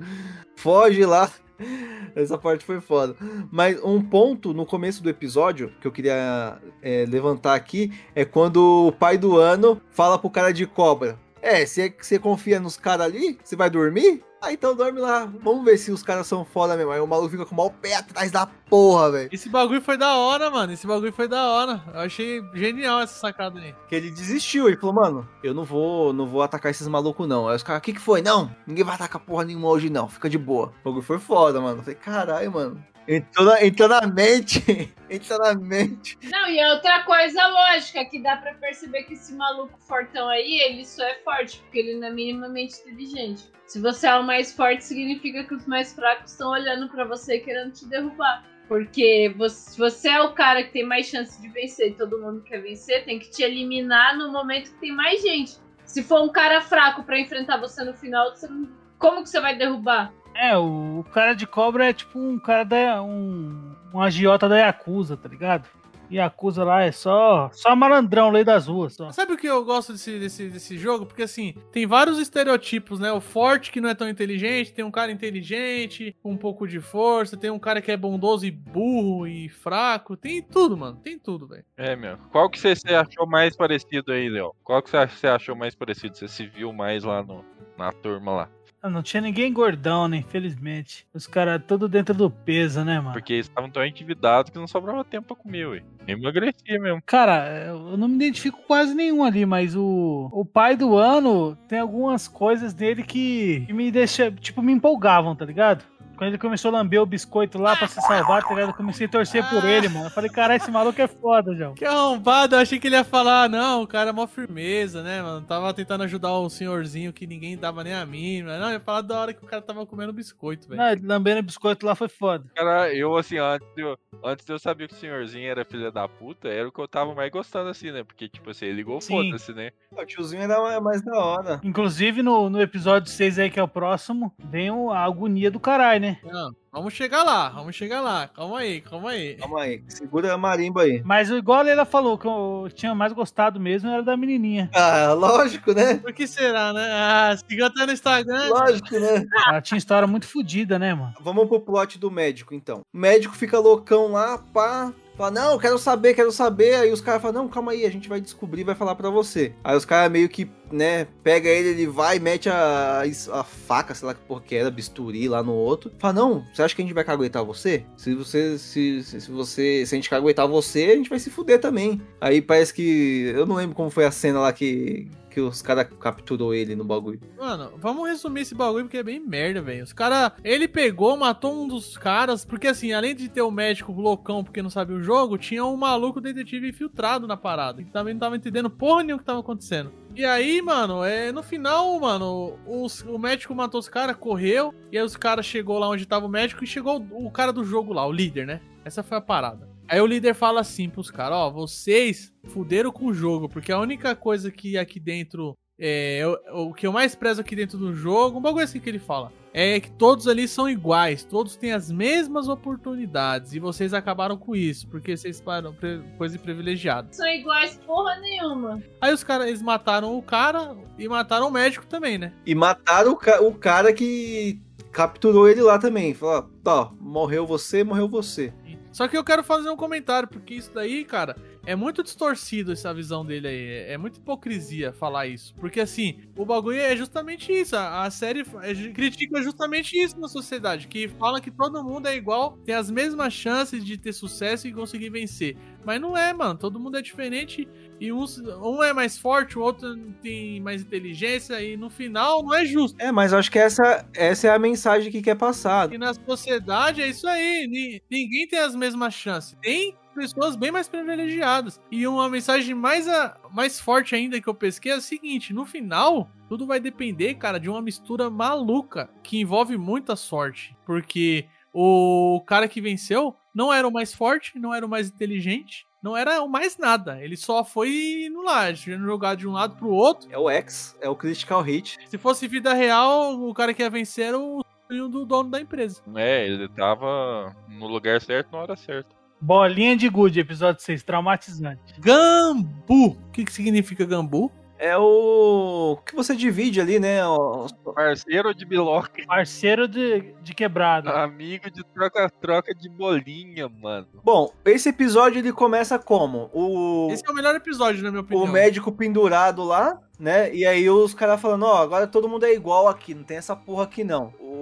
[0.55, 1.29] Foge lá.
[2.15, 3.17] Essa parte foi foda.
[3.51, 8.89] Mas um ponto no começo do episódio que eu queria é, levantar aqui é quando
[8.89, 11.19] o pai do ano fala pro cara de cobra.
[11.47, 14.21] É, se você confia nos caras ali, você vai dormir?
[14.43, 15.31] Ah, então dorme lá.
[15.45, 16.91] Vamos ver se os caras são foda mesmo.
[16.91, 19.31] Aí o maluco fica com o maior pé atrás da porra, velho.
[19.33, 20.73] Esse bagulho foi da hora, mano.
[20.73, 21.85] Esse bagulho foi da hora.
[21.95, 23.73] Eu achei genial essa sacada aí.
[23.89, 27.49] Que ele desistiu, ele falou, mano, eu não vou, não vou atacar esses malucos não.
[27.49, 28.21] Aí os caras, o que que foi?
[28.21, 30.73] Não, ninguém vai atacar porra nenhuma hoje não, fica de boa.
[30.81, 31.79] O bagulho foi foda, mano.
[31.79, 32.85] Eu falei, caralho, mano.
[33.09, 36.19] Entrou na, entrou na mente, entrou na mente.
[36.25, 40.85] Não, e outra coisa lógica, que dá pra perceber que esse maluco fortão aí, ele
[40.85, 43.45] só é forte, porque ele não é minimamente inteligente.
[43.67, 47.37] Se você é o mais forte, significa que os mais fracos estão olhando pra você
[47.37, 48.45] e querendo te derrubar.
[48.69, 52.43] Porque você, você é o cara que tem mais chance de vencer e todo mundo
[52.43, 55.57] quer vencer, tem que te eliminar no momento que tem mais gente.
[55.85, 58.69] Se for um cara fraco pra enfrentar você no final, você não
[58.99, 60.13] Como que você vai derrubar?
[60.39, 63.03] É, o, cara de cobra é tipo um cara da.
[63.03, 65.69] um, um agiota da Yakuza, tá ligado?
[66.11, 68.95] Yakuza lá é só, só malandrão, lei das ruas.
[68.95, 69.11] Só.
[69.13, 71.07] Sabe o que eu gosto desse, desse, desse jogo?
[71.07, 73.13] Porque assim, tem vários estereotipos, né?
[73.13, 76.81] O forte que não é tão inteligente, tem um cara inteligente, com um pouco de
[76.81, 80.17] força, tem um cara que é bondoso e burro e fraco.
[80.17, 80.97] Tem tudo, mano.
[81.03, 81.65] Tem tudo, velho.
[81.77, 82.17] É, meu.
[82.31, 84.55] Qual que você, achou mais parecido aí, Léo?
[84.63, 86.17] Qual que você você achou mais parecido?
[86.17, 87.45] Você se viu mais lá no,
[87.77, 88.56] na turma lá?
[88.87, 90.19] Ah, Não tinha ninguém gordão, né?
[90.19, 91.07] Infelizmente.
[91.13, 93.13] Os caras tudo dentro do peso, né, mano?
[93.13, 95.83] Porque eles estavam tão endividados que não sobrava tempo pra comer, ué.
[96.07, 97.03] Emagrecia mesmo.
[97.05, 101.57] Cara, eu não me identifico com quase nenhum ali, mas o, o pai do ano
[101.69, 105.85] tem algumas coisas dele que, que me deixa, tipo, me empolgavam, tá ligado?
[106.17, 108.71] Quando ele começou a lamber o biscoito lá pra se salvar, tá ligado?
[108.71, 110.07] Eu comecei a torcer por ele, mano.
[110.07, 111.75] Eu falei, caralho, esse maluco é foda, João.
[111.75, 115.21] Que arrombado, eu achei que ele ia falar, não, o cara é mó firmeza, né,
[115.23, 115.47] mano?
[115.47, 118.59] Tava tentando ajudar o senhorzinho que ninguém dava nem a mínima.
[118.59, 120.81] Não, ia falar da hora que o cara tava comendo biscoito, velho.
[120.81, 122.45] Não, ele lambendo o biscoito lá foi foda.
[122.55, 125.91] Cara, eu assim, antes de eu, antes de eu saber que o senhorzinho era filha
[125.91, 128.03] da puta, era o que eu tava mais gostando, assim, né?
[128.05, 129.71] Porque, tipo assim, ele ligou foda-se, né?
[129.93, 131.61] O tiozinho era mais da hora.
[131.63, 135.59] Inclusive, no, no episódio 6 aí, que é o próximo, vem o- a agonia do
[135.61, 136.06] caralho, né?
[136.25, 138.29] Não, vamos chegar lá, vamos chegar lá.
[138.29, 139.35] Calma aí, calma aí.
[139.37, 141.03] Calma aí, segura a marimba aí.
[141.05, 144.71] Mas igual a Leila falou, que eu tinha mais gostado mesmo era da menininha.
[144.75, 145.97] Ah, lógico, né?
[145.97, 146.87] Por que será, né?
[146.93, 148.49] Ah, seguiu até no Instagram.
[148.49, 149.25] Lógico, né?
[149.47, 151.15] Ela tinha história muito fodida, né, mano?
[151.21, 152.83] Vamos pro plot do médico, então.
[152.93, 154.93] O médico fica loucão lá, pá.
[155.17, 156.75] Fala, não, quero saber, quero saber.
[156.75, 159.55] Aí os caras falam, não, calma aí, a gente vai descobrir, vai falar pra você.
[159.65, 163.03] Aí os caras meio que, né, pega ele, ele vai, mete a,
[163.33, 165.93] a faca, sei lá que porra que era, bisturi lá no outro.
[165.99, 167.85] Fala, não, você acha que a gente vai caguetar você?
[167.97, 171.31] Se você, se, se, se você, se a gente caguetar você, a gente vai se
[171.31, 172.01] fuder também.
[172.21, 175.87] Aí parece que, eu não lembro como foi a cena lá que, que os caras
[176.01, 177.21] capturou ele no bagulho.
[177.37, 179.85] Mano, vamos resumir esse bagulho porque é bem merda, velho.
[179.85, 180.33] Os caras.
[180.43, 182.43] Ele pegou, matou um dos caras.
[182.43, 185.77] Porque assim, além de ter o médico loucão porque não sabia o jogo, tinha um
[185.77, 187.83] maluco detetive infiltrado na parada.
[187.83, 189.93] Que também não tava entendendo porra nenhuma o que tava acontecendo.
[190.17, 194.75] E aí, mano, é, no final, mano, os- o médico matou os caras, correu.
[194.91, 197.53] E aí os caras chegou lá onde tava o médico e chegou o, o cara
[197.53, 198.61] do jogo lá, o líder, né?
[198.85, 199.69] Essa foi a parada.
[199.87, 203.79] Aí o líder fala assim pros caras, ó, vocês fuderam com o jogo, porque a
[203.79, 206.23] única coisa que aqui dentro é
[206.53, 208.99] o, o que eu mais prezo aqui dentro do jogo, um bagulho assim que ele
[208.99, 214.37] fala, é que todos ali são iguais, todos têm as mesmas oportunidades e vocês acabaram
[214.37, 217.09] com isso, porque vocês param pre- coisa privilegiada.
[217.13, 218.83] São iguais porra nenhuma.
[219.01, 222.35] Aí os caras, eles mataram o cara e mataram o médico também, né?
[222.45, 224.61] E mataram o, ca- o cara que
[224.93, 226.13] capturou ele lá também.
[226.13, 228.53] Falou, ó, morreu você, morreu você.
[228.93, 231.37] Só que eu quero fazer um comentário, porque isso daí, cara,
[231.67, 233.69] é muito distorcido essa visão dele aí.
[233.93, 235.55] É muita hipocrisia falar isso.
[235.57, 237.77] Porque assim, o bagulho é justamente isso.
[237.77, 240.87] A, a série é critica justamente isso na sociedade.
[240.89, 244.73] Que fala que todo mundo é igual, tem as mesmas chances de ter sucesso e
[244.73, 245.57] conseguir vencer.
[245.85, 246.57] Mas não é, mano.
[246.59, 247.69] Todo mundo é diferente.
[248.01, 251.61] E uns, um é mais forte, o outro tem mais inteligência.
[251.61, 252.97] E no final não é justo.
[253.01, 255.93] É, mas acho que essa, essa é a mensagem que quer passar.
[255.93, 257.67] E na sociedade é isso aí.
[257.69, 259.57] ni- Ninguém tem as mesmas chances.
[259.61, 261.81] Tem pessoas bem mais privilegiadas.
[261.91, 265.65] E uma mensagem mais, a- mais forte ainda que eu pesquei é a seguinte: no
[265.65, 270.77] final, tudo vai depender, cara, de uma mistura maluca que envolve muita sorte.
[270.85, 275.87] Porque o cara que venceu não era o mais forte, não era o mais inteligente.
[276.03, 277.21] Não era o mais nada.
[277.21, 280.29] Ele só foi no lá, jogar de um lado pro outro.
[280.31, 281.99] É o X, é o Critical Hit.
[282.09, 285.61] Se fosse vida real, o cara que ia vencer era o sonho do dono da
[285.61, 286.01] empresa.
[286.15, 289.16] É, ele tava no lugar certo na hora certa.
[289.41, 291.95] Bolinha de gude, episódio 6, traumatizante.
[291.99, 293.07] Gambu.
[293.09, 294.51] O que, que significa gambu?
[294.79, 297.27] É o que você divide ali, né?
[297.27, 299.25] o- Parceiro de biloca.
[299.27, 301.11] Parceiro de, de quebrada.
[301.23, 304.07] Amigo de troca-troca de bolinha, mano.
[304.23, 306.51] Bom, esse episódio ele começa como?
[306.53, 308.45] O, Esse é o melhor episódio, na minha opinião.
[308.45, 310.55] o médico pendurado lá, né?
[310.55, 313.57] E aí os caras falando, ó, agora todo mundo é igual aqui, não tem essa
[313.57, 314.35] porra aqui não.
[314.39, 314.56] O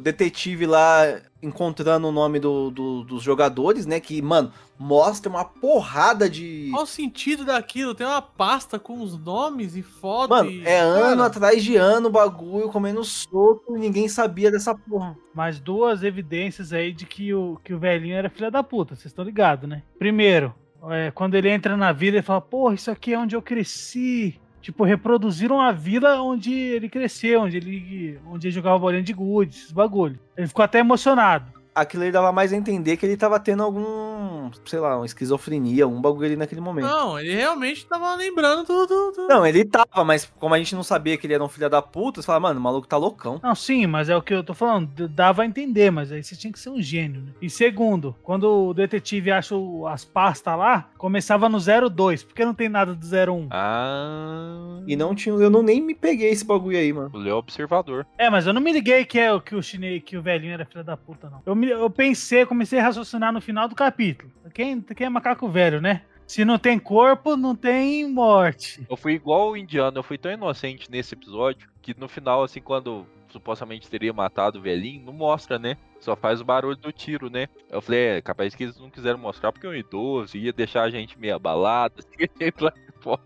[0.00, 1.02] detetive lá
[1.42, 4.00] encontrando o nome do- do- dos jogadores, né?
[4.00, 6.68] Que, mano, mostra uma porrada de.
[6.72, 7.94] Qual o sentido daquilo?
[7.94, 10.36] Tem uma pasta com os nomes e fotos.
[10.36, 10.66] Mano, e...
[10.66, 15.16] é ano Cara, atrás de ano o bagulho comendo solto e ninguém sabia dessa porra.
[15.34, 19.06] Mais duas evidências aí de que o, que o velhinho era filha da puta, vocês
[19.06, 19.82] estão ligados, né?
[19.98, 20.52] Primeiro,
[20.90, 24.40] é, quando ele entra na vila, ele fala, porra, isso aqui é onde eu cresci.
[24.60, 29.56] Tipo, reproduziram a vila onde ele cresceu, onde ele, onde ele jogava bolinha de gude,
[29.56, 30.18] esses bagulho.
[30.36, 31.57] Ele ficou até emocionado.
[31.80, 35.06] Aquilo aí dava mais a entender que ele tava tendo algum um, sei lá, uma
[35.06, 36.86] esquizofrenia, um bagulho ali naquele momento.
[36.86, 39.12] Não, ele realmente tava lembrando tudo.
[39.12, 39.28] tudo.
[39.28, 41.80] Não, ele tava, mas como a gente não sabia que ele era um filho da
[41.82, 43.40] puta, você fala, mano, o maluco tá loucão.
[43.42, 45.08] Não, sim, mas é o que eu tô falando.
[45.08, 47.32] Dava a entender, mas aí você tinha que ser um gênio, né?
[47.40, 52.54] E segundo, quando o detetive acha o- as pastas lá, começava no 02, porque não
[52.54, 53.48] tem nada do 01.
[53.50, 54.80] Ah.
[54.86, 57.10] E não tinha, eu não nem me peguei esse bagulho aí, mano.
[57.12, 58.06] O Léo é observador.
[58.16, 60.54] É, mas eu não me liguei que, é, o- que o chinês, que o velhinho
[60.54, 61.40] era filho da puta, não.
[61.44, 64.30] Eu, me- eu pensei, comecei a raciocinar no final do capítulo.
[64.52, 66.02] Quem, quem é macaco velho, né?
[66.26, 68.86] Se não tem corpo, não tem morte.
[68.88, 72.60] Eu fui igual o indiano, eu fui tão inocente nesse episódio que no final, assim,
[72.60, 75.76] quando supostamente teria matado o velhinho, não mostra, né?
[76.00, 77.48] Só faz o barulho do tiro, né?
[77.70, 80.82] Eu falei, é, capaz que eles não quiseram mostrar porque é um idoso ia deixar
[80.82, 82.28] a gente meio abalado, assim,
[82.60, 83.22] lá fora.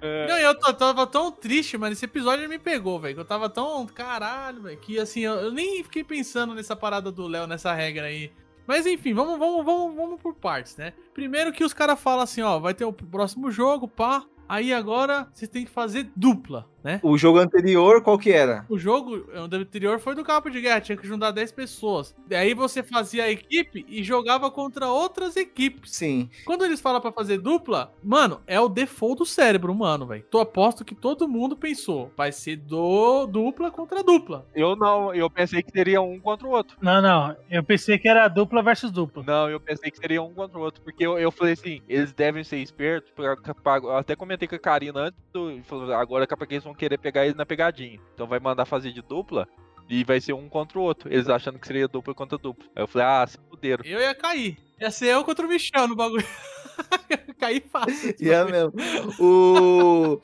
[0.00, 0.26] É.
[0.26, 1.92] Não, eu tava tão triste, mano.
[1.92, 3.20] Esse episódio me pegou, velho.
[3.20, 3.86] Eu tava tão.
[3.86, 4.78] Caralho, velho.
[4.78, 8.32] Que assim, eu, eu nem fiquei pensando nessa parada do Léo, nessa regra aí.
[8.66, 10.92] Mas enfim, vamos, vamos, vamos, vamos por partes, né?
[11.12, 14.24] Primeiro que os caras falam assim, ó, vai ter o próximo jogo, pá.
[14.48, 17.00] Aí agora você tem que fazer dupla, né?
[17.02, 18.64] O jogo anterior, qual que era?
[18.68, 22.14] O jogo o anterior foi do campo de guerra, tinha que juntar 10 pessoas.
[22.26, 25.92] Daí você fazia a equipe e jogava contra outras equipes.
[25.94, 26.28] Sim.
[26.44, 30.24] Quando eles falam pra fazer dupla, mano, é o default do cérebro humano, velho.
[30.30, 34.46] Tô aposto que todo mundo pensou, vai ser do dupla contra dupla.
[34.54, 36.76] Eu não, eu pensei que teria um contra o outro.
[36.80, 37.36] Não, não.
[37.50, 39.22] Eu pensei que era dupla versus dupla.
[39.26, 42.12] Não, eu pensei que seria um contra o outro, porque eu, eu falei assim, eles
[42.12, 46.26] devem ser espertos, pra, pra- eu até comentei com a Karina antes, do, falou, agora
[46.26, 48.00] capaz que eles vão querer pegar ele na pegadinha.
[48.14, 49.48] Então vai mandar fazer de dupla
[49.88, 52.64] e vai ser um contra o outro, eles achando que seria dupla contra dupla.
[52.76, 53.84] Aí eu falei, ah, se fuderam.
[53.84, 54.56] Eu ia cair.
[54.80, 56.24] Ia ser eu contra o Michel no bagulho.
[57.38, 58.14] Cair fácil.
[58.20, 58.72] E é mesmo.
[59.18, 60.20] O...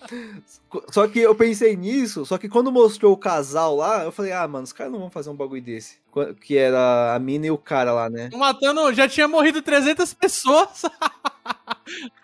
[0.91, 4.47] Só que eu pensei nisso, só que quando mostrou o casal lá, eu falei, ah,
[4.47, 5.99] mano, os caras não vão fazer um bagulho desse.
[6.11, 8.29] Qu- Que era a mina e o cara lá, né?
[8.35, 10.83] Matando, já tinha morrido 300 pessoas.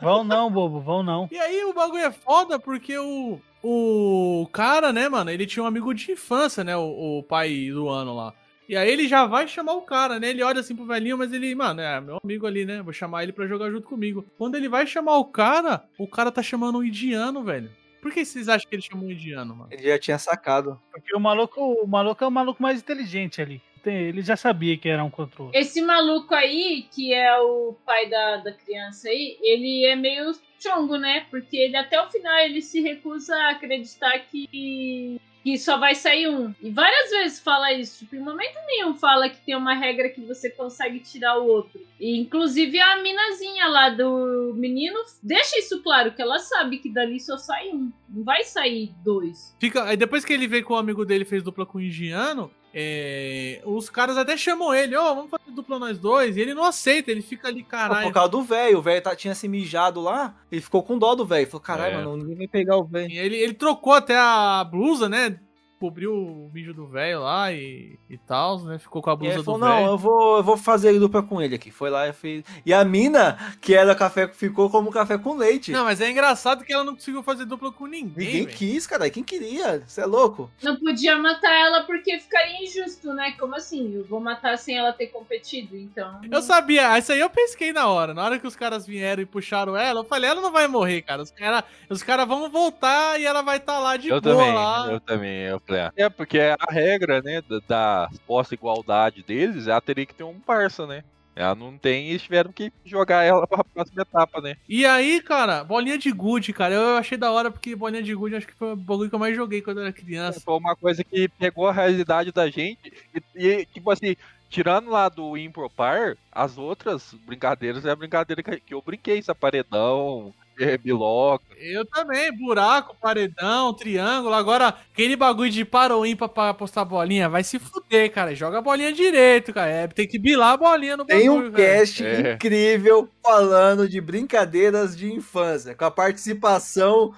[0.01, 1.29] Vão não, bobo, vão não.
[1.31, 5.67] E aí o bagulho é foda porque o, o cara, né, mano, ele tinha um
[5.67, 8.35] amigo de infância, né, o, o pai do ano lá.
[8.69, 10.31] E aí ele já vai chamar o cara, né?
[10.31, 12.83] Ele olha assim pro velhinho, mas ele, mano, é meu amigo ali, né?
[12.83, 14.25] Vou chamar ele pra jogar junto comigo.
[14.39, 17.71] Quando ele vai chamar o cara, o cara tá chamando um indiano, velho.
[18.01, 19.69] Por que vocês acham que ele chamou um indiano, mano?
[19.73, 20.81] Ele já tinha sacado.
[20.91, 23.63] Porque o maluco, o maluco é o maluco mais inteligente ali.
[23.85, 25.51] Ele já sabia que era um outro.
[25.53, 30.97] Esse maluco aí, que é o pai da, da criança aí, ele é meio chongo,
[30.97, 31.27] né?
[31.31, 36.29] Porque ele até o final ele se recusa a acreditar que, que só vai sair
[36.29, 36.55] um.
[36.63, 38.01] E várias vezes fala isso.
[38.01, 41.81] Tipo, em momento nenhum fala que tem uma regra que você consegue tirar o outro.
[41.99, 47.19] E, inclusive a minazinha lá do menino deixa isso claro, que ela sabe que dali
[47.19, 47.91] só sai um.
[48.09, 49.55] Não vai sair dois.
[49.59, 52.51] Fica, aí depois que ele vê que o amigo dele fez dupla com o indiano,
[52.75, 56.37] é, os caras até chamam ele, ó, vamos fazer dupla nós dois.
[56.37, 58.07] E ele não aceita, ele fica ali, caralho.
[58.07, 61.15] por causa do velho, o velho tá- tinha se mijado lá, ele ficou com dó
[61.15, 61.47] do velho.
[61.47, 62.05] Falou, caralho, É.
[62.05, 63.11] mano, ninguém vai pegar o velho.
[63.11, 65.39] E Ele, ele trocou até a blusa, né?
[65.83, 68.79] Cobriu o mijo do velho lá e, e tal, né?
[68.79, 69.89] Ficou com a E blusa do falou, não, velho.
[69.89, 71.73] eu vou, eu vou fazer dupla com ele aqui.
[71.73, 72.45] Foi lá e fez.
[72.65, 75.73] E a mina, que era café, ficou como café com leite.
[75.73, 78.27] Não, mas é engraçado que ela não conseguiu fazer dupla com ninguém.
[78.27, 78.57] Ninguém velho.
[78.57, 79.11] quis, cara.
[79.11, 79.83] Quem queria?
[79.85, 80.49] Você é louco?
[80.63, 83.33] Não podia matar ela porque ficaria injusto, né?
[83.33, 83.93] Como assim?
[83.93, 86.21] Eu vou matar sem ela ter competido, então.
[86.31, 88.15] Eu sabia, isso aí eu pesquei na hora.
[88.15, 91.03] Na hora que os caras vieram e puxaram ela, eu falei, ela não vai morrer,
[91.03, 91.23] cara.
[91.23, 94.55] Os caras os cara vão voltar e ela vai estar lá de eu boa também,
[94.55, 94.87] lá.
[94.93, 95.93] eu também, eu falei, ah.
[95.97, 100.39] É, porque a regra, né, da, da suposta igualdade deles, ela teria que ter um
[100.39, 101.05] parça, né?
[101.35, 104.57] Ela não tem e tiveram que jogar ela pra próxima etapa, né?
[104.69, 108.37] E aí, cara, bolinha de gude, cara, eu achei da hora porque bolinha de gude
[108.37, 110.41] acho que foi o bagulho que eu mais joguei quando eu era criança.
[110.41, 114.15] Foi uma coisa que pegou a realidade da gente e, e, tipo assim,
[114.51, 120.35] tirando lá do Impropar, as outras brincadeiras é a brincadeira que, eu brinquei, essa paredão,
[120.35, 120.42] é,
[120.83, 121.45] biloca.
[121.59, 124.35] Eu também, buraco, paredão, triângulo.
[124.35, 128.35] Agora, aquele bagulho de para ou ímpar pra apostar bolinha, vai se fuder, cara.
[128.35, 129.71] Joga a bolinha direito, cara.
[129.71, 131.79] É, tem que bilar a bolinha no Tem bagulho, um velho.
[131.79, 132.33] cast É.
[132.35, 137.15] incrível falando de brincadeiras de infância, com a participação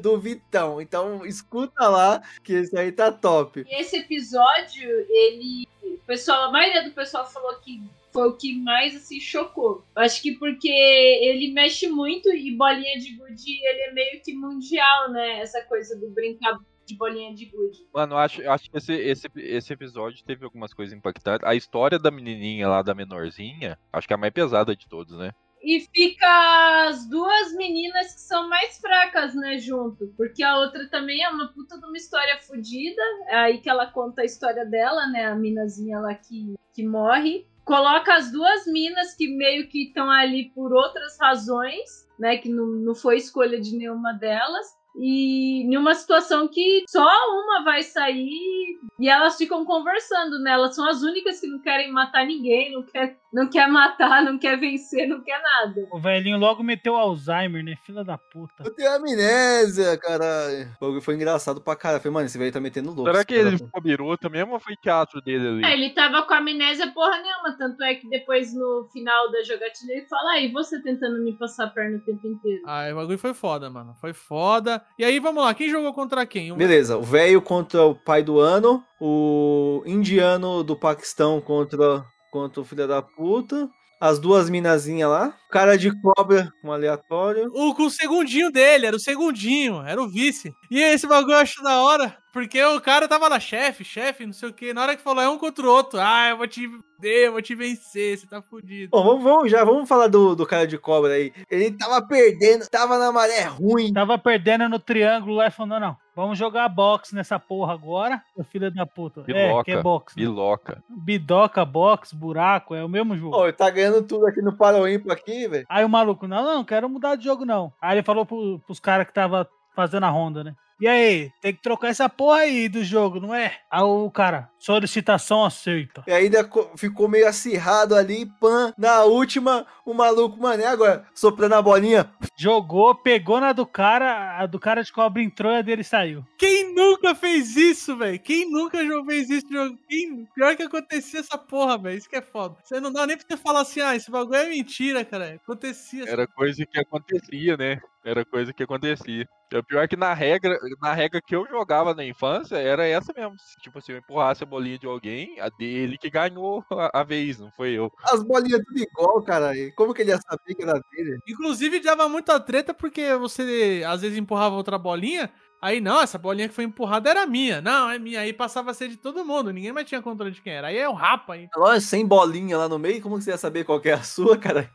[0.00, 0.80] do- Vitão.
[0.80, 3.64] Então, escuta lá, que esse aí tá top.
[3.68, 5.66] E esse episódio, ele.
[5.84, 7.80] O pessoal, a maioria do pessoal falou que
[8.18, 9.84] foi o que mais assim chocou.
[9.94, 15.12] Acho que porque ele mexe muito e bolinha de gude ele é meio que mundial,
[15.12, 15.38] né?
[15.38, 17.86] Essa coisa do brincar de bolinha de gude.
[17.94, 21.46] Mano, eu acho, eu acho que esse, esse, esse episódio teve algumas coisas impactantes.
[21.46, 25.16] A história da menininha lá, da menorzinha, acho que é a mais pesada de todos,
[25.16, 25.30] né?
[25.62, 30.12] E fica as duas meninas que são mais fracas, né, junto.
[30.16, 33.02] Porque a outra também é uma puta de uma história fodida.
[33.26, 35.26] É aí que ela conta a história dela, né?
[35.26, 37.46] A minazinha lá que, que morre.
[37.68, 42.38] Coloca as duas minas que meio que estão ali por outras razões, né?
[42.38, 44.66] Que não, não foi escolha de nenhuma delas.
[45.00, 50.50] E em uma situação que só uma vai sair e elas ficam conversando, né?
[50.50, 54.38] Elas são as únicas que não querem matar ninguém, não quer, não quer matar, não
[54.38, 55.86] quer vencer, não quer nada.
[55.92, 57.76] O velhinho logo meteu Alzheimer, né?
[57.84, 58.64] Filha da puta.
[58.64, 60.68] Eu tenho amnésia, caralho.
[60.80, 61.98] O bagulho foi engraçado pra caralho.
[61.98, 63.10] Eu Falei, mano, esse velho tá metendo louco.
[63.10, 65.64] Será que ele ficou biruta mesmo ou foi teatro dele ali?
[65.64, 69.92] É, ele tava com amnésia porra nenhuma, tanto é que depois no final da jogatina
[69.92, 72.62] ele fala, aí você tentando me passar a perna o tempo inteiro.
[72.66, 73.94] Ah, o bagulho foi foda, mano.
[74.00, 74.82] Foi foda.
[74.98, 75.54] E aí, vamos lá.
[75.54, 76.54] Quem jogou contra quem?
[76.54, 82.64] Beleza, o velho contra o pai do ano, o indiano do Paquistão contra, contra o
[82.64, 83.68] filho da puta,
[84.00, 87.50] as duas minazinhas lá, cara de cobra, um aleatório.
[87.52, 90.52] O, com o segundinho dele, era o segundinho, era o vice.
[90.70, 94.32] E esse bagulho eu acho da hora, porque o cara tava lá, chefe, chefe, não
[94.32, 94.72] sei o que.
[94.72, 95.98] Na hora que falou, é um contra o outro.
[96.00, 96.68] Ah, eu vou te
[97.00, 98.90] ver, eu vou te vencer, você tá fudido.
[98.92, 101.32] Bom, vamos, vamos já, vamos falar do, do cara de cobra aí.
[101.50, 103.92] Ele tava perdendo, tava na maré ruim.
[103.92, 108.22] Tava perdendo no triângulo lá e falou: não, não, vamos jogar boxe nessa porra agora,
[108.36, 109.22] ô filho da puta.
[109.26, 109.64] É, Biloca.
[109.64, 110.16] que é boxe.
[110.16, 110.24] né?
[110.24, 110.84] Biloca.
[110.88, 113.32] Bidoca, boxe, buraco, é o mesmo jogo.
[113.32, 115.66] Pô, ele tá ganhando tudo aqui no Paroímpo aqui, velho.
[115.68, 117.72] Aí o maluco, não, não, quero mudar de jogo não.
[117.82, 120.54] Aí ele falou pro, pros caras que tava fazendo a ronda, né?
[120.80, 123.56] E aí, tem que trocar essa porra aí do jogo, não é?
[123.70, 126.04] Aí o cara, solicitação aceita.
[126.06, 128.72] E ainda co- ficou meio acirrado ali, pan.
[128.78, 131.04] Na última, o maluco, mano, e agora?
[131.14, 132.08] Soprando a bolinha.
[132.36, 136.24] Jogou, pegou na do cara, a do cara de cobra entrou e a dele saiu.
[136.38, 138.18] Quem nunca fez isso, velho?
[138.20, 139.46] Quem nunca fez isso?
[139.88, 140.28] Quem...
[140.34, 141.98] Pior que acontecia essa porra, velho.
[141.98, 142.56] Isso que é foda.
[142.62, 145.34] Você não dá nem pra você falar assim, ah, esse bagulho é mentira, cara.
[145.42, 146.04] Acontecia.
[146.08, 147.80] Era coisa que acontecia, né?
[148.04, 149.26] Era coisa que acontecia.
[149.52, 152.86] E O pior é que na regra, na regra que eu jogava na infância, era
[152.86, 153.34] essa mesmo.
[153.62, 157.38] Tipo, se eu empurrasse a bolinha de alguém, a dele que ganhou a, a vez,
[157.38, 157.90] não foi eu.
[158.04, 159.52] As bolinhas tudo igual, cara.
[159.76, 161.18] Como que ele ia saber que era dele?
[161.28, 165.30] Inclusive, dava muita treta porque você às vezes empurrava outra bolinha.
[165.60, 167.60] Aí, não, essa bolinha que foi empurrada era minha.
[167.60, 168.20] Não, é minha.
[168.20, 169.52] Aí passava a ser de todo mundo.
[169.52, 170.68] Ninguém mais tinha controle de quem era.
[170.68, 171.48] Aí é o rapa aí.
[171.56, 174.02] Lógico, sem bolinha lá no meio, como que você ia saber qual que é a
[174.02, 174.70] sua, cara?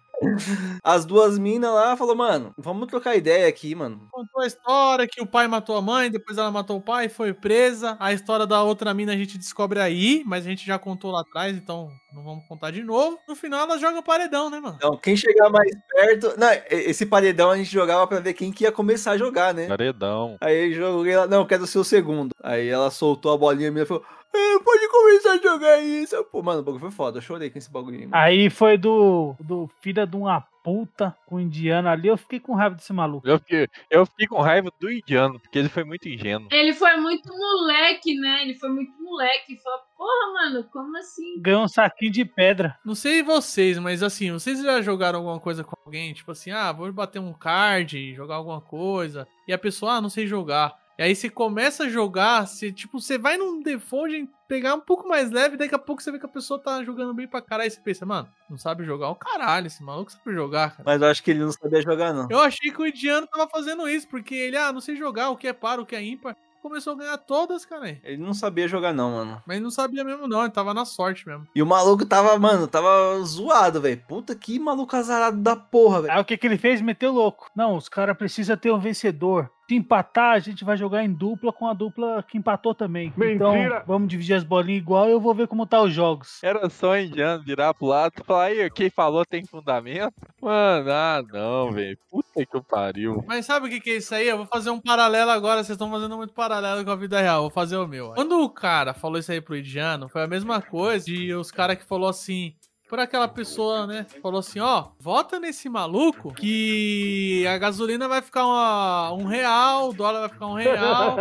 [0.84, 4.08] As duas minas lá falou, mano, vamos trocar ideia aqui, mano.
[4.12, 7.34] Contou a história que o pai matou a mãe, depois ela matou o pai, foi
[7.34, 7.98] presa.
[8.00, 11.22] A história da outra mina a gente descobre aí, mas a gente já contou lá
[11.22, 13.18] atrás, então não vamos contar de novo.
[13.28, 14.76] No final ela joga paredão, né, mano?
[14.78, 16.34] Então, quem chegar mais perto.
[16.40, 19.54] Não, e- esse paredão a gente jogava pra ver quem que ia começar a jogar,
[19.54, 19.68] né?
[19.68, 20.38] Paredão.
[20.42, 22.32] Aí eu joguei lá, não, eu quero ser o segundo.
[22.44, 24.04] Aí ela soltou a bolinha minha e falou:
[24.34, 26.24] "É, pode começar a jogar isso.
[26.26, 27.18] Pô, mano, o bagulho foi foda.
[27.18, 27.98] Eu chorei com esse bagulho.
[27.98, 28.16] aí, mano.
[28.16, 32.56] Aí foi do, do filho de uma puta com o indiano ali, eu fiquei com
[32.56, 33.28] raiva desse maluco.
[33.28, 36.48] Eu fiquei, eu fiquei com raiva do indiano, porque ele foi muito ingênuo.
[36.52, 38.44] Ele foi muito moleque, né?
[38.44, 39.58] Ele foi muito moleque.
[39.62, 41.42] Falou, porra, mano, como assim?
[41.42, 42.78] Ganhou um saquinho de pedra.
[42.86, 46.14] Não sei vocês, mas assim, vocês já jogaram alguma coisa com alguém?
[46.14, 49.28] Tipo assim, ah, vou bater um card, jogar alguma coisa.
[49.48, 50.74] E a pessoa, ah, não sei jogar.
[50.98, 55.08] E aí você começa a jogar, você, tipo, você vai num default pegar um pouco
[55.08, 57.66] mais leve, daqui a pouco você vê que a pessoa tá jogando bem pra caralho.
[57.66, 59.10] Aí você pensa, mano, não sabe jogar?
[59.10, 60.84] O caralho, esse maluco sabe jogar, cara.
[60.86, 62.28] Mas eu acho que ele não sabia jogar, não.
[62.30, 65.38] Eu achei que o indiano tava fazendo isso, porque ele, ah, não sei jogar, o
[65.38, 66.38] que é par, o que é ímpar.
[66.62, 68.00] Começou a ganhar todas, cara.
[68.04, 69.44] Ele não sabia jogar, não, mano.
[69.46, 71.46] Mas não sabia mesmo, não, ele tava na sorte mesmo.
[71.54, 74.02] E o maluco tava, mano, tava zoado, velho.
[74.08, 76.14] Puta que maluco azarado da porra, velho.
[76.14, 76.80] Aí o que, que ele fez?
[76.80, 77.50] Meteu louco.
[77.54, 79.52] Não, os caras precisam ter um vencedor.
[79.68, 83.14] Se empatar, a gente vai jogar em dupla com a dupla que empatou também.
[83.18, 83.56] Então,
[83.88, 86.40] vamos dividir as bolinhas igual e eu vou ver como tá os jogos.
[86.44, 90.14] Era só o indiano virar pro lado e falar, aí, quem falou tem fundamento?
[90.42, 91.98] Mano, ah não, velho.
[92.12, 93.24] Puta que eu pariu.
[93.26, 94.28] Mas sabe o que, que é isso aí?
[94.28, 95.64] Eu vou fazer um paralelo agora.
[95.64, 97.44] Vocês estão fazendo muito paralelo com a vida real.
[97.44, 98.12] Vou fazer o meu.
[98.14, 101.78] Quando o cara falou isso aí pro indiano, foi a mesma coisa de os caras
[101.78, 102.54] que falou assim.
[102.94, 104.06] Por aquela pessoa, né?
[104.22, 109.94] Falou assim: ó, vota nesse maluco que a gasolina vai ficar uma- um real, o
[109.94, 111.18] dólar vai ficar um real,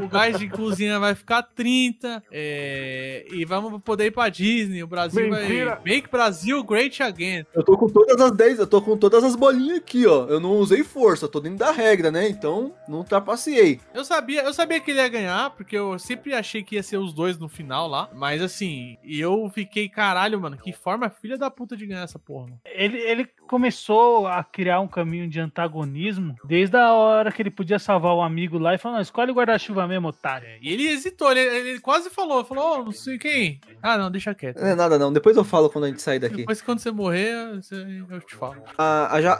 [0.00, 4.84] o, o gás de cozinha vai ficar 30, é, e vamos poder ir pra Disney.
[4.84, 5.80] O Brasil Mentira.
[5.82, 5.94] vai.
[5.94, 7.44] Make Brasil Great Again.
[7.52, 10.26] Eu tô com todas as 10, eu tô com todas as bolinhas aqui, ó.
[10.26, 12.28] Eu não usei força, eu tô dentro da regra, né?
[12.28, 13.80] Então, não trapaceei.
[13.92, 16.98] Eu sabia, eu sabia que ele ia ganhar, porque eu sempre achei que ia ser
[16.98, 18.08] os dois no final lá.
[18.14, 22.44] Mas assim, eu fiquei, caralho, mano, que forma filha da puta de ganhar essa porra,
[22.46, 22.60] mano.
[22.64, 27.78] Ele, ele começou a criar um caminho de antagonismo desde a hora que ele podia
[27.78, 30.48] salvar o amigo lá e falou: não, escolhe o guarda-chuva mesmo, otário.
[30.60, 33.60] E ele hesitou, ele, ele quase falou, falou, "Ô, não sei quem.
[33.82, 34.60] Ah, não, deixa quieto.
[34.60, 35.12] Não é nada, não.
[35.12, 36.36] Depois eu falo quando a gente sair daqui.
[36.36, 38.62] Depois quando você morrer, você- eu te falo.
[38.78, 39.38] A, a, ja-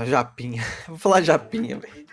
[0.00, 0.62] a Japinha.
[0.88, 2.04] Vou falar Japinha, velho.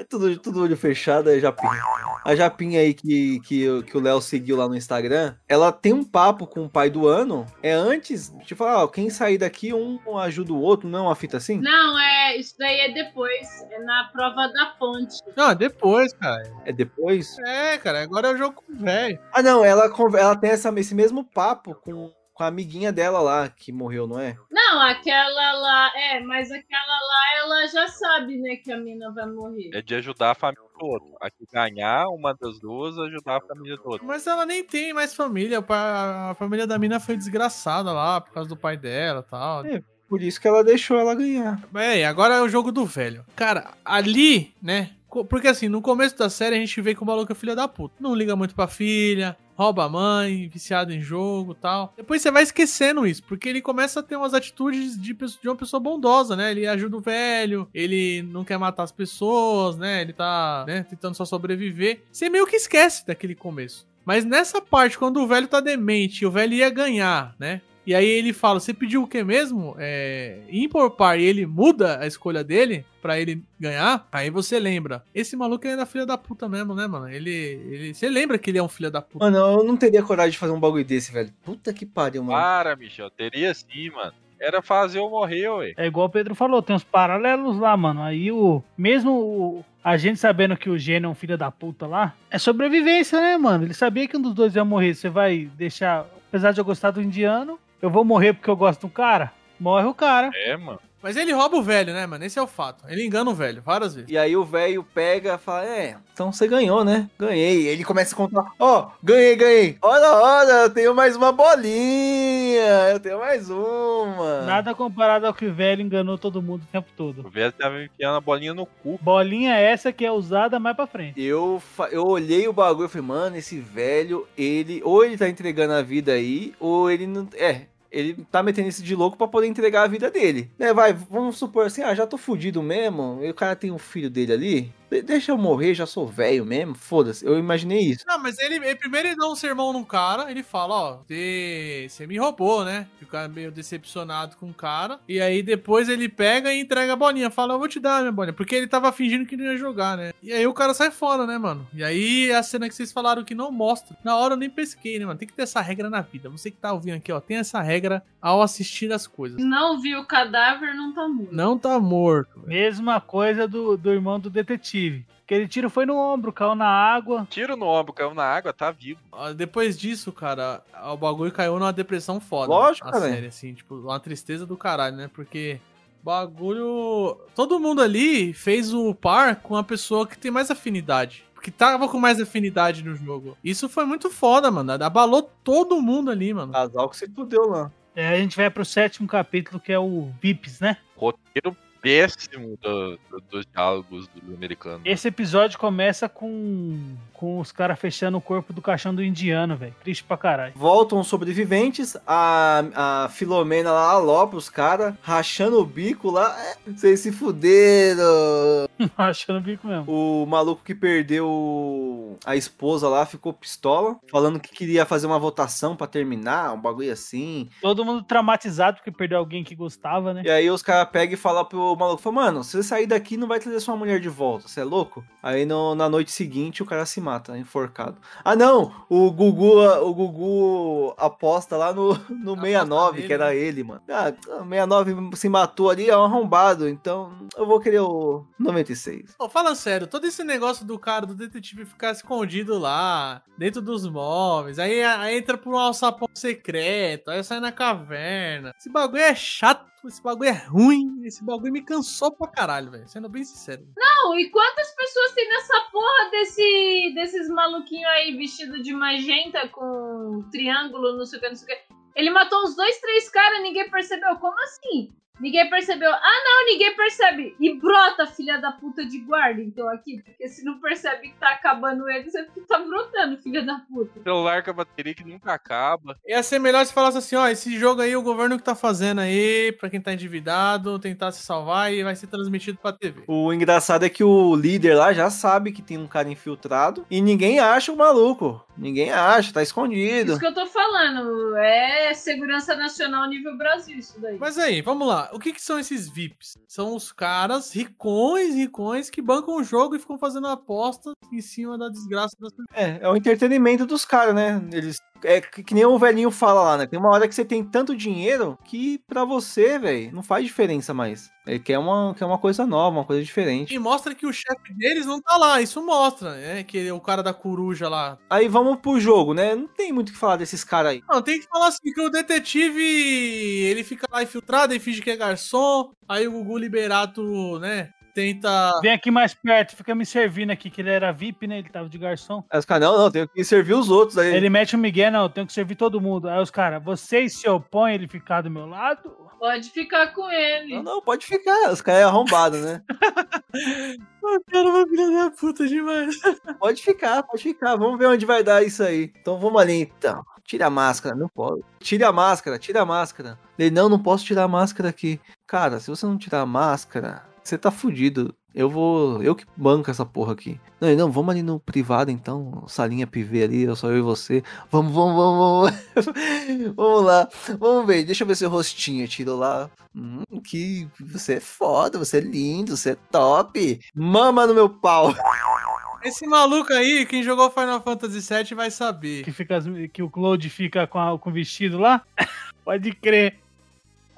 [0.00, 1.78] É tudo, tudo olho fechado, é Japinha.
[2.24, 6.02] A Japinha aí que, que, que o Léo seguiu lá no Instagram, ela tem um
[6.02, 7.44] papo com o pai do ano.
[7.62, 11.36] É antes, tipo, ah, quem sair daqui, um ajuda o outro, não é uma fita
[11.36, 11.60] assim?
[11.60, 12.34] Não, é.
[12.34, 13.46] Isso daí é depois.
[13.70, 15.18] É na prova da fonte.
[15.36, 16.50] Não, é depois, cara.
[16.64, 17.38] É depois?
[17.40, 19.18] É, cara, agora é o jogo com o velho.
[19.34, 19.84] Ah, não, ela,
[20.18, 22.10] ela tem essa, esse mesmo papo com,
[22.40, 24.34] com a amiguinha dela lá, que morreu, não é?
[24.50, 25.92] Não, aquela lá.
[25.94, 29.68] É, mas aquela lá ela já sabe, né, que a mina vai morrer.
[29.74, 31.14] É de ajudar a família do outro.
[31.20, 34.06] Aqui ganhar uma das duas, ajudar a família outro.
[34.06, 35.62] Mas ela nem tem mais família.
[35.68, 39.66] A família da mina foi desgraçada lá por causa do pai dela e tal.
[39.66, 41.62] É, por isso que ela deixou ela ganhar.
[41.74, 43.22] É, e agora é o jogo do velho.
[43.36, 44.92] Cara, ali, né?
[45.28, 47.68] Porque assim, no começo da série a gente vê que o maluco é filho da
[47.68, 47.96] puta.
[48.00, 51.92] Não liga muito pra filha, rouba a mãe, viciado em jogo tal.
[51.94, 55.54] Depois você vai esquecendo isso, porque ele começa a ter umas atitudes de, de uma
[55.54, 56.50] pessoa bondosa, né?
[56.50, 60.00] Ele ajuda o velho, ele não quer matar as pessoas, né?
[60.00, 62.00] Ele tá né, tentando só sobreviver.
[62.10, 63.86] Você meio que esquece daquele começo.
[64.02, 67.60] Mas nessa parte, quando o velho tá demente e o velho ia ganhar, né?
[67.86, 69.74] E aí ele fala, você pediu o que mesmo?
[69.78, 74.06] É, ímpar par e ele muda a escolha dele pra ele ganhar.
[74.12, 77.08] Aí você lembra, esse maluco é da filha da puta mesmo, né, mano?
[77.08, 79.24] Ele, ele, você lembra que ele é um filho da puta?
[79.24, 81.32] Mano, eu não teria coragem de fazer um bagulho desse, velho.
[81.44, 82.38] Puta que pariu, mano.
[82.38, 83.10] Para, Michel.
[83.10, 84.12] Teria sim, mano.
[84.38, 85.74] Era fazer eu morrer, ué.
[85.76, 88.02] É igual o Pedro falou, tem uns paralelos lá, mano.
[88.02, 88.62] Aí o.
[88.76, 92.38] Mesmo o, a gente sabendo que o Gênio é um filho da puta lá, é
[92.38, 93.64] sobrevivência, né, mano?
[93.64, 94.94] Ele sabia que um dos dois ia morrer.
[94.94, 96.06] Você vai deixar.
[96.28, 99.32] Apesar de eu gostar do indiano, eu vou morrer porque eu gosto do cara?
[99.58, 100.30] Morre o cara.
[100.34, 100.80] É, mano.
[101.02, 102.24] Mas ele rouba o velho, né, mano?
[102.24, 102.84] Esse é o fato.
[102.86, 104.10] Ele engana o velho várias vezes.
[104.10, 107.08] E aí o velho pega e fala, é, então você ganhou, né?
[107.18, 107.68] Ganhei.
[107.68, 109.78] Ele começa a contar, ó, ganhei, ganhei.
[109.80, 112.90] Olha, olha, eu tenho mais uma bolinha.
[112.92, 114.42] Eu tenho mais uma.
[114.42, 117.26] Nada comparado ao que o velho enganou todo mundo o tempo todo.
[117.26, 118.98] O velho tava enfiando a bolinha no cu.
[119.00, 121.18] Bolinha essa que é usada mais pra frente.
[121.18, 125.72] Eu, eu olhei o bagulho e falei, mano, esse velho, ele, ou ele tá entregando
[125.72, 127.26] a vida aí, ou ele não.
[127.34, 130.50] É, ele tá metendo isso de louco pra poder entregar a vida dele.
[130.58, 133.78] Né, vai, vamos supor assim, ah, já tô fudido mesmo, e o cara tem um
[133.78, 134.72] filho dele ali,
[135.04, 138.04] deixa eu morrer, já sou velho mesmo, foda-se, eu imaginei isso.
[138.06, 141.86] Não, mas ele, ele- primeiro ele dá um sermão no cara, ele fala, ó, você
[141.88, 142.86] você me roubou, né?
[143.10, 145.00] Cara meio decepcionado com o cara.
[145.08, 147.28] E aí depois ele pega e entrega a bolinha.
[147.28, 148.32] Fala, eu vou te dar minha bolinha.
[148.32, 150.12] Porque ele tava fingindo que não ia jogar, né?
[150.22, 151.66] E aí o cara sai fora, né, mano?
[151.74, 153.96] E aí a cena que vocês falaram que não mostra.
[154.04, 155.18] Na hora eu nem pesquei, né, mano?
[155.18, 156.30] Tem que ter essa regra na vida.
[156.30, 159.42] Você que tá ouvindo aqui, ó, tem essa regra ao assistir as coisas.
[159.42, 161.34] Não viu o cadáver, não tá morto.
[161.34, 162.40] Não tá morto.
[162.46, 164.79] Mesma coisa do, do irmão do detetive.
[165.24, 167.26] Aquele tiro foi no ombro, caiu na água.
[167.30, 169.00] Tiro no ombro, caiu na água, tá vivo.
[169.12, 170.62] Ó, Depois disso, cara,
[170.92, 172.52] o bagulho caiu numa depressão foda.
[172.52, 173.08] Lógico, a cara.
[173.08, 175.08] série, assim, tipo, uma tristeza do caralho, né?
[175.12, 175.60] Porque
[176.02, 177.16] bagulho.
[177.34, 181.24] Todo mundo ali fez o par com a pessoa que tem mais afinidade.
[181.42, 183.36] Que tava com mais afinidade no jogo.
[183.42, 184.72] Isso foi muito foda, mano.
[184.72, 186.52] Abalou todo mundo ali, mano.
[186.52, 187.72] Casal que você fudeu lá.
[187.94, 190.76] É, a gente vai pro sétimo capítulo, que é o Vips, né?
[190.96, 194.80] Roteiro péssimo do- do- dos diálogos do americano.
[194.84, 199.74] Esse episódio começa com, com os caras fechando o corpo do caixão do indiano, velho.
[199.82, 200.52] Triste pra caralho.
[200.56, 206.56] Voltam os sobreviventes, a, a Filomena lá alopra os caras, rachando o bico lá, é,
[206.70, 208.68] vocês se fuderam.
[208.96, 209.84] Achando o bico mesmo.
[209.86, 215.76] O maluco que perdeu a esposa lá ficou pistola, falando que queria fazer uma votação
[215.76, 217.48] pra terminar, um bagulho assim.
[217.60, 220.22] Todo mundo traumatizado porque perdeu alguém que gostava, né?
[220.24, 223.16] E aí os caras pegam e falam pro maluco, fala, mano, se você sair daqui
[223.16, 225.04] não vai trazer sua mulher de volta, você é louco?
[225.22, 227.96] Aí no- na noite seguinte o cara se mata, enforcado.
[228.24, 233.62] Ah não, o Gugu, o Gugu aposta lá no, no 69, nele, que era ele,
[233.64, 233.82] mano.
[233.88, 239.14] Ah, o 69 se matou ali, é um arrombado, então eu vou querer o 96.
[239.18, 243.86] Pô, fala sério, todo esse negócio do cara, do detetive ficar escondido lá, dentro dos
[243.88, 248.54] móveis, aí, aí entra por um alçapão secreto, aí sai na caverna.
[248.58, 252.88] Esse bagulho é chato, esse bagulho é ruim, esse bagulho me cansou pra caralho, velho.
[252.88, 253.66] Sendo bem sincero.
[253.76, 260.24] Não, e quantas pessoas tem nessa porra desse, desses maluquinhos aí vestido de magenta com
[260.30, 261.74] triângulo, não sei o que, não sei o que.
[261.96, 264.16] Ele matou uns dois, três caras, ninguém percebeu.
[264.16, 264.92] Como assim?
[265.20, 265.92] Ninguém percebeu.
[265.92, 267.36] Ah, não, ninguém percebe.
[267.38, 270.02] E brota, filha da puta de guarda, então, aqui.
[270.04, 274.02] Porque se não percebe que tá acabando ele, você tá brotando, filha da puta.
[274.02, 275.96] Celular com a bateria que nunca acaba.
[276.06, 279.00] Ia ser melhor se falasse assim, ó, esse jogo aí o governo que tá fazendo
[279.00, 283.02] aí, pra quem tá endividado, tentar se salvar e vai ser transmitido pra TV.
[283.06, 287.00] O engraçado é que o líder lá já sabe que tem um cara infiltrado e
[287.00, 288.44] ninguém acha o maluco.
[288.56, 290.12] Ninguém acha, tá escondido.
[290.12, 291.34] Isso que eu tô falando.
[291.36, 294.18] É segurança nacional nível Brasil, isso daí.
[294.18, 295.09] Mas aí, vamos lá.
[295.12, 296.38] O que, que são esses VIPs?
[296.48, 301.58] São os caras ricões, ricões, que bancam o jogo e ficam fazendo apostas em cima
[301.58, 302.48] da desgraça das pessoas.
[302.52, 304.40] É, é o entretenimento dos caras, né?
[304.52, 304.78] Eles.
[305.04, 306.66] É que, que nem o velhinho fala lá, né?
[306.66, 310.72] Tem uma hora que você tem tanto dinheiro que pra você, velho, não faz diferença
[310.74, 311.10] mais.
[311.26, 313.54] Ele quer uma, quer uma coisa nova, uma coisa diferente.
[313.54, 315.40] E mostra que o chefe deles não tá lá.
[315.40, 316.42] Isso mostra, né?
[316.42, 317.98] Que é o cara da coruja lá.
[318.08, 319.34] Aí vamos pro jogo, né?
[319.34, 320.82] Não tem muito o que falar desses caras aí.
[320.88, 324.90] Não, tem que falar assim que o detetive ele fica lá infiltrado e finge que
[324.90, 325.72] é garçom.
[325.88, 327.70] Aí o Gugu Liberato, né?
[327.94, 328.60] Tenta.
[328.62, 331.38] Vem aqui mais perto, fica me servindo aqui, que ele era VIP, né?
[331.38, 332.24] Ele tava de garçom.
[332.30, 334.14] Aí os caras, não, não, tem que servir os outros aí.
[334.14, 336.08] Ele mete o Miguel, não, eu tenho que servir todo mundo.
[336.08, 338.90] Aí os caras, vocês se opõem ele ficar do meu lado?
[339.18, 340.56] Pode ficar com ele.
[340.56, 341.50] Não, não, pode ficar.
[341.52, 342.62] Os caras é arrombado, né?
[344.02, 345.94] O cara é uma filha da puta demais.
[346.38, 347.54] Pode ficar, pode ficar.
[347.56, 348.90] Vamos ver onde vai dar isso aí.
[348.98, 350.02] Então vamos ali, então.
[350.24, 351.42] Tira a máscara, não pode.
[351.58, 353.18] Tira a máscara, tira a máscara.
[353.38, 355.00] Ele, não, não posso tirar a máscara aqui.
[355.26, 358.14] Cara, se você não tirar a máscara, você tá fudido.
[358.32, 359.02] Eu vou.
[359.02, 360.38] Eu que banco essa porra aqui.
[360.60, 362.44] Não, ele, não, vamos ali no privado então.
[362.46, 364.22] Salinha PV ali, eu só eu e você.
[364.50, 366.54] Vamos, vamos, vamos, vamos.
[366.54, 367.08] vamos lá.
[367.40, 367.82] Vamos ver.
[367.84, 368.86] Deixa eu ver seu rostinho.
[368.86, 369.50] Tiro lá.
[369.74, 373.58] Hum, que você é foda, você é lindo, você é top.
[373.74, 374.94] Mama no meu pau.
[375.82, 379.02] Esse maluco aí, quem jogou Final Fantasy VII vai saber.
[379.02, 379.40] Que, fica,
[379.72, 381.82] que o Claude fica com, a- com o vestido lá?
[382.44, 383.18] Pode crer.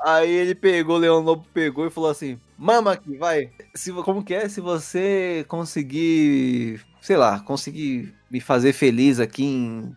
[0.05, 3.51] Aí ele pegou, o Leão Lobo pegou e falou assim: Mama aqui, vai.
[3.75, 4.49] Se, como que é?
[4.49, 9.97] Se você conseguir, sei lá, conseguir me fazer feliz aqui em.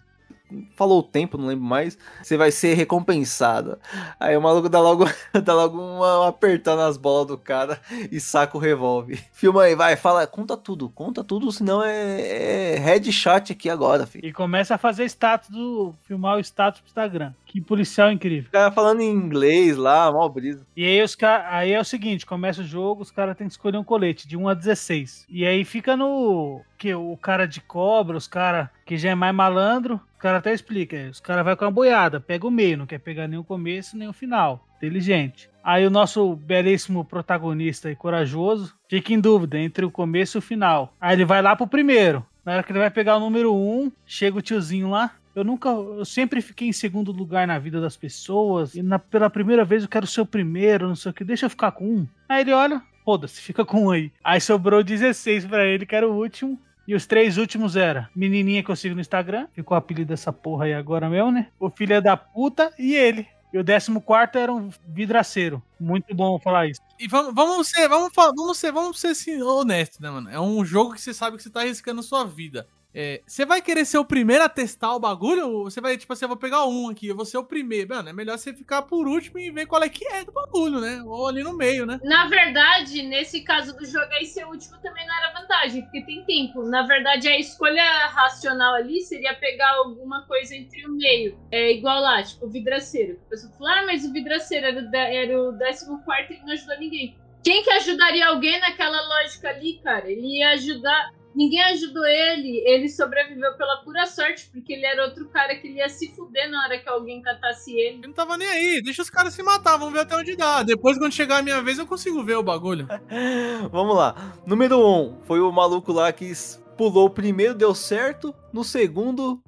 [0.76, 1.98] Falou o tempo, não lembro mais.
[2.22, 3.80] Você vai ser recompensada.
[4.20, 5.06] Aí o maluco dá logo,
[5.44, 7.80] dá logo uma, uma apertando nas bolas do cara
[8.12, 9.24] e saca o revólver.
[9.34, 14.26] Filma aí, vai, fala, conta tudo, conta tudo, senão é, é headshot aqui agora, filho.
[14.26, 15.94] E começa a fazer status do.
[16.04, 17.34] filmar o status pro Instagram.
[17.46, 18.50] Que policial incrível.
[18.50, 20.66] O cara falando em inglês lá, mal brisa.
[20.76, 23.54] E aí, os ca- aí é o seguinte: começa o jogo, os caras têm que
[23.54, 25.26] escolher um colete de 1 a 16.
[25.30, 26.62] E aí fica no.
[26.78, 30.96] que O cara de cobra, os caras que já é mais malandro, cara até explica.
[30.98, 33.44] é, Os caras vai com a boiada, pega o meio, não quer pegar nem o
[33.44, 34.68] começo nem o final.
[34.78, 35.50] Inteligente.
[35.64, 40.42] Aí o nosso belíssimo protagonista e corajoso fica em dúvida entre o começo e o
[40.42, 40.94] final.
[41.00, 42.26] Aí ele vai lá pro primeiro.
[42.44, 45.12] Na hora que ele vai pegar o número 1, chega o tiozinho lá.
[45.36, 48.74] Eu nunca, eu sempre fiquei em segundo lugar na vida das pessoas.
[48.76, 51.24] E na- pela primeira vez eu quero ser o primeiro, não sei o que.
[51.24, 52.08] Deixa eu ficar com um.
[52.30, 54.12] Aí ele olha, foda-se, fica com um aí.
[54.24, 56.60] Aí sobrou 16 pra ele, que era o último.
[56.88, 60.32] E os três últimos era menininha que eu sigo no Instagram, ficou o apelido dessa
[60.32, 61.48] porra aí agora mesmo, né?
[61.60, 63.28] O filho da puta e ele.
[63.52, 65.64] E o décimo quarto era um vidraceiro.
[65.80, 66.82] Muito bom falar isso.
[66.99, 70.30] E vamos, vamos ser, vamos, vamos ser, vamos ser assim, honestos, né, mano?
[70.30, 72.68] É um jogo que você sabe que você tá arriscando sua vida.
[72.98, 75.50] É, você vai querer ser o primeiro a testar o bagulho?
[75.50, 77.90] Ou você vai, tipo assim, eu vou pegar um aqui, eu vou ser o primeiro.
[77.90, 80.80] Mano, é melhor você ficar por último e ver qual é que é do bagulho,
[80.80, 81.04] né?
[81.06, 82.00] Ou ali no meio, né?
[82.04, 86.06] Na verdade, nesse caso do jogo aí ser o último também não era vantagem, porque
[86.06, 86.64] tem tempo.
[86.64, 91.38] Na verdade, a escolha racional ali seria pegar alguma coisa entre o meio.
[91.52, 93.20] É igual lá, tipo, o vidraceiro.
[93.26, 95.86] A pessoa falou, ah, mas o vidraceiro era o, de- era o 14
[96.30, 97.18] e ele não ajudou ninguém.
[97.44, 100.10] Quem que ajudaria alguém naquela lógica ali, cara?
[100.10, 101.12] Ele ia ajudar.
[101.36, 105.80] Ninguém ajudou ele, ele sobreviveu pela pura sorte, porque ele era outro cara que ele
[105.80, 107.98] ia se fuder na hora que alguém catasse ele.
[107.98, 110.64] Ele não tava nem aí, deixa os caras se matar, vamos ver até onde dá.
[110.64, 112.88] Depois, quando chegar a minha vez, eu consigo ver o bagulho.
[113.72, 114.34] Vamos lá.
[114.45, 116.32] Número 1 um, foi o maluco lá que
[116.78, 118.34] pulou o primeiro, deu certo.
[118.53, 119.41] No segundo,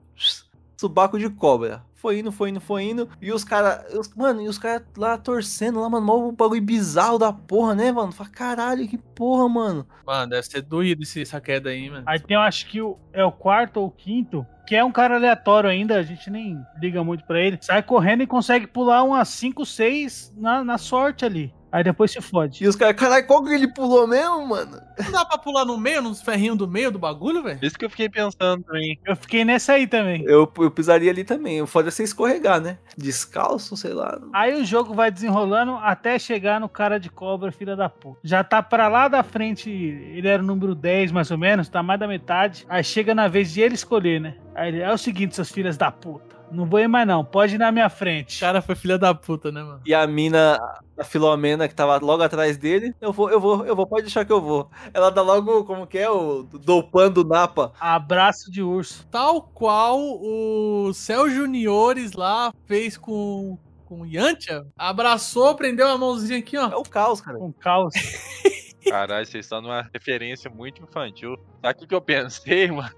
[0.77, 1.83] subaco de cobra.
[1.95, 3.09] Foi indo, foi indo, foi indo.
[3.19, 4.07] E os caras.
[4.15, 6.05] Mano, e os caras lá torcendo lá, mano.
[6.05, 8.11] Mó bagulho bizarro da porra, né, mano?
[8.11, 9.85] Fala, caralho, que porra, mano.
[10.05, 12.03] Mano, deve ser doído esse- essa queda aí, mano.
[12.05, 14.91] Aí tem, eu acho que o, é o quarto ou o quinto, que é um
[14.91, 17.57] cara aleatório ainda, a gente nem liga muito pra ele.
[17.61, 21.51] Sai correndo e consegue pular umas 5, 6 na, na sorte ali.
[21.71, 22.63] Aí depois se fode.
[22.63, 24.81] E os caras, caralho, qual que ele pulou mesmo, mano?
[25.03, 27.59] Não dá pra pular no meio, nos ferrinhos do meio do bagulho, velho?
[27.61, 28.99] Isso que eu fiquei pensando também.
[29.05, 30.23] Eu fiquei nessa aí também.
[30.25, 31.61] Eu, eu pisaria ali também.
[31.61, 32.77] O foda é você escorregar, né?
[32.97, 34.19] Descalço, sei lá.
[34.33, 38.19] Aí o jogo vai desenrolando até chegar no cara de cobra, filha da puta.
[38.23, 41.83] Já tá pra lá da frente, ele era o número 10 mais ou menos, tá
[41.83, 42.65] mais da metade.
[42.69, 44.35] Aí chega na vez de ele escolher, né?
[44.55, 46.36] Aí ele, é o seguinte, seus filhos da puta.
[46.51, 48.37] Não vou ir mais não, pode ir na minha frente.
[48.37, 49.81] O cara foi filha da puta, né, mano?
[49.85, 50.57] E a mina,
[50.97, 54.25] a Filomena, que tava logo atrás dele, eu vou, eu vou, eu vou, pode deixar
[54.25, 54.69] que eu vou.
[54.93, 57.73] Ela dá logo, como que é, o dopando Napa.
[57.79, 59.05] Abraço de urso.
[59.11, 63.57] Tal qual o Céu Juniores lá fez com
[63.87, 66.69] com o Yantia, abraçou, prendeu a mãozinha aqui, ó.
[66.69, 67.37] É o caos, cara.
[67.39, 67.93] Um caos.
[68.87, 71.37] Caralho, vocês estão numa referência muito infantil.
[71.61, 72.91] Sabe o que eu pensei, mano?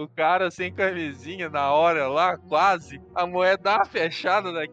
[0.00, 2.98] O cara sem camisinha na hora lá, quase.
[3.14, 4.72] A mulher dá uma fechada daqui.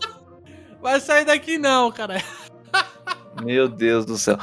[0.82, 2.22] Vai sair daqui não, cara.
[3.42, 4.36] Meu Deus do céu.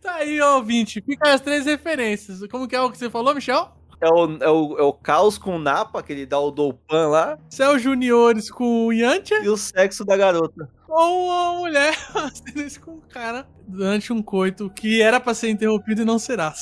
[0.00, 1.02] Tá aí, ouvinte.
[1.02, 2.40] Fica as três referências.
[2.50, 3.70] Como que é o que você falou, Michel?
[4.00, 7.08] É o, é o, é o caos com o Napa, que ele dá o Doupan
[7.08, 10.68] lá, Céu Juniores com o Yantia e o sexo da garota.
[10.86, 15.48] ou a mulher fazendo isso com o cara durante um coito que era pra ser
[15.48, 16.54] interrompido e não será.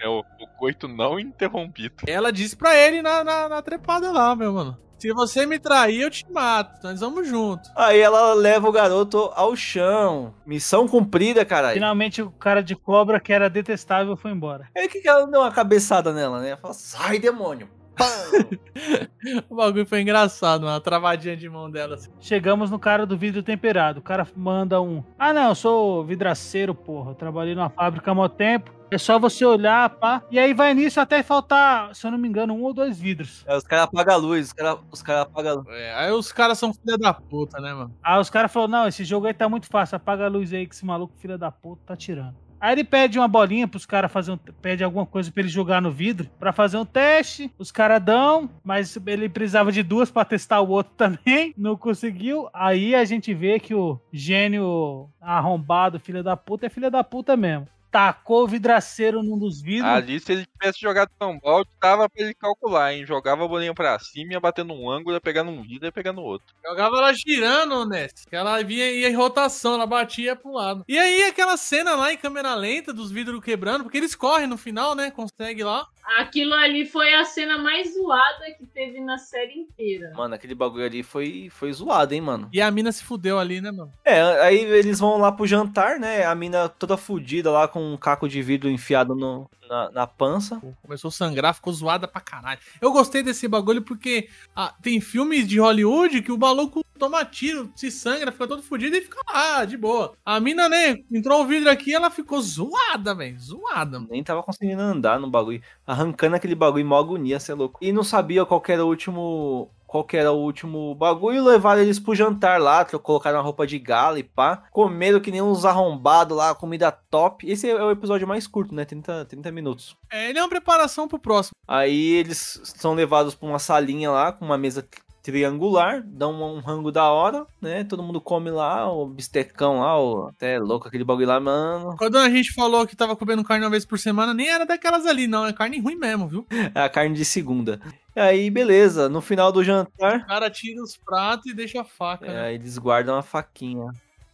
[0.00, 0.22] É o
[0.60, 1.94] coito não interrompido.
[2.06, 4.76] Ela disse pra ele na, na, na trepada lá, meu mano.
[4.98, 6.78] Se você me trair, eu te mato.
[6.82, 7.70] Nós vamos junto.
[7.74, 10.34] Aí ela leva o garoto ao chão.
[10.44, 11.72] Missão cumprida, caralho.
[11.72, 14.68] Finalmente o cara de cobra, que era detestável, foi embora.
[14.74, 16.48] É que que ela deu uma cabeçada nela, né?
[16.48, 17.66] Ela fala, sai, demônio.
[19.50, 21.94] O bagulho foi engraçado, uma travadinha de mão dela.
[21.96, 22.10] assim.
[22.20, 24.00] Chegamos no cara do vidro temperado.
[24.00, 25.04] O cara manda um.
[25.18, 27.10] Ah, não, eu sou vidraceiro, porra.
[27.10, 28.72] Eu trabalhei numa fábrica há mó tempo.
[28.90, 30.22] É só você olhar, pá.
[30.30, 33.44] E aí vai nisso até faltar, se eu não me engano, um ou dois vidros.
[33.46, 35.66] É, os caras apagam a luz, os caras os cara apagam a luz.
[35.68, 37.94] É, aí os caras são filha da puta, né, mano?
[38.02, 39.96] Aí os caras falaram: não, esse jogo aí tá muito fácil.
[39.96, 42.34] Apaga a luz aí que esse maluco, filho da puta, tá tirando.
[42.60, 45.80] Aí ele pede uma bolinha pros caras fazer um, pede alguma coisa pra ele jogar
[45.80, 47.50] no vidro pra fazer um teste.
[47.58, 51.54] Os caras dão, mas ele precisava de duas pra testar o outro também.
[51.56, 52.48] Não conseguiu.
[52.52, 57.36] Aí a gente vê que o gênio arrombado, filho da puta, é filho da puta
[57.36, 57.66] mesmo.
[57.90, 59.90] Tacou o vidraceiro num dos vidros.
[59.90, 63.04] Ali, se ele tivesse jogado São Paulo, dava pra ele calcular, hein?
[63.04, 66.12] Jogava a bolinha pra cima, ia bater num ângulo, ia pegar num vidro, ia pegar
[66.12, 66.46] no outro.
[66.64, 68.24] Jogava ela girando, Ness.
[68.28, 70.84] Que ela vinha ia em rotação, ela batia pro lado.
[70.88, 74.56] E aí aquela cena lá em câmera lenta dos vidros quebrando, porque eles correm no
[74.56, 75.10] final, né?
[75.10, 75.86] Consegue lá.
[76.18, 80.12] Aquilo ali foi a cena mais zoada que teve na série inteira.
[80.16, 82.48] Mano, aquele bagulho ali foi, foi zoado, hein, mano.
[82.52, 83.92] E a mina se fudeu ali, né, mano?
[84.04, 86.24] É, aí eles vão lá pro jantar, né?
[86.24, 90.60] A mina toda fudida lá com um caco de vidro enfiado no, na, na pança.
[90.82, 92.60] Começou a sangrar, ficou zoada pra caralho.
[92.80, 97.72] Eu gostei desse bagulho porque ah, tem filmes de Hollywood que o maluco toma tiro,
[97.74, 100.12] se sangra, fica todo fudido e fica lá, de boa.
[100.22, 103.40] A mina, né, entrou o vidro aqui ela ficou zoada, velho.
[103.40, 104.00] Zoada.
[104.10, 105.62] Nem tava conseguindo andar no bagulho.
[105.86, 107.78] Arrancando aquele bagulho, mó agonia, cê é louco.
[107.80, 109.70] E não sabia qual que era o último.
[109.90, 113.76] Qual que era o último bagulho, levaram eles pro jantar lá, colocaram a roupa de
[113.76, 114.62] gala e pá.
[114.70, 117.50] Comeram que nem uns arrombados lá, comida top.
[117.50, 118.84] Esse é o episódio mais curto, né?
[118.84, 119.96] 30, 30 minutos.
[120.08, 121.56] É, ele é uma preparação pro próximo.
[121.66, 124.86] Aí eles são levados pra uma salinha lá, com uma mesa
[125.22, 127.84] triangular, dão um, um rango da hora, né?
[127.84, 130.28] Todo mundo come lá, o bistecão lá, o...
[130.28, 131.96] até louco aquele bagulho lá, mano.
[131.96, 135.06] Quando a gente falou que tava comendo carne uma vez por semana, nem era daquelas
[135.06, 135.46] ali, não.
[135.46, 136.46] É carne ruim mesmo, viu?
[136.74, 137.80] É a carne de segunda.
[138.14, 141.84] E aí, beleza, no final do jantar, O cara tira os pratos e deixa a
[141.84, 142.40] faca, é, né?
[142.42, 143.86] aí eles guardam a faquinha.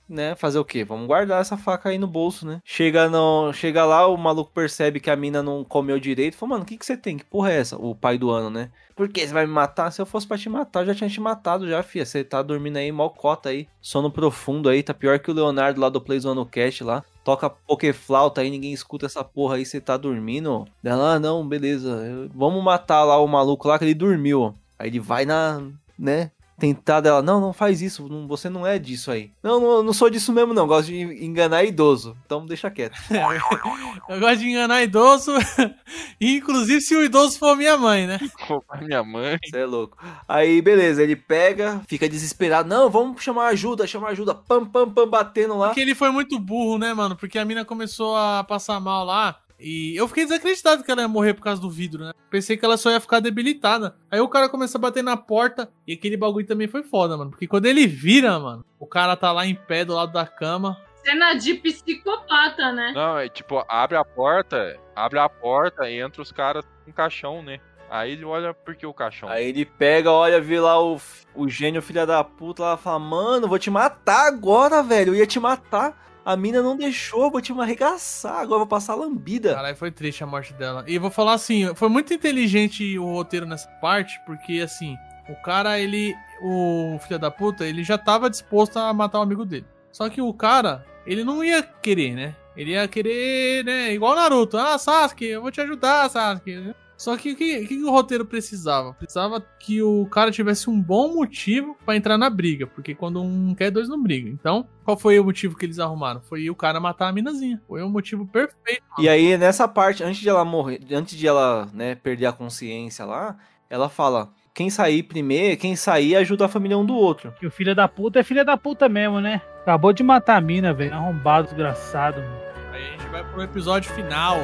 [0.09, 0.85] Né, fazer o quê?
[0.85, 2.61] Vamos guardar essa faca aí no bolso, né?
[2.65, 6.37] Chega, no, chega lá, o maluco percebe que a mina não comeu direito.
[6.37, 7.17] Fala, mano, o que, que você tem?
[7.17, 7.77] Que porra é essa?
[7.77, 8.71] O pai do ano, né?
[8.95, 9.91] Por que você vai me matar?
[9.91, 12.07] Se eu fosse pra te matar, eu já tinha te matado já, fia.
[12.07, 13.69] Você tá dormindo aí, mó cota aí.
[13.81, 17.05] Sono profundo aí, tá pior que o Leonardo lá do Plays One Cast lá.
[17.23, 20.67] Toca pokeflauta aí, ninguém escuta essa porra aí, você tá dormindo.
[20.83, 22.31] Ela, ah, não, beleza.
[22.35, 24.55] Vamos matar lá o maluco lá que ele dormiu.
[24.79, 25.61] Aí ele vai na,
[25.99, 26.31] né?
[26.59, 29.31] Tentar dela, não, não faz isso, não- você não é disso aí.
[29.43, 32.17] Não, não, não sou disso mesmo não, gosto de enganar idoso.
[32.25, 32.97] Então deixa quieto.
[34.09, 35.33] Eu gosto de enganar idoso,
[36.21, 38.19] inclusive se o idoso for minha mãe, né?
[38.67, 39.39] Pra minha mãe.
[39.45, 39.99] Você é louco.
[40.27, 42.69] Aí, beleza, ele pega, fica desesperado.
[42.69, 44.35] Não, vamos chamar ajuda, chamar ajuda.
[44.35, 45.69] Pam, pam, pam, batendo lá.
[45.69, 47.17] Porque ele foi muito burro, né, mano?
[47.17, 49.37] Porque a mina começou a passar mal lá.
[49.59, 52.13] E eu fiquei desacreditado que ela ia morrer por causa do vidro, né?
[52.31, 53.97] Pensei que ela só ia ficar debilitada.
[54.11, 55.71] Aí o cara começa a bater na porta.
[55.87, 57.31] E aquele bagulho também foi foda, mano.
[57.31, 60.77] Porque quando ele vira, mano, o cara tá lá em pé do lado da cama.
[61.03, 62.93] Cena de psicopata, né?
[62.95, 67.43] Não, é tipo, abre a porta, abre a porta e entra os caras com caixão,
[67.43, 67.61] né?
[67.89, 69.29] Aí ele olha por que o caixão.
[69.29, 71.01] Aí ele pega, olha, vê lá o,
[71.35, 75.15] o gênio filha da puta lá fala: Mano, vou te matar agora, velho.
[75.15, 75.97] Eu ia te matar.
[76.27, 78.41] A mina não deixou, vou te arregaçar.
[78.41, 79.55] Agora vou passar lambida.
[79.55, 80.85] Caralho, foi triste a morte dela.
[80.89, 84.97] E vou falar assim, foi muito inteligente o roteiro nessa parte, porque assim,
[85.29, 86.17] o cara, ele.
[86.43, 89.67] O filho da puta, ele já tava disposto a matar o amigo dele.
[89.93, 92.35] Só que o cara, ele não ia querer, né?
[92.57, 93.95] Ele ia querer, né?
[93.95, 94.59] Igual Naruto.
[94.59, 96.75] Ah, Sasuke, eu vou te ajudar, Sasuke.
[96.97, 98.95] Só que o que, que o roteiro precisava?
[98.95, 102.67] Precisava que o cara tivesse um bom motivo pra entrar na briga.
[102.67, 104.33] Porque quando um quer, dois não brigam.
[104.33, 106.23] Então, qual foi o motivo que eles arrumaram?
[106.23, 107.61] Foi o cara matar a minazinha.
[107.69, 108.83] Foi o motivo perfeito.
[108.99, 113.05] E aí, nessa parte, antes de ela morrer, antes de ela, né, perder a consciência
[113.05, 113.37] lá,
[113.69, 117.33] ela fala: quem sair primeiro, quem sair ajuda a família um do outro.
[117.39, 119.43] Que o filho da puta é filho da puta mesmo, né?
[119.61, 120.95] Acabou de matar a mina, velho.
[120.95, 122.41] Arrombado, desgraçado, mano.
[122.73, 124.39] Aí a gente vai pro episódio final.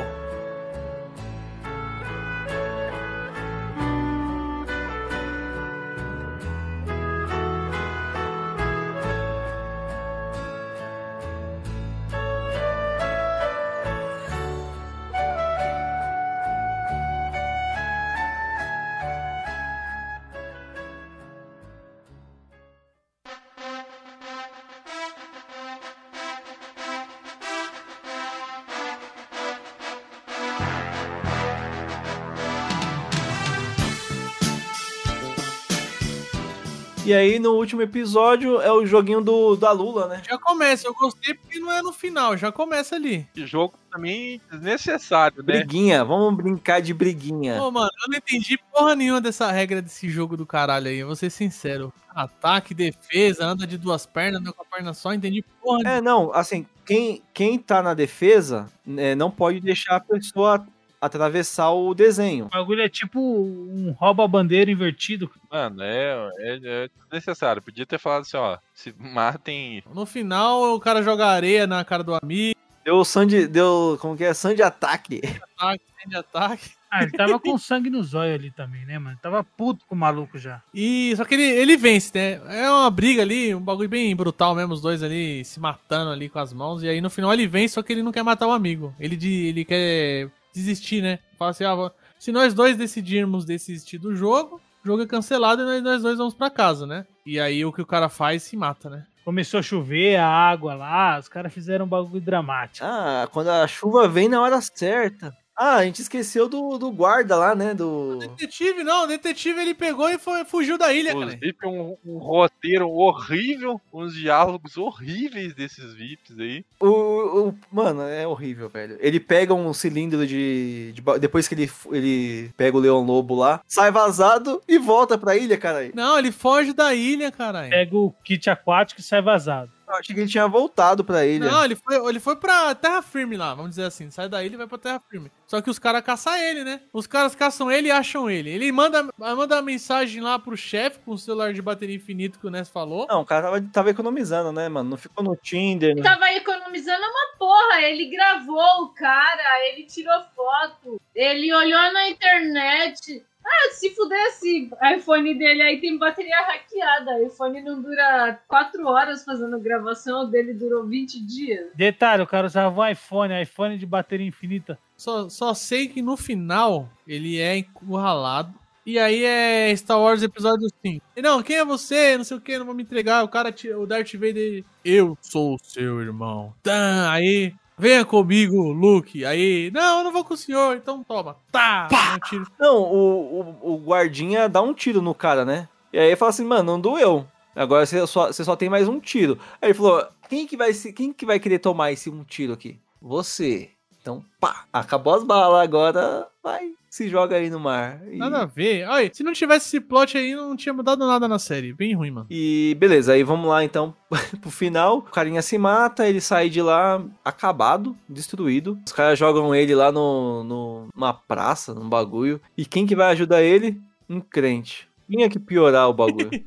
[37.12, 40.22] E aí, no último episódio, é o joguinho do, da Lula, né?
[40.26, 43.28] Já começa, eu gostei porque não é no final, já começa ali.
[43.34, 45.58] Que jogo também desnecessário, né?
[45.58, 47.58] Briguinha, vamos brincar de briguinha.
[47.58, 51.06] Pô, mano, eu não entendi porra nenhuma dessa regra desse jogo do caralho aí, eu
[51.06, 51.92] vou ser sincero.
[52.14, 55.98] Ataque, defesa, anda de duas pernas, anda com a perna só, entendi porra nenhuma.
[55.98, 60.66] É, não, assim, quem, quem tá na defesa né, não pode deixar a pessoa
[61.02, 62.46] atravessar o desenho.
[62.46, 65.28] O bagulho é tipo um rouba-bandeira invertido.
[65.50, 67.60] Mano, é, é, é desnecessário.
[67.60, 69.82] Podia ter falado assim, ó, se matem.
[69.92, 72.56] No final, o cara joga areia na cara do amigo.
[72.84, 74.32] Deu sangue, deu, como que é?
[74.32, 75.20] Sangue ataque.
[75.56, 76.70] Ataque, de ataque.
[76.88, 79.18] Ah, ele tava com sangue nos olhos ali também, né, mano?
[79.22, 80.62] Tava puto com o maluco já.
[80.74, 82.62] E só que ele, ele vence, né?
[82.62, 86.28] É uma briga ali, um bagulho bem brutal mesmo, os dois ali se matando ali
[86.28, 86.82] com as mãos.
[86.82, 88.94] E aí no final ele vence, só que ele não quer matar o amigo.
[89.00, 91.18] Ele, de, ele quer desistir, né?
[91.38, 95.64] Fala assim, ah, se nós dois decidirmos desistir do jogo, o jogo é cancelado e
[95.64, 97.06] nós, nós dois vamos pra casa, né?
[97.24, 99.06] E aí o que o cara faz se mata, né?
[99.24, 102.84] Começou a chover, a água lá, os caras fizeram um bagulho dramático.
[102.84, 105.32] Ah, quando a chuva vem na hora certa.
[105.56, 107.74] Ah, a gente esqueceu do, do guarda lá, né?
[107.74, 108.18] Do.
[108.18, 111.36] Detetive, não, o detetive ele pegou e foi, fugiu da ilha, Os cara.
[111.38, 116.64] VIP, um, um roteiro horrível, uns diálogos horríveis desses VIPs aí.
[116.80, 118.96] O, o- mano, é horrível, velho.
[119.00, 120.92] Ele pega um cilindro de.
[120.92, 125.36] de depois que ele, ele pega o Leão Lobo lá, sai vazado e volta pra
[125.36, 125.90] ilha, cara.
[125.94, 127.70] Não, ele foge da ilha, caralho.
[127.70, 129.70] Pega o kit aquático e sai vazado.
[129.92, 131.50] Eu achei que ele tinha voltado pra ilha.
[131.50, 134.10] Não, ele foi, ele foi pra terra firme lá, vamos dizer assim.
[134.10, 135.30] Sai da ilha e vai pra terra firme.
[135.46, 136.80] Só que os caras caçam ele, né?
[136.92, 138.50] Os caras caçam ele e acham ele.
[138.50, 142.46] Ele manda, manda uma mensagem lá pro chefe com o celular de bateria infinito que
[142.46, 143.06] o Ness falou.
[143.08, 144.90] Não, o cara tava, tava economizando, né, mano?
[144.90, 145.90] Não ficou no Tinder.
[145.90, 146.08] Ele Né?
[146.08, 147.82] tava economizando uma porra.
[147.82, 153.24] Ele gravou o cara, ele tirou foto, ele olhou na internet.
[153.44, 157.16] Ah, se fudesse iPhone dele aí tem bateria hackeada.
[157.16, 161.70] O iPhone não dura 4 horas fazendo gravação, o dele durou 20 dias.
[161.74, 164.78] Detalhe, o cara usava um iPhone, iPhone de bateria infinita.
[164.96, 168.54] Só, só sei que no final ele é encurralado.
[168.84, 171.04] E aí é Star Wars episódio 5.
[171.16, 172.16] E Não, quem é você?
[172.16, 173.22] Não sei o que, não vou me entregar.
[173.22, 176.52] O cara, o Darth Vader, eu sou o seu irmão.
[176.64, 179.26] Tá, aí, venha comigo, Luke.
[179.26, 181.36] Aí, não, eu não vou com o senhor, então toma.
[181.50, 182.46] Tá, um tiro.
[182.56, 185.68] Não, o, o, o guardinha dá um tiro no cara, né?
[185.92, 187.26] E aí ele fala assim, mano, não doeu.
[187.56, 189.36] Agora você só, você só tem mais um tiro.
[189.60, 192.78] Aí ele falou, quem que, vai, quem que vai querer tomar esse um tiro aqui?
[193.00, 193.70] Você.
[194.02, 198.02] Então, pá, acabou as balas, agora vai, se joga aí no mar.
[198.10, 198.84] E, Nada a ver.
[198.88, 201.72] Olha, se não tivesse esse plot aí, não tinha mudado nada na série.
[201.72, 202.26] Bem ruim, mano.
[202.28, 203.94] e beleza, aí vamos lá então
[204.42, 204.98] pro final.
[204.98, 208.76] O carinha se mata, ele sai de lá acabado, destruído.
[208.84, 212.40] Os caras jogam ele lá no, no, numa praça, num bagulho.
[212.58, 213.80] E quem que vai ajudar ele?
[214.10, 214.88] Um crente.
[215.08, 216.28] Tinha que piorar o bagulho.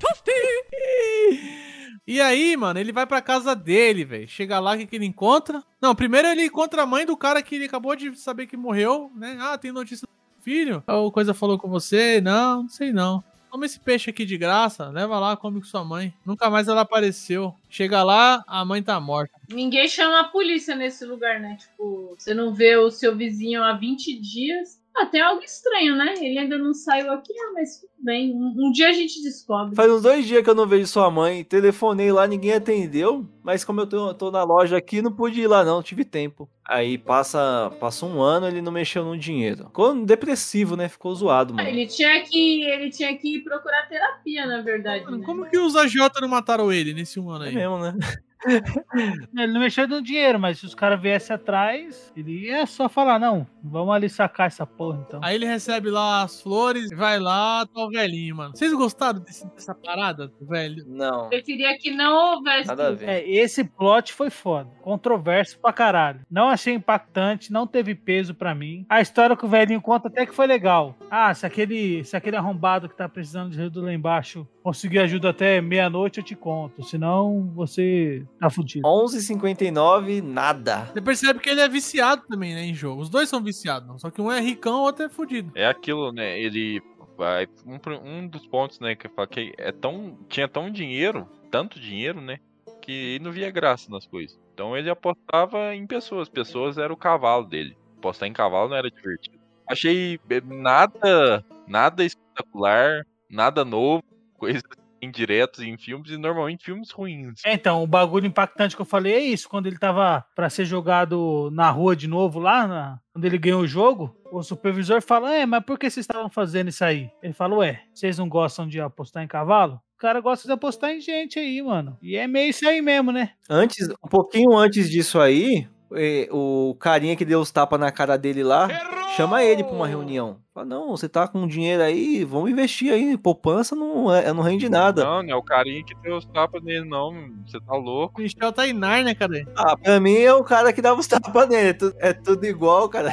[2.07, 4.27] E aí, mano, ele vai pra casa dele, velho.
[4.27, 5.63] Chega lá, o que, que ele encontra?
[5.81, 9.11] Não, primeiro ele encontra a mãe do cara que ele acabou de saber que morreu,
[9.15, 9.37] né?
[9.39, 10.83] Ah, tem notícia do filho?
[10.85, 12.21] A coisa falou com você?
[12.21, 13.23] Não, não sei não.
[13.49, 16.13] Toma esse peixe aqui de graça, leva lá, come com sua mãe.
[16.25, 17.55] Nunca mais ela apareceu.
[17.69, 19.33] Chega lá, a mãe tá morta.
[19.49, 21.57] Ninguém chama a polícia nesse lugar, né?
[21.57, 24.79] Tipo, você não vê o seu vizinho há 20 dias.
[24.97, 26.13] Ah, tem algo estranho, né?
[26.21, 28.33] Ele ainda não saiu aqui, ah, mas tudo bem.
[28.33, 29.75] Um, um dia a gente descobre.
[29.75, 31.43] Faz uns dois dias que eu não vejo sua mãe.
[31.43, 33.27] Telefonei lá, ninguém atendeu.
[33.43, 35.83] Mas como eu tô, tô na loja aqui, não pude ir lá, não.
[35.83, 36.49] Tive tempo.
[36.65, 39.65] Aí passa, passa um ano, ele não mexeu no dinheiro.
[39.65, 40.87] Ficou depressivo, né?
[40.87, 41.67] Ficou zoado, Ah, mano.
[41.69, 45.03] Ele tinha que, ele tinha que ir procurar terapia, na verdade.
[45.03, 45.25] Mano, né?
[45.25, 47.55] como que os agiota não mataram ele nesse um ano É aí?
[47.55, 47.93] mesmo, né?
[49.35, 53.19] Ele não mexeu no dinheiro, mas se os caras viessem atrás, ele ia só falar,
[53.19, 55.19] não, vamos ali sacar essa porra então.
[55.23, 58.55] Aí ele recebe lá as flores, vai lá, tá o velhinho, mano.
[58.55, 60.83] Vocês gostaram desse- dessa parada, do velho?
[60.87, 61.29] Não.
[61.29, 62.67] Preferia que não houvesse.
[62.67, 63.09] Nada a ver.
[63.09, 64.69] É, esse plot foi foda.
[64.81, 66.21] Controverso pra caralho.
[66.29, 68.85] Não achei impactante, não teve peso pra mim.
[68.89, 70.95] A história que o velhinho conta até que foi legal.
[71.09, 75.29] Ah, se aquele, se aquele arrombado que tá precisando de ajuda lá embaixo conseguir ajuda
[75.29, 76.81] até meia-noite, eu te conto.
[76.81, 78.87] Senão, você tá fudido.
[78.87, 80.85] 11h59, nada.
[80.85, 83.03] Você percebe que ele é viciado também, né, em jogo.
[83.03, 83.99] Os dois são viciados, não.
[83.99, 85.51] Só que um é ricão, o outro é fudido.
[85.53, 86.41] É aquilo, né?
[86.41, 86.81] Ele
[87.15, 87.47] vai.
[87.63, 90.17] Um, um dos pontos, né, que eu falo que é tão.
[90.27, 92.39] Tinha tão dinheiro, tanto dinheiro, né?
[92.81, 94.35] Que ele não via graça nas coisas.
[94.51, 96.27] Então ele apostava em pessoas.
[96.27, 97.77] Pessoas era o cavalo dele.
[97.99, 99.37] Apostar em cavalo não era divertido.
[99.69, 101.45] Achei eh, nada.
[101.67, 104.03] Nada espetacular, nada novo,
[104.45, 107.41] coisas indiretas em filmes e normalmente filmes ruins.
[107.45, 109.47] É, então, o bagulho impactante que eu falei é isso.
[109.49, 113.61] Quando ele tava pra ser jogado na rua de novo lá, na- quando ele ganhou
[113.61, 117.09] o jogo, o supervisor fala: É, mas por que vocês estavam fazendo isso aí?
[117.21, 119.79] Ele fala: Ué, vocês não gostam de apostar em cavalo?
[119.95, 121.97] O cara gosta de apostar em gente aí, mano.
[122.01, 123.31] E é meio isso aí mesmo, né?
[123.49, 128.17] Antes, um pouquinho antes disso aí, eh, o carinha que deu os tapas na cara
[128.17, 128.67] dele lá,
[129.15, 130.37] chama ele pra uma reunião.
[130.53, 133.17] Fala, não, você tá com dinheiro aí, vamos investir aí.
[133.17, 135.03] Poupança não, é, não rende nada.
[135.03, 137.13] Não, não é o carinha que deu os tapas nele, não.
[137.45, 138.19] Você tá louco.
[138.19, 139.45] O Michel tá em Narnia, cadê?
[139.55, 141.69] Ah, pra mim é o cara que dava os tapas nele.
[141.69, 143.11] É tudo, é tudo igual, cara.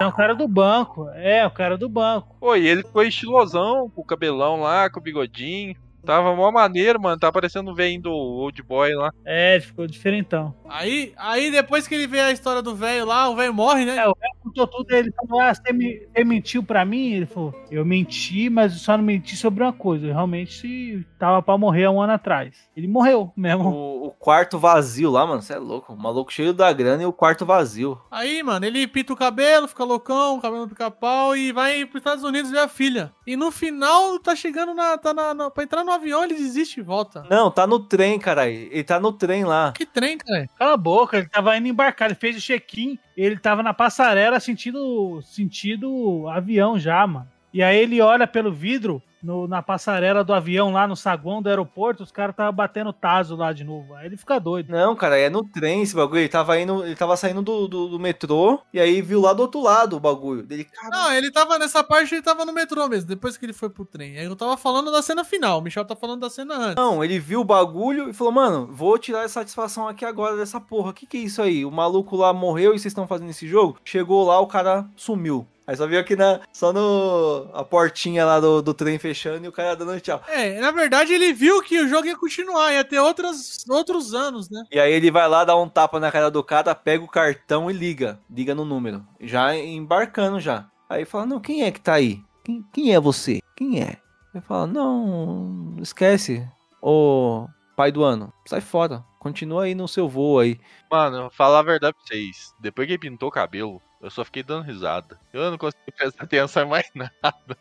[0.00, 1.08] É o cara do banco.
[1.14, 2.36] É, o cara do banco.
[2.38, 5.74] Pô, e ele foi estilosão, com o cabelão lá, com o bigodinho.
[6.04, 7.18] Tava mó maneiro, mano.
[7.18, 9.10] Tá parecendo o velho do Old Boy lá.
[9.24, 10.54] É, ficou diferentão.
[10.68, 13.96] Aí, aí depois que ele vê a história do velho lá, o velho morre, né?
[13.96, 17.12] É, o velho contou tudo, ele falou, ah, você, me- você mentiu pra mim?
[17.12, 20.06] Ele falou, eu menti, mas eu só não menti sobre uma coisa.
[20.06, 22.68] Eu realmente tava pra morrer há um ano atrás.
[22.76, 23.68] Ele morreu mesmo.
[23.68, 25.92] O, o quarto vazio lá, mano, você é louco.
[25.92, 28.00] O maluco cheio da grana e o quarto vazio.
[28.10, 32.50] Aí, mano, ele pinta o cabelo, fica loucão, cabelo pica-pau e vai pros Estados Unidos
[32.50, 33.12] ver a filha.
[33.26, 34.96] E no final, tá chegando na.
[34.98, 37.24] Tá na, na- pra entrar no avião, ele desiste e volta.
[37.30, 38.52] Não, tá no trem, caralho.
[38.52, 39.72] Ele tá no trem lá.
[39.72, 40.48] Que trem, cara?
[40.58, 44.40] Cala a boca, ele tava indo embarcar, ele fez o check-in, ele tava na passarela
[44.40, 47.28] sentindo, sentindo avião já, mano.
[47.52, 51.48] E aí ele olha pelo vidro, no- na passarela do avião, lá no saguão do
[51.48, 53.94] aeroporto, os caras estavam batendo taso lá de novo.
[53.94, 54.70] Aí ele fica doido.
[54.70, 56.20] Não, cara, é no trem esse bagulho.
[56.20, 59.40] Ele tava indo, ele tava saindo do, do, do metrô e aí viu lá do
[59.42, 60.42] outro lado o bagulho.
[60.42, 63.52] Dele, cara, Não, ele tava nessa parte, ele tava no metrô mesmo, depois que ele
[63.52, 64.18] foi pro trem.
[64.18, 66.76] Aí eu tava falando da cena final, o Michel tá falando da cena antes.
[66.76, 70.60] Não, ele viu o bagulho e falou, mano, vou tirar a satisfação aqui agora dessa
[70.60, 70.92] porra.
[70.92, 71.64] Que que é isso aí?
[71.64, 73.78] O maluco lá morreu e vocês estão fazendo esse jogo?
[73.84, 75.46] Chegou lá, o cara sumiu.
[75.66, 76.40] Aí só viu aqui na.
[76.52, 77.48] Só no.
[77.52, 80.22] A portinha lá do, do trem fechando e o cara dando tchau.
[80.28, 84.50] É, na verdade ele viu que o jogo ia continuar, ia ter outras, outros anos,
[84.50, 84.64] né?
[84.70, 87.70] E aí ele vai lá, dá um tapa na cara do cara, pega o cartão
[87.70, 88.20] e liga.
[88.30, 89.04] Liga no número.
[89.20, 90.66] Já embarcando já.
[90.88, 92.22] Aí fala, não, quem é que tá aí?
[92.44, 93.40] Quem, quem é você?
[93.56, 93.96] Quem é?
[94.34, 96.46] Ele fala, não, esquece.
[96.82, 99.02] Ô, pai do ano, sai fora.
[99.18, 100.60] Continua aí no seu voo aí.
[100.90, 102.54] Mano, falar a verdade pra vocês.
[102.60, 105.18] Depois que ele pintou o cabelo, eu só fiquei dando risada.
[105.32, 107.56] Eu não consegui prestar atenção em mais nada.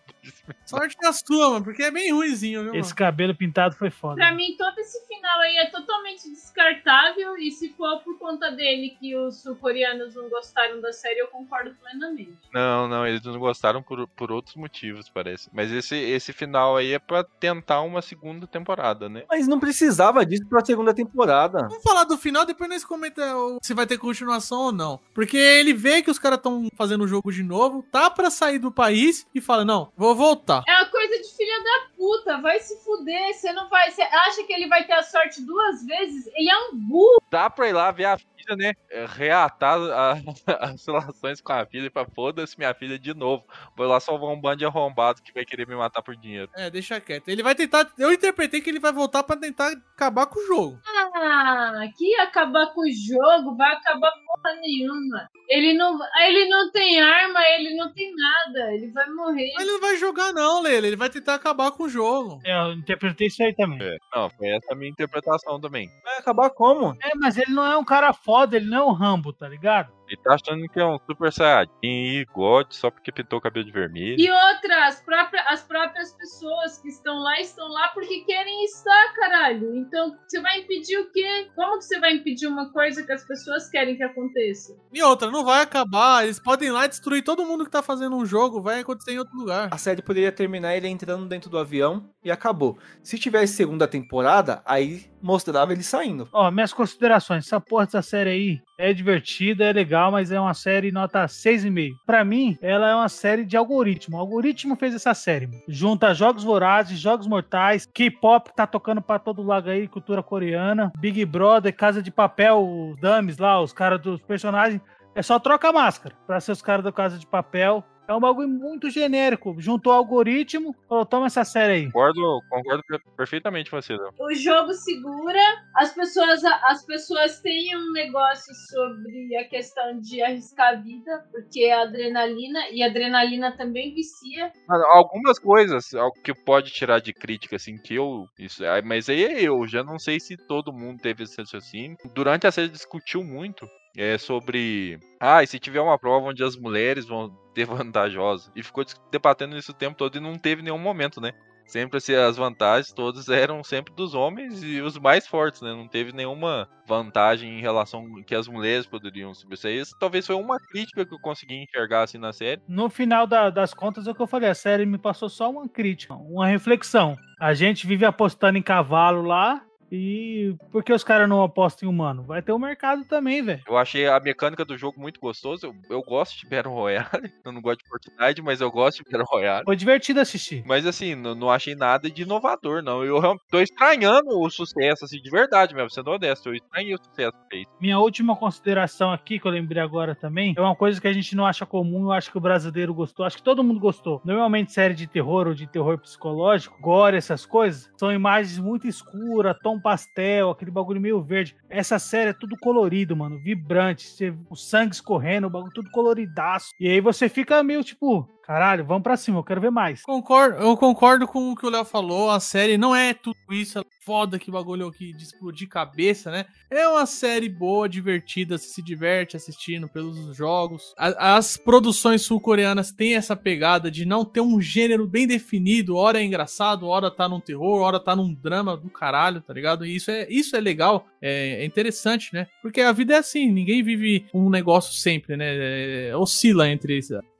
[0.65, 2.76] Sorte da sua, mano, porque é bem ruimzinho, viu?
[2.76, 2.95] Esse mano?
[2.95, 4.15] cabelo pintado foi foda.
[4.15, 7.38] Pra mim, todo esse final aí é totalmente descartável.
[7.38, 11.74] E se for por conta dele que os sul-coreanos não gostaram da série, eu concordo
[11.76, 12.34] plenamente.
[12.53, 15.49] Não, não, eles não gostaram por, por outros motivos, parece.
[15.53, 19.24] Mas esse, esse final aí é pra tentar uma segunda temporada, né?
[19.30, 21.68] Mas não precisava disso pra segunda temporada.
[21.68, 24.99] Vamos falar do final, depois nós comenta o- se vai ter continuação ou não.
[25.14, 28.60] Porque ele vê que os caras estão fazendo o jogo de novo, tá pra sair
[28.60, 30.64] do país e fala: Não, vou voltar.
[30.68, 32.38] É uma coisa de filha da puta.
[32.41, 33.34] Vai se fuder.
[33.34, 33.89] Você não vai.
[33.91, 36.27] Você acha que ele vai ter a sorte duas vezes?
[36.35, 37.21] Ele é um burro.
[37.31, 38.73] Dá pra ir lá ver a filha, né?
[38.91, 40.17] É, Reatar a-
[40.73, 43.43] as relações com a filha pra foda-se minha filha de novo.
[43.77, 46.49] Vou lá salvar um bando de arrombado que vai querer me matar por dinheiro.
[46.55, 47.30] É, deixa quieto.
[47.30, 47.89] Ele vai tentar.
[47.97, 50.80] Eu interpretei que ele vai voltar pra tentar acabar com o jogo.
[51.15, 55.30] Ah, que acabar com o jogo, vai acabar porra nenhuma.
[55.49, 59.51] Ele não, ele não tem arma, ele não tem nada, ele vai morrer.
[59.55, 60.88] Mas ele não vai jogar, não, Lele.
[60.88, 62.40] Ele vai tentar acabar com o jogo.
[62.44, 63.82] É, eu interpretei isso aí também.
[63.82, 65.90] É, não, foi essa a minha interpretação também.
[66.03, 66.95] Vai acabar como?
[67.02, 69.91] É, mas ele não é um cara foda, ele não é um Rambo, tá ligado?
[70.14, 73.65] Ele tá achando que é um super saiyajin e God só porque pintou o cabelo
[73.65, 74.15] de vermelho.
[74.19, 79.14] E outra, as próprias, as próprias pessoas que estão lá estão lá porque querem estar,
[79.15, 79.76] caralho.
[79.76, 81.49] Então, você vai impedir o quê?
[81.56, 84.77] Como que você vai impedir uma coisa que as pessoas querem que aconteça?
[84.94, 86.23] E outra, não vai acabar.
[86.23, 88.61] Eles podem ir lá e destruir todo mundo que tá fazendo um jogo.
[88.61, 89.69] Vai acontecer em outro lugar.
[89.72, 92.77] A série poderia terminar ele entrando dentro do avião e acabou.
[93.02, 96.27] Se tivesse segunda temporada, aí mostrava ele saindo.
[96.33, 97.45] Ó, minhas considerações.
[97.45, 101.93] Essa porra dessa série aí é divertida, é legal, mas é uma série nota 6,5.
[102.05, 104.17] Pra mim, ela é uma série de algoritmo.
[104.17, 105.47] O algoritmo fez essa série.
[105.47, 105.61] mano.
[105.67, 111.23] Junta jogos vorazes, jogos mortais, K-pop tá tocando pra todo lado aí, cultura coreana, Big
[111.25, 114.81] Brother, Casa de Papel, os dummies lá, os caras dos personagens.
[115.15, 117.83] É só troca a máscara pra ser os caras da Casa de Papel.
[118.07, 119.55] É um bagulho muito genérico.
[119.59, 121.85] Juntou algoritmo, falou, toma essa série aí.
[121.85, 123.93] Concordo, concordo per- perfeitamente com você.
[124.19, 125.39] O jogo segura,
[125.75, 131.65] as pessoas, as pessoas têm um negócio sobre a questão de arriscar a vida, porque
[131.69, 134.51] a adrenalina, e a adrenalina também vicia.
[134.67, 138.27] Algumas coisas algo que pode tirar de crítica, assim, que eu.
[138.38, 141.97] Isso, mas aí é eu, já não sei se todo mundo teve esse raciocínio.
[142.13, 143.67] Durante a série discutiu muito
[143.98, 144.99] é, sobre.
[145.20, 148.52] Ah, e se tiver uma prova onde as mulheres vão ter vantajosa?
[148.56, 151.32] E ficou debatendo isso o tempo todo e não teve nenhum momento, né?
[151.65, 155.72] Sempre assim, as vantagens todas eram sempre dos homens e os mais fortes, né?
[155.72, 159.82] Não teve nenhuma vantagem em relação que as mulheres poderiam sobressair.
[159.82, 162.61] Isso talvez foi uma crítica que eu consegui enxergar assim na série.
[162.68, 165.49] No final da- das contas, é o que eu falei, a série me passou só
[165.49, 167.15] uma crítica, uma reflexão.
[167.40, 169.64] A gente vive apostando em cavalo lá,
[169.95, 172.24] e por que os caras não apostam em humano?
[172.24, 173.61] Vai ter o mercado também, velho.
[173.68, 175.68] Eu achei a mecânica do jogo muito gostoso.
[175.68, 177.07] Eu, eu gosto de Battle Royale.
[177.45, 179.65] Eu não gosto de Fortnite, mas eu gosto de Battle Royale.
[179.65, 180.64] Foi divertido assistir.
[180.65, 183.03] Mas assim, não, não achei nada de inovador, não.
[183.03, 186.48] Eu realmente tô estranhando o sucesso, assim, de verdade mesmo, sendo honesto.
[186.48, 187.65] Eu estranhei o sucesso que fez.
[187.82, 191.36] Minha última consideração aqui, que eu lembrei agora também, é uma coisa que a gente
[191.36, 194.22] não acha comum, eu acho que o brasileiro gostou, acho que todo mundo gostou.
[194.24, 199.57] Normalmente série de terror ou de terror psicológico, gore, essas coisas, são imagens muito escuras,
[199.61, 201.55] tom pastel, aquele bagulho meio verde.
[201.69, 206.69] Essa série é tudo colorido, mano, vibrante, você- o sangue escorrendo, o bagulho tudo coloridaço.
[206.80, 210.02] E aí você fica meio tipo, caralho, vamos pra cima, eu quero ver mais.
[210.02, 212.30] Concordo, eu concordo com o que o Léo falou.
[212.30, 216.45] A série não é tudo isso, é foda que bagulho aqui de explodir cabeça, né?
[216.70, 220.94] É uma série boa, divertida, se diverte assistindo pelos jogos.
[220.98, 225.95] A- as produções sul-coreanas têm essa pegada de não ter um gênero bem definido.
[225.95, 229.86] Hora é engraçado, hora tá num terror, hora tá num drama do caralho, tá ligado?
[229.86, 232.48] E isso é, isso é legal, é, é interessante, né?
[232.61, 236.10] Porque a vida é assim, ninguém vive um negócio sempre, né?
[236.10, 236.98] É, oscila entre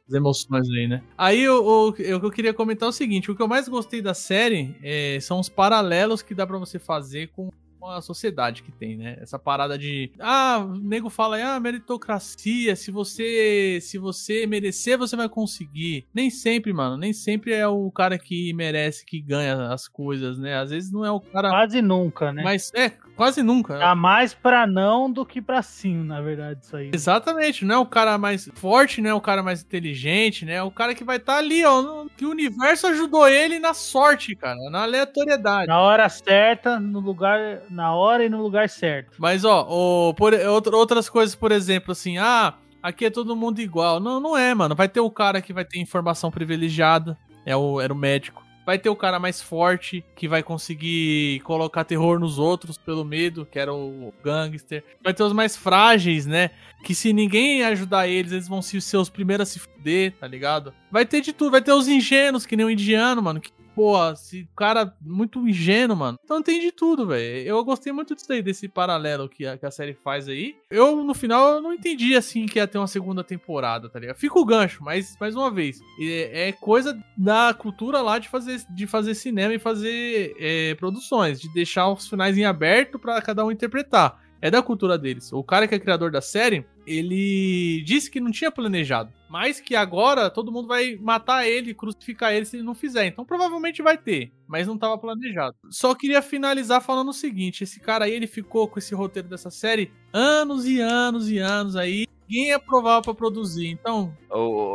[0.08, 1.02] as emoções aí, né?
[1.18, 4.14] Aí o, que eu queria comentar é o seguinte: o que eu mais gostei da
[4.14, 7.50] série é, são os paralelos que dá pra você fazer com
[7.86, 9.18] a sociedade que tem, né?
[9.20, 15.16] Essa parada de ah, o nego fala, ah, meritocracia, se você se você merecer, você
[15.16, 16.06] vai conseguir.
[16.14, 20.58] Nem sempre, mano, nem sempre é o cara que merece que ganha as coisas, né?
[20.58, 22.44] Às vezes não é o cara Quase nunca, né?
[22.44, 23.77] mas é, quase nunca.
[23.77, 26.91] Dá mais pra não do que pra sim, na verdade, isso aí.
[26.94, 30.53] Exatamente, não é o cara mais forte, não é o cara mais inteligente, né?
[30.56, 31.81] É o cara que vai estar ali, ó.
[31.81, 35.68] no- Que o universo ajudou ele na sorte, cara, na aleatoriedade.
[35.68, 39.11] Na hora certa, no lugar, na hora e no lugar certo.
[39.18, 43.60] Mas, ó, o, por, outra- outras coisas, por exemplo, assim, ah, aqui é todo mundo
[43.60, 43.99] igual.
[43.99, 44.76] Não, não é, mano.
[44.76, 48.43] Vai ter o cara que vai ter informação privilegiada, é o, era o médico.
[48.65, 53.45] Vai ter o cara mais forte, que vai conseguir colocar terror nos outros pelo medo,
[53.45, 54.84] que era o gangster.
[55.03, 56.49] Vai ter os mais frágeis, né?
[56.84, 60.27] Que se ninguém ajudar eles, eles vão se- ser os primeiros a se fuder, tá
[60.27, 60.73] ligado?
[60.91, 61.52] Vai ter de tudo.
[61.52, 63.41] Vai ter os ingênuos, que nem o indiano, mano.
[63.41, 66.18] Que, pô, esse cara muito ingênuo, mano.
[66.24, 67.48] Então de tudo, velho.
[67.48, 70.56] Eu gostei muito disso desse paralelo que a, que a série faz aí.
[70.70, 74.18] Eu, no final, eu não entendi, assim, que ia ter uma segunda temporada, tá ligado?
[74.18, 78.62] Fica o gancho, mas, mais uma vez, é, é coisa da cultura lá de fazer,
[78.70, 83.45] de fazer cinema e fazer é, produções, de deixar os finais em aberto pra cada
[83.45, 84.22] um interpretar.
[84.41, 85.32] É da cultura deles.
[85.32, 89.76] O cara que é criador da série, ele disse que não tinha planejado, mas que
[89.76, 93.05] agora todo mundo vai matar ele, crucificar ele se ele não fizer.
[93.07, 95.55] Então provavelmente vai ter, mas não estava planejado.
[95.69, 99.49] Só queria finalizar falando o seguinte: esse cara aí ele ficou com esse roteiro dessa
[99.49, 102.05] série anos e anos e anos aí.
[102.30, 103.68] Ninguém aprovava pra produzir.
[103.68, 104.15] Então,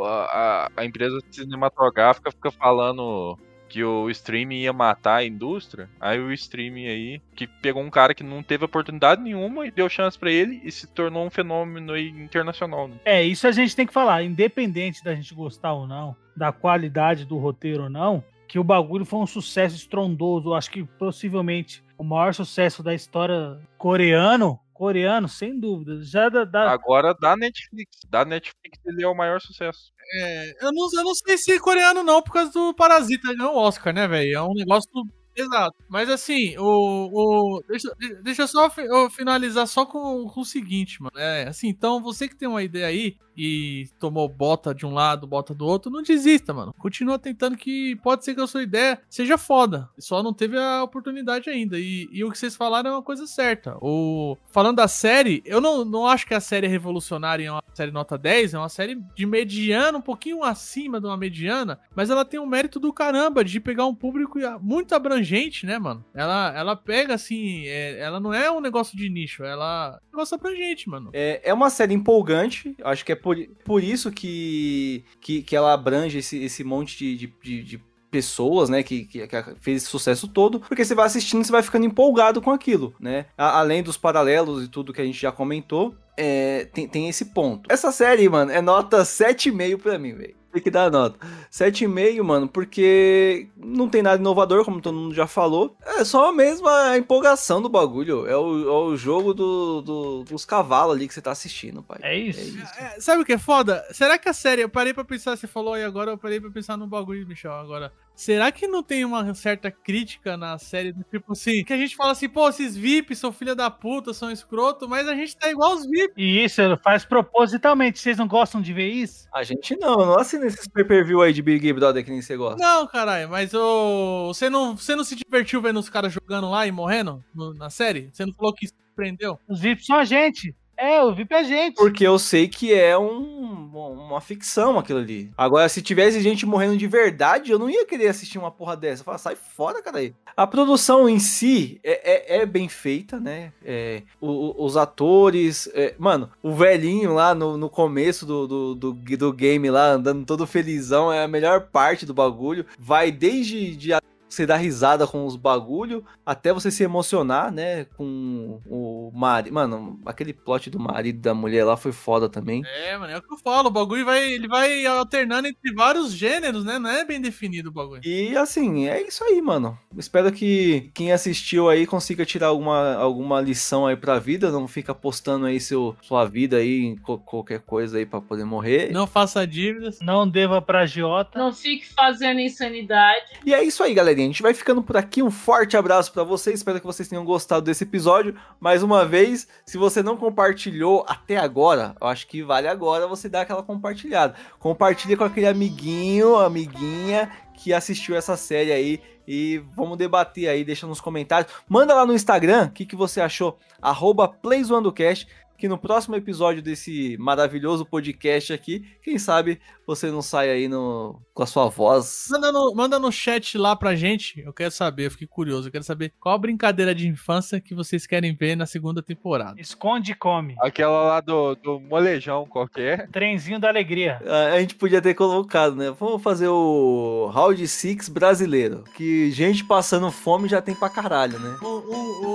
[0.05, 3.39] a- a empresa cinematográfica fica falando
[3.69, 5.89] que o streaming ia matar a indústria.
[6.01, 9.89] Aí o streaming aí, que pegou um cara que não teve oportunidade nenhuma e deu
[9.89, 12.89] chance pra ele e se tornou um fenômeno internacional.
[12.89, 12.97] Né?
[13.05, 17.25] É, isso a gente tem que falar, independente da gente gostar ou não, da qualidade
[17.25, 20.55] do roteiro ou não, que o bagulho foi um sucesso estrondoso.
[20.55, 26.03] Acho que possivelmente o maior sucesso da história coreano, coreano, sem dúvida.
[26.03, 27.91] Já da, da- Agora da Netflix.
[28.09, 29.93] Da Netflix ele é o maior sucesso.
[30.15, 33.55] é, eu, não, eu não sei se é coreano não, por causa do Parasita ganhou
[33.55, 34.37] o Oscar, né, velho?
[34.37, 34.91] É um negócio
[35.37, 35.77] Exato.
[35.89, 37.11] Mas assim, o.
[37.59, 37.95] o deixa,
[38.25, 41.17] deixa eu só eu finalizar só com, com o seguinte, mano.
[41.17, 45.27] É, assim, então você que tem uma ideia aí e tomou bota de um lado,
[45.27, 46.75] bota do outro, não desista, mano.
[46.77, 49.89] Continua tentando que pode ser que a sua ideia seja foda.
[49.99, 51.79] Só não teve a oportunidade ainda.
[51.79, 53.77] E, e o que vocês falaram é uma coisa certa.
[53.81, 57.63] O, falando da série, eu não, não acho que a série é revolucionária é uma
[57.73, 62.11] série nota 10, é uma série de mediana, um pouquinho acima de uma mediana, mas
[62.11, 66.05] ela tem um mérito do caramba de pegar um público muito abrangente, né, mano?
[66.15, 70.17] Ela, ela pega assim, é- ela não é um negócio de nicho, ela é um
[70.17, 71.11] negócio abrangente, mano.
[71.13, 73.17] É, é uma série empolgante, acho que é
[73.65, 78.71] por isso que, que, que ela abrange esse, esse monte de, de, de- de pessoas,
[78.71, 81.85] né, que, que, que fez esse sucesso todo, porque você vai assistindo, você vai ficando
[81.85, 83.27] empolgado com aquilo, né?
[83.37, 87.27] A- além dos paralelos e tudo que a gente já comentou, é, tem, tem esse
[87.27, 87.71] ponto.
[87.71, 90.35] Essa série, mano, é nota 7,5 pra mim, velho.
[90.51, 91.19] Tem que dar nota.
[91.51, 95.77] 7,5, mano, porque não tem nada inovador, como todo mundo já falou.
[95.85, 98.27] É só mesmo a empolgação do bagulho.
[98.27, 101.99] É o, é o jogo do, do- dos cavalos ali que você tá assistindo, pai.
[102.03, 102.59] É isso.
[102.79, 103.85] É, sabe o que é foda?
[103.93, 104.63] Será que a série.
[104.63, 107.53] Eu parei pra pensar, você falou aí agora, eu parei pra pensar no bagulho, Michel,
[107.53, 107.93] agora.
[108.19, 111.95] Será que não tem uma certa crítica na série do tipo assim, que a gente
[111.95, 115.49] fala assim, pô, esses VIP são filha da puta, são escroto, mas a gente tá
[115.49, 116.15] igual os VIP.
[116.17, 118.01] E isso faz propositalmente.
[118.01, 119.29] Vocês não gostam de ver isso?
[119.33, 122.37] A gente não, eu não assino esses pay-per-view aí de Big Brother que nem você
[122.37, 122.61] gosta.
[122.61, 126.67] Não, caralho, mas ô, você não, você não se divertiu vendo os caras jogando lá
[126.67, 128.11] e morrendo no- na série?
[128.13, 129.39] Você não falou que isso prendeu?
[129.49, 130.53] Os VIP são a gente.
[130.79, 131.75] É, o VIP é a gente.
[131.75, 135.31] Porque eu sei que é um, uma ficção aquilo ali.
[135.37, 139.01] Agora, se tivesse gente morrendo de verdade, eu não ia querer assistir uma porra dessa.
[139.01, 140.15] Eu falava, sai fora, cara aí.
[140.37, 143.53] A produção em si é, é- é bem feita, né?
[143.65, 145.69] É, o- os atores.
[145.75, 150.25] é, mano, o velhinho lá no, no começo do, do, do, do game lá, andando
[150.25, 152.65] todo felizão, é a melhor parte do bagulho.
[152.79, 153.93] Vai desde de
[154.29, 157.85] você dar risada com os bagulho, até você se emocionar, né?
[157.97, 159.55] Com o marido.
[159.55, 162.63] Mano, aquele plot do marido da mulher lá foi foda também.
[162.85, 166.13] É, mano, é o que eu falo, o bagulho vai, ele vai alternando entre vários
[166.13, 166.79] gêneros, né?
[166.79, 168.03] Não é bem definido o bagulho.
[168.05, 169.79] E assim, é isso aí, mano.
[169.97, 174.51] Espero que quem assistiu aí consiga tirar alguma, alguma lição aí pra vida.
[174.51, 178.93] Não fica postando aí seu, sua vida aí em qualquer coisa aí pra poder morrer.
[178.93, 179.99] Não faça dívidas.
[180.01, 181.39] Não deva pra agiota.
[181.39, 183.39] Não fique fazendo insanidade.
[183.45, 185.23] E é isso aí, A gente vai ficando por aqui.
[185.23, 186.61] Um forte abraço pra vocês.
[186.61, 188.35] Espero que vocês tenham gostado desse episódio.
[188.61, 193.29] Mais uma vez, se você não compartilhou até agora, eu acho que vale agora você
[193.29, 194.35] dar aquela compartilhada.
[194.59, 199.01] Compartilha com aquele amiguinho, amiguinha que assistiu essa série aí.
[199.27, 201.53] E vamos debater aí, deixa nos comentários.
[201.69, 203.59] Manda lá no Instagram o que, que você achou.
[203.83, 205.29] Arroba PlaysOneDoCast.
[205.59, 211.21] Que no próximo episódio desse maravilhoso podcast aqui, quem sabe você não sai aí no,
[211.33, 214.41] com a sua voz Manda no, manda no chat lá pra gente.
[214.41, 215.69] Eu quero saber, eu fiquei curioso.
[215.69, 219.61] Eu quero saber qual a brincadeira de infância que vocês querem ver na segunda temporada.
[219.61, 220.55] Esconde e come.
[220.61, 223.09] Aquela lá do, do molejão qualquer.
[223.11, 224.21] Trenzinho da alegria.
[224.27, 225.95] A a gente podia ter colocado, né?
[225.99, 228.85] Vamos fazer o Round 6 brasileiro.
[228.95, 231.57] Que gente passando fome já tem pra caralho, né?
[231.63, 232.28] O, o, o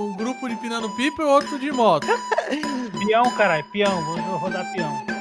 [0.44, 2.08] grupo de Pinando Pipa e outro de moto.
[3.06, 4.04] Peão, caralho, peão.
[4.04, 5.13] Vou rodar peão.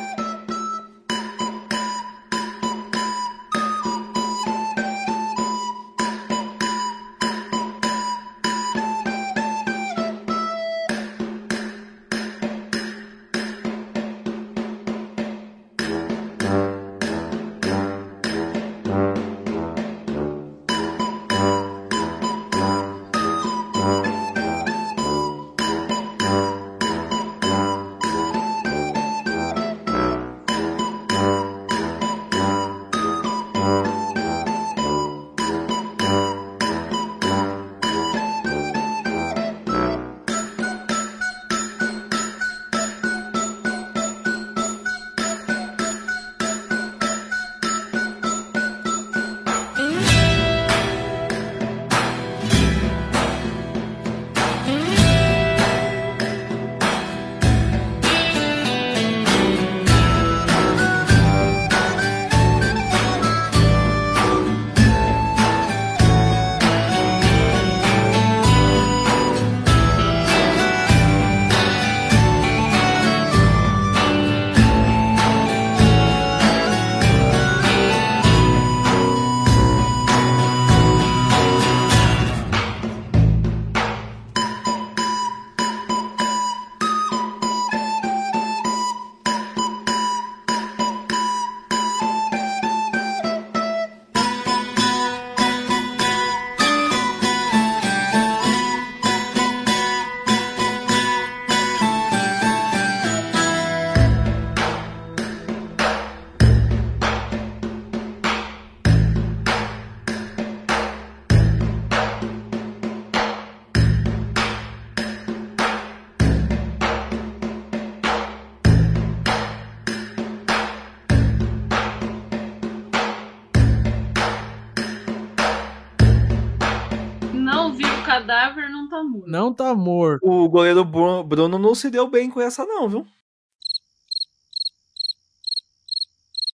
[131.32, 133.06] Bruno não se deu bem com essa, não, viu?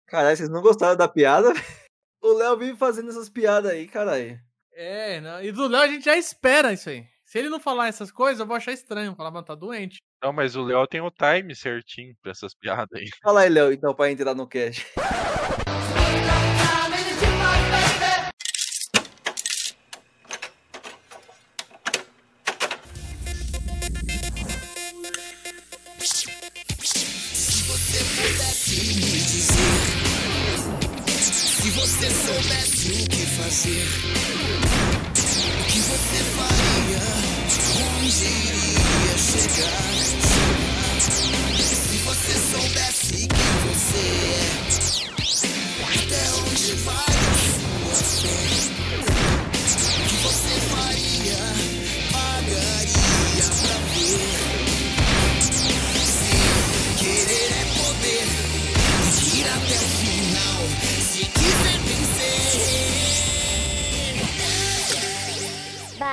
[0.05, 1.51] Caralho, vocês não gostaram da piada?
[2.19, 4.39] O Léo vive fazendo essas piadas aí, caralho.
[4.73, 7.07] É, não, e do Léo a gente já espera isso aí.
[7.23, 9.15] Se ele não falar essas coisas, eu vou achar estranho.
[9.15, 10.01] Falar, mano, tá doente.
[10.21, 13.07] Não, mas o Léo tem o time certinho pra essas piadas aí.
[13.23, 14.85] Fala aí, Léo, então, pra entrar no cast.
[33.47, 34.26] Pudesse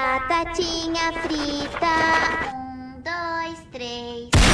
[0.05, 1.97] batatinha frita.
[2.55, 4.54] Um, dois, três.